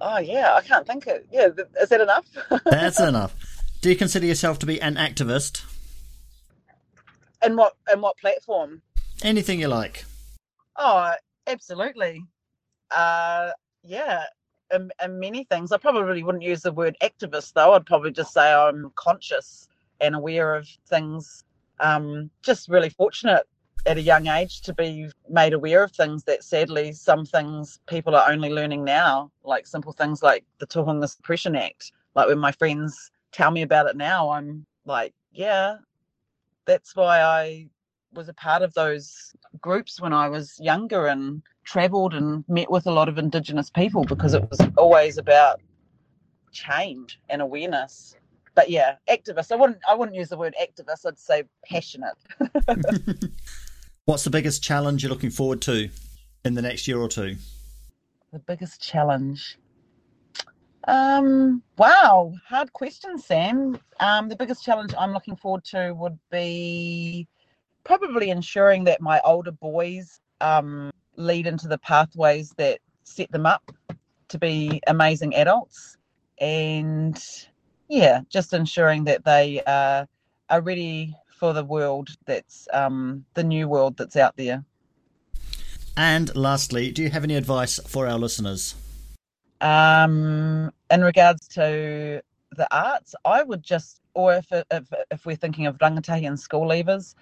oh 0.00 0.18
yeah, 0.18 0.54
I 0.54 0.62
can't 0.62 0.86
think 0.86 1.06
it. 1.06 1.26
Yeah, 1.30 1.48
is 1.80 1.88
that 1.88 2.00
enough? 2.00 2.26
That's 2.64 3.00
enough. 3.00 3.34
Do 3.80 3.90
you 3.90 3.96
consider 3.96 4.26
yourself 4.26 4.58
to 4.60 4.66
be 4.66 4.80
an 4.80 4.96
activist? 4.96 5.62
In 7.44 7.56
what 7.56 7.74
in 7.92 8.00
what 8.00 8.16
platform? 8.18 8.82
Anything 9.22 9.60
you 9.60 9.68
like. 9.68 10.04
Oh, 10.76 11.12
absolutely. 11.46 12.24
Uh, 12.90 13.50
yeah, 13.82 14.24
in, 14.72 14.90
in 15.02 15.18
many 15.18 15.44
things. 15.44 15.72
I 15.72 15.78
probably 15.78 16.22
wouldn't 16.22 16.44
use 16.44 16.62
the 16.62 16.72
word 16.72 16.96
activist 17.02 17.52
though. 17.54 17.72
I'd 17.72 17.86
probably 17.86 18.12
just 18.12 18.32
say 18.32 18.52
I'm 18.52 18.92
conscious 18.94 19.68
and 20.00 20.14
aware 20.14 20.54
of 20.54 20.68
things. 20.88 21.44
Um, 21.80 22.30
just 22.42 22.68
really 22.68 22.90
fortunate 22.90 23.46
at 23.86 23.96
a 23.96 24.02
young 24.02 24.26
age 24.26 24.60
to 24.62 24.74
be 24.74 25.08
made 25.28 25.52
aware 25.52 25.82
of 25.84 25.92
things 25.92 26.24
that 26.24 26.42
sadly 26.42 26.92
some 26.92 27.24
things 27.24 27.78
people 27.86 28.14
are 28.14 28.30
only 28.30 28.50
learning 28.50 28.84
now, 28.84 29.30
like 29.44 29.66
simple 29.66 29.92
things 29.92 30.22
like 30.22 30.44
the 30.58 30.66
Tohunga 30.66 31.08
Suppression 31.08 31.54
Act. 31.56 31.92
Like 32.14 32.28
when 32.28 32.38
my 32.38 32.52
friends 32.52 33.10
tell 33.32 33.50
me 33.50 33.62
about 33.62 33.86
it 33.86 33.96
now, 33.96 34.30
I'm 34.30 34.66
like, 34.84 35.14
yeah, 35.32 35.76
that's 36.64 36.96
why 36.96 37.20
I 37.20 37.68
was 38.12 38.28
a 38.28 38.34
part 38.34 38.62
of 38.62 38.74
those 38.74 39.34
groups 39.60 40.00
when 40.00 40.12
I 40.12 40.28
was 40.28 40.58
younger 40.60 41.06
and 41.06 41.42
traveled 41.64 42.14
and 42.14 42.44
met 42.48 42.70
with 42.70 42.86
a 42.86 42.92
lot 42.92 43.08
of 43.08 43.18
Indigenous 43.18 43.70
people 43.70 44.04
because 44.04 44.34
it 44.34 44.48
was 44.50 44.60
always 44.76 45.18
about 45.18 45.60
change 46.52 47.20
and 47.28 47.42
awareness. 47.42 48.16
But 48.54 48.70
yeah, 48.70 48.96
activist. 49.08 49.52
I 49.52 49.56
wouldn't. 49.56 49.80
I 49.86 49.94
wouldn't 49.94 50.16
use 50.16 50.30
the 50.30 50.38
word 50.38 50.54
activist. 50.60 51.04
I'd 51.06 51.18
say 51.18 51.44
passionate. 51.68 52.16
What's 54.06 54.22
the 54.22 54.30
biggest 54.30 54.62
challenge 54.62 55.02
you're 55.02 55.10
looking 55.10 55.30
forward 55.30 55.60
to 55.62 55.88
in 56.44 56.54
the 56.54 56.62
next 56.62 56.86
year 56.86 56.98
or 56.98 57.08
two? 57.08 57.34
The 58.32 58.38
biggest 58.38 58.80
challenge. 58.80 59.58
Um, 60.86 61.60
wow, 61.76 62.32
hard 62.48 62.72
question, 62.72 63.18
Sam. 63.18 63.80
Um, 63.98 64.28
the 64.28 64.36
biggest 64.36 64.64
challenge 64.64 64.94
I'm 64.96 65.12
looking 65.12 65.34
forward 65.34 65.64
to 65.72 65.92
would 65.94 66.16
be 66.30 67.26
probably 67.82 68.30
ensuring 68.30 68.84
that 68.84 69.00
my 69.00 69.20
older 69.24 69.50
boys 69.50 70.20
um, 70.40 70.92
lead 71.16 71.48
into 71.48 71.66
the 71.66 71.78
pathways 71.78 72.54
that 72.58 72.78
set 73.02 73.32
them 73.32 73.44
up 73.44 73.72
to 74.28 74.38
be 74.38 74.80
amazing 74.86 75.34
adults. 75.34 75.96
And 76.38 77.20
yeah, 77.88 78.20
just 78.28 78.52
ensuring 78.52 79.02
that 79.06 79.24
they 79.24 79.62
uh, 79.66 80.06
are 80.48 80.60
ready 80.60 81.16
for 81.36 81.52
the 81.52 81.64
world 81.64 82.10
that's 82.26 82.66
um, 82.72 83.24
the 83.34 83.44
new 83.44 83.68
world 83.68 83.96
that's 83.96 84.16
out 84.16 84.36
there. 84.36 84.64
And 85.96 86.34
lastly, 86.36 86.90
do 86.90 87.02
you 87.02 87.10
have 87.10 87.24
any 87.24 87.36
advice 87.36 87.78
for 87.86 88.06
our 88.06 88.18
listeners? 88.18 88.74
Um, 89.60 90.70
in 90.90 91.00
regards 91.02 91.48
to 91.48 92.22
the 92.52 92.68
arts, 92.70 93.14
I 93.24 93.42
would 93.42 93.62
just, 93.62 94.00
or 94.14 94.34
if, 94.34 94.46
if, 94.50 94.92
if 95.10 95.24
we're 95.24 95.36
thinking 95.36 95.66
of 95.66 95.78
rangatahi 95.78 96.26
and 96.26 96.38
school 96.38 96.66
leavers, 96.66 97.14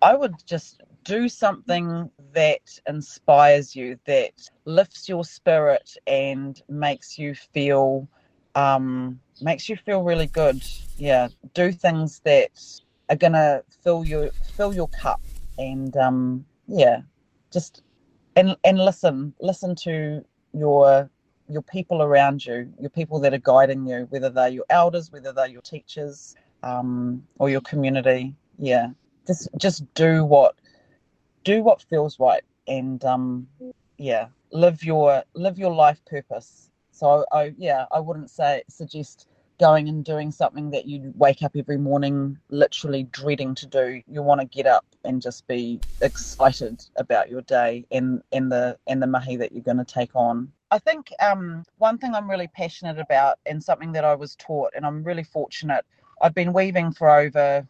I 0.00 0.14
would 0.14 0.34
just 0.46 0.82
do 1.04 1.28
something 1.28 2.10
that 2.32 2.78
inspires 2.86 3.74
you, 3.74 3.98
that 4.06 4.48
lifts 4.64 5.08
your 5.08 5.24
spirit 5.24 5.96
and 6.06 6.60
makes 6.68 7.18
you 7.18 7.34
feel 7.34 8.08
um, 8.54 9.18
makes 9.40 9.68
you 9.68 9.76
feel 9.76 10.02
really 10.02 10.26
good. 10.26 10.62
Yeah, 10.96 11.28
do 11.54 11.72
things 11.72 12.20
that 12.24 12.50
are 13.10 13.16
gonna 13.16 13.62
fill 13.82 14.04
your 14.04 14.30
fill 14.56 14.72
your 14.74 14.88
cup 14.88 15.20
and 15.58 15.96
um 15.96 16.44
yeah 16.68 17.00
just 17.52 17.82
and 18.36 18.56
and 18.64 18.78
listen 18.78 19.34
listen 19.40 19.74
to 19.74 20.24
your 20.52 21.10
your 21.48 21.62
people 21.62 22.02
around 22.02 22.44
you 22.44 22.72
your 22.80 22.90
people 22.90 23.18
that 23.18 23.34
are 23.34 23.38
guiding 23.38 23.86
you 23.86 24.06
whether 24.10 24.30
they're 24.30 24.48
your 24.48 24.64
elders 24.70 25.10
whether 25.12 25.32
they're 25.32 25.48
your 25.48 25.62
teachers 25.62 26.34
um 26.62 27.22
or 27.38 27.50
your 27.50 27.60
community 27.60 28.34
yeah. 28.58 28.88
Just 29.26 29.48
just 29.56 29.92
do 29.94 30.24
what 30.24 30.54
do 31.44 31.62
what 31.62 31.82
feels 31.82 32.18
right 32.20 32.42
and 32.68 33.04
um 33.04 33.46
yeah 33.98 34.28
live 34.52 34.82
your 34.84 35.22
live 35.34 35.58
your 35.58 35.72
life 35.72 36.00
purpose. 36.06 36.70
So 36.92 37.24
I, 37.32 37.42
I 37.42 37.54
yeah 37.56 37.86
i 37.92 37.98
wouldn't 37.98 38.30
say 38.30 38.62
suggest 38.68 39.26
going 39.58 39.88
and 39.88 40.04
doing 40.04 40.30
something 40.30 40.70
that 40.70 40.86
you 40.86 41.12
wake 41.16 41.42
up 41.42 41.52
every 41.56 41.78
morning 41.78 42.38
literally 42.50 43.04
dreading 43.04 43.54
to 43.56 43.66
do. 43.66 44.02
You 44.06 44.22
want 44.22 44.40
to 44.40 44.46
get 44.46 44.66
up 44.66 44.84
and 45.04 45.22
just 45.22 45.46
be 45.46 45.80
excited 46.00 46.84
about 46.96 47.30
your 47.30 47.42
day 47.42 47.84
and, 47.90 48.22
and 48.32 48.50
the 48.50 48.78
and 48.86 49.02
the 49.02 49.06
mahi 49.06 49.36
that 49.36 49.52
you're 49.52 49.62
going 49.62 49.78
to 49.78 49.84
take 49.84 50.14
on. 50.14 50.50
I 50.70 50.78
think 50.78 51.12
um, 51.20 51.64
one 51.78 51.98
thing 51.98 52.14
I'm 52.14 52.30
really 52.30 52.48
passionate 52.48 52.98
about 52.98 53.38
and 53.44 53.62
something 53.62 53.92
that 53.92 54.04
I 54.04 54.14
was 54.14 54.36
taught, 54.36 54.72
and 54.74 54.86
I'm 54.86 55.04
really 55.04 55.24
fortunate. 55.24 55.84
I've 56.20 56.34
been 56.34 56.52
weaving 56.52 56.92
for 56.92 57.10
over. 57.10 57.66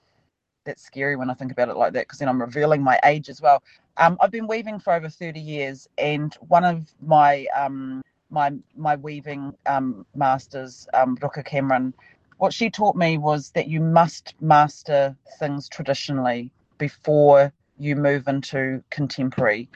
That's 0.65 0.85
scary 0.85 1.17
when 1.17 1.29
I 1.29 1.35
think 1.35 1.51
about 1.51 1.69
it 1.69 1.77
like 1.77 1.93
that 1.95 2.07
because 2.07 2.21
then 2.21 2.29
I'm 2.29 2.41
revealing 2.41 2.83
my 2.83 3.01
age 3.05 3.29
as 3.29 3.43
well. 3.43 3.63
Um, 3.97 4.17
I've 4.21 4.31
been 4.31 4.47
weaving 4.47 4.79
for 4.79 4.93
over 4.93 5.09
30 5.09 5.41
years, 5.41 5.89
and 5.99 6.33
one 6.47 6.65
of 6.65 6.95
my 7.01 7.47
um, 7.57 8.03
my 8.33 8.53
my 8.77 8.97
weaving 8.97 9.55
um, 9.67 10.07
masters, 10.17 10.89
um, 10.95 11.17
Ruka 11.19 11.45
Cameron, 11.45 11.95
what 12.39 12.53
she 12.55 12.71
taught 12.71 12.97
me 12.97 13.19
was 13.19 13.51
that 13.53 13.69
you 13.69 13.81
must 13.81 14.35
master 14.41 15.17
things 15.39 15.69
traditionally 15.69 16.51
before 16.79 17.53
you 17.79 17.95
move 17.97 18.27
into 18.29 18.83
contemporary. 18.91 19.69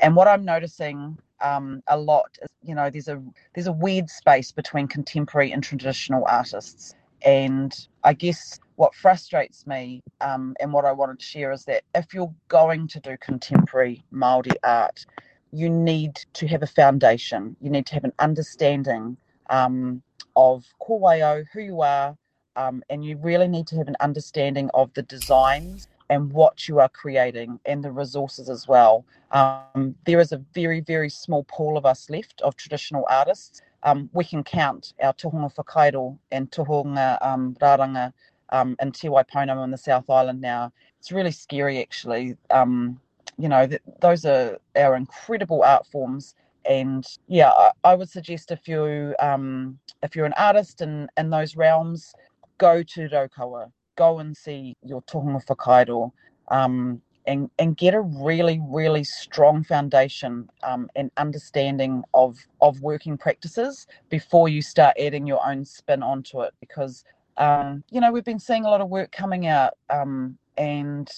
And 0.00 0.14
what 0.14 0.28
I'm 0.28 0.44
noticing 0.44 1.18
um, 1.42 1.82
a 1.88 1.98
lot 1.98 2.38
is, 2.42 2.48
you 2.62 2.74
know, 2.74 2.90
there's 2.90 3.08
a 3.08 3.22
there's 3.54 3.66
a 3.66 3.72
weird 3.72 4.10
space 4.10 4.52
between 4.52 4.86
contemporary 4.86 5.52
and 5.52 5.62
traditional 5.62 6.24
artists. 6.28 6.94
And 7.24 7.74
I 8.04 8.12
guess 8.12 8.60
what 8.76 8.94
frustrates 8.94 9.66
me 9.66 10.02
um, 10.20 10.54
and 10.60 10.72
what 10.72 10.84
I 10.84 10.92
wanted 10.92 11.18
to 11.20 11.24
share 11.24 11.52
is 11.52 11.64
that 11.64 11.84
if 11.94 12.12
you're 12.12 12.34
going 12.48 12.86
to 12.88 13.00
do 13.00 13.16
contemporary 13.18 14.04
Māori 14.12 14.52
art, 14.62 15.06
you 15.54 15.70
need 15.70 16.16
to 16.34 16.46
have 16.48 16.62
a 16.62 16.66
foundation. 16.66 17.56
You 17.60 17.70
need 17.70 17.86
to 17.86 17.94
have 17.94 18.04
an 18.04 18.12
understanding 18.18 19.16
um, 19.50 20.02
of 20.34 20.64
ko 20.80 20.98
waio, 20.98 21.44
who 21.52 21.60
you 21.60 21.80
are, 21.80 22.16
um, 22.56 22.82
and 22.90 23.04
you 23.04 23.16
really 23.18 23.46
need 23.46 23.66
to 23.68 23.76
have 23.76 23.88
an 23.88 23.96
understanding 24.00 24.68
of 24.74 24.92
the 24.94 25.02
designs 25.02 25.88
and 26.10 26.32
what 26.32 26.68
you 26.68 26.80
are 26.80 26.88
creating 26.88 27.58
and 27.66 27.84
the 27.84 27.90
resources 27.90 28.50
as 28.50 28.66
well. 28.66 29.04
Um, 29.30 29.94
there 30.06 30.20
is 30.20 30.32
a 30.32 30.42
very, 30.54 30.80
very 30.80 31.08
small 31.08 31.44
pool 31.44 31.76
of 31.76 31.86
us 31.86 32.10
left 32.10 32.40
of 32.42 32.56
traditional 32.56 33.06
artists. 33.08 33.62
Um, 33.84 34.10
we 34.12 34.24
can 34.24 34.42
count 34.42 34.92
our 35.02 35.12
Tohunga 35.12 35.54
Whakairo 35.54 36.18
and 36.32 36.50
Tohunga 36.50 37.24
um, 37.24 37.56
Raranga 37.60 38.12
um, 38.50 38.76
in 38.80 38.92
Te 38.92 39.08
Waipounamu 39.08 39.70
the 39.70 39.78
South 39.78 40.10
Island 40.10 40.40
now. 40.40 40.72
It's 40.98 41.12
really 41.12 41.30
scary, 41.30 41.80
actually. 41.80 42.36
Um, 42.50 43.00
you 43.38 43.48
know, 43.48 43.66
th- 43.66 43.82
those 44.00 44.24
are 44.24 44.58
our 44.76 44.96
incredible 44.96 45.62
art 45.62 45.86
forms. 45.86 46.34
And 46.68 47.04
yeah, 47.28 47.50
I, 47.50 47.70
I 47.84 47.94
would 47.94 48.08
suggest 48.08 48.50
if 48.50 48.66
you 48.66 49.14
um, 49.20 49.78
if 50.02 50.14
you're 50.16 50.26
an 50.26 50.34
artist 50.36 50.80
in, 50.80 51.08
in 51.16 51.30
those 51.30 51.56
realms, 51.56 52.14
go 52.58 52.82
to 52.82 53.08
Raukawa, 53.08 53.70
go 53.96 54.18
and 54.18 54.36
see 54.36 54.76
your 54.82 55.02
Tohunga 55.02 55.44
Whakairo, 55.46 56.12
um, 56.48 57.00
and, 57.26 57.50
and 57.58 57.76
get 57.76 57.94
a 57.94 58.00
really, 58.00 58.60
really 58.68 59.04
strong 59.04 59.64
foundation 59.64 60.48
um, 60.62 60.88
and 60.94 61.10
understanding 61.16 62.02
of, 62.12 62.36
of 62.60 62.80
working 62.82 63.16
practices 63.16 63.86
before 64.10 64.48
you 64.48 64.60
start 64.60 64.94
adding 64.98 65.26
your 65.26 65.44
own 65.46 65.64
spin 65.64 66.02
onto 66.02 66.42
it. 66.42 66.52
Because, 66.60 67.04
um, 67.38 67.82
you 67.90 68.00
know, 68.00 68.12
we've 68.12 68.24
been 68.24 68.38
seeing 68.38 68.64
a 68.66 68.70
lot 68.70 68.80
of 68.82 68.88
work 68.88 69.10
coming 69.10 69.46
out 69.46 69.74
um, 69.90 70.36
and 70.58 71.10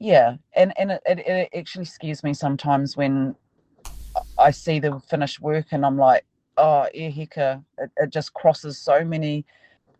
yeah, 0.00 0.36
and, 0.54 0.72
and 0.78 0.92
it, 0.92 1.02
it, 1.06 1.48
actually 1.54 1.84
scares 1.84 2.24
me 2.24 2.32
sometimes 2.32 2.96
when 2.96 3.36
I 4.38 4.50
see 4.50 4.80
the 4.80 4.98
finished 5.08 5.40
work 5.40 5.66
and 5.72 5.84
I'm 5.84 5.98
like, 5.98 6.24
oh, 6.56 6.86
e 6.94 7.10
hika, 7.10 7.62
it, 7.78 7.90
it 7.98 8.10
just 8.10 8.32
crosses 8.32 8.78
so 8.78 9.04
many 9.04 9.44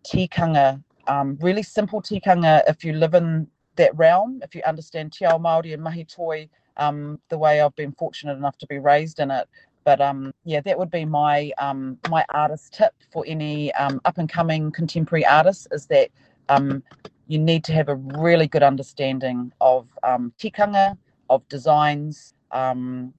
tikanga, 0.05 0.83
um, 1.07 1.39
really 1.43 1.63
simple 1.63 2.01
tikanga 2.01 2.63
if 2.67 2.83
you 2.83 2.95
live 2.95 3.15
in 3.15 3.47
that 3.77 3.97
realm, 3.97 4.41
if 4.43 4.55
you 4.55 4.63
understand 4.67 5.13
Te 5.13 5.27
Ao 5.27 5.39
Māori 5.39 5.75
and 5.75 5.83
Mahi 5.83 6.05
Toi, 6.05 6.49
um, 6.79 7.21
the 7.29 7.39
way 7.39 7.61
I've 7.61 7.77
been 7.77 7.93
fortunate 7.93 8.37
enough 8.37 8.57
to 8.59 8.67
be 8.67 8.79
raised 8.79 9.21
in 9.21 9.31
it. 9.31 9.47
But 9.85 10.01
um, 10.01 10.33
yeah, 10.45 10.61
that 10.63 10.79
would 10.79 10.91
be 10.91 11.05
my 11.05 11.53
um, 11.59 11.99
my 12.09 12.25
artist 12.31 12.75
tip 12.75 12.95
for 13.13 13.25
any 13.27 13.73
um, 13.75 14.01
up 14.05 14.19
and 14.19 14.29
coming 14.29 14.71
contemporary 14.71 15.27
artists 15.27 15.67
is 15.73 15.87
that 15.87 16.11
um, 16.49 16.83
you 17.31 17.39
need 17.39 17.63
to 17.63 17.73
have 17.73 17.89
a 17.89 17.95
really 17.95 18.49
good 18.49 18.65
understanding 18.65 19.53
of 19.61 19.87
um, 20.03 20.33
tikanga, 20.37 20.99
of 21.31 21.49
designs 21.49 22.35
um, 22.51 23.15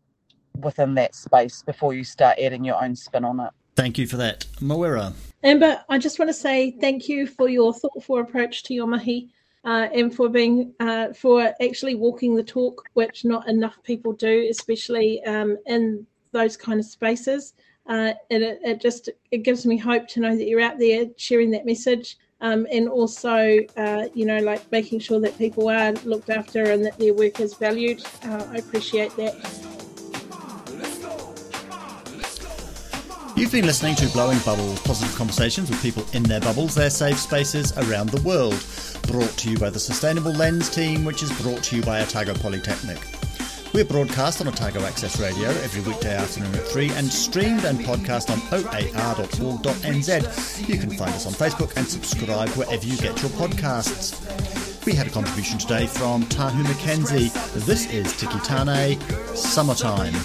within 0.59 0.93
that 0.95 1.15
space 1.15 1.63
before 1.63 1.93
you 1.93 2.03
start 2.03 2.37
adding 2.37 2.65
your 2.65 2.83
own 2.83 2.93
spin 2.93 3.23
on 3.23 3.39
it. 3.39 3.51
Thank 3.77 3.97
you 3.97 4.05
for 4.05 4.17
that, 4.17 4.45
Mawera. 4.59 5.13
Amber, 5.43 5.81
I 5.87 5.97
just 5.97 6.19
want 6.19 6.27
to 6.27 6.33
say 6.33 6.71
thank 6.71 7.07
you 7.07 7.25
for 7.25 7.47
your 7.47 7.73
thoughtful 7.73 8.19
approach 8.19 8.63
to 8.63 8.73
your 8.73 8.85
mahi. 8.85 9.29
Uh, 9.63 9.87
and 9.93 10.13
for 10.13 10.27
being 10.27 10.73
uh, 10.79 11.13
for 11.13 11.53
actually 11.61 11.93
walking 11.93 12.35
the 12.35 12.43
talk, 12.43 12.83
which 12.95 13.23
not 13.23 13.47
enough 13.47 13.77
people 13.83 14.11
do, 14.11 14.47
especially 14.49 15.23
um, 15.25 15.55
in 15.67 16.05
those 16.31 16.57
kind 16.57 16.79
of 16.79 16.85
spaces. 16.85 17.53
Uh, 17.87 18.13
and 18.31 18.43
it, 18.43 18.59
it, 18.63 18.81
just 18.81 19.09
it 19.29 19.43
gives 19.43 19.65
me 19.65 19.77
hope 19.77 20.07
to 20.07 20.19
know 20.19 20.35
that 20.35 20.47
you're 20.47 20.59
out 20.59 20.79
there 20.79 21.05
sharing 21.15 21.51
that 21.51 21.65
message, 21.65 22.17
um, 22.41 22.67
and 22.71 22.89
also 22.89 23.59
uh, 23.77 24.07
you 24.13 24.25
know 24.25 24.39
like 24.39 24.69
making 24.71 24.99
sure 24.99 25.19
that 25.19 25.37
people 25.37 25.69
are 25.69 25.93
looked 26.03 26.29
after 26.29 26.63
and 26.71 26.83
that 26.85 26.97
their 26.97 27.13
work 27.13 27.39
is 27.39 27.53
valued. 27.53 28.03
Uh, 28.23 28.45
I 28.51 28.57
appreciate 28.57 29.15
that. 29.15 29.35
You've 33.35 33.51
been 33.51 33.65
listening 33.65 33.95
to 33.95 34.07
Blowing 34.09 34.37
Bubbles, 34.39 34.79
positive 34.81 35.15
conversations 35.15 35.69
with 35.69 35.81
people 35.81 36.05
in 36.13 36.21
their 36.21 36.41
bubbles, 36.41 36.75
their 36.75 36.89
safe 36.91 37.17
spaces 37.17 37.75
around 37.77 38.09
the 38.09 38.21
world. 38.21 38.63
Brought 39.07 39.31
to 39.39 39.49
you 39.49 39.57
by 39.57 39.69
the 39.69 39.79
Sustainable 39.79 40.31
Lens 40.33 40.69
team, 40.69 41.05
which 41.05 41.23
is 41.23 41.31
brought 41.41 41.63
to 41.63 41.77
you 41.77 41.81
by 41.81 42.01
Otago 42.01 42.35
Polytechnic. 42.35 42.99
We're 43.73 43.85
broadcast 43.85 44.41
on 44.41 44.49
Otago 44.49 44.81
Access 44.81 45.17
Radio 45.17 45.47
every 45.47 45.81
weekday 45.83 46.13
afternoon 46.13 46.53
at 46.55 46.67
3 46.67 46.89
and 46.91 47.07
streamed 47.07 47.63
and 47.63 47.79
podcast 47.79 48.29
on 48.29 48.41
oar.org.nz. 48.51 50.19
You 50.67 50.77
can 50.77 50.89
find 50.89 51.11
us 51.11 51.25
on 51.25 51.31
Facebook 51.31 51.77
and 51.77 51.87
subscribe 51.87 52.49
wherever 52.49 52.85
you 52.85 52.97
get 52.97 53.21
your 53.21 53.31
podcasts. 53.31 54.17
We 54.85 54.93
had 54.93 55.07
a 55.07 55.09
contribution 55.09 55.57
today 55.57 55.87
from 55.87 56.23
Tahu 56.23 56.63
McKenzie. 56.63 57.31
This 57.65 57.89
is 57.93 58.11
Tiki 58.17 58.39
Taane, 58.39 58.99
Summertime. 59.37 60.15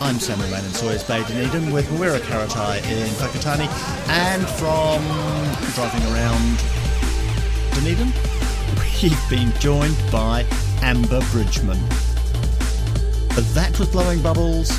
I'm 0.00 0.20
Samuel 0.20 0.48
Lane 0.50 0.64
in 0.64 0.70
Sawyers 0.70 1.02
Bay, 1.02 1.24
Dunedin, 1.24 1.72
with 1.72 1.88
Mawera 1.88 2.20
Karetai 2.20 2.84
in 2.84 3.08
Whakatane, 3.18 3.66
and 4.08 4.46
from 4.46 5.02
driving 5.74 6.04
around 6.12 6.56
Dunedin, 7.74 8.12
we've 9.02 9.28
been 9.28 9.50
joined 9.58 9.98
by 10.12 10.46
Amber 10.82 11.20
Bridgman. 11.32 11.80
That 13.34 13.78
was 13.78 13.88
Blowing 13.88 14.20
Bubbles. 14.20 14.70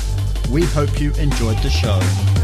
We 0.48 0.62
hope 0.62 1.00
you 1.00 1.12
enjoyed 1.14 1.58
the 1.58 1.70
show. 1.70 2.43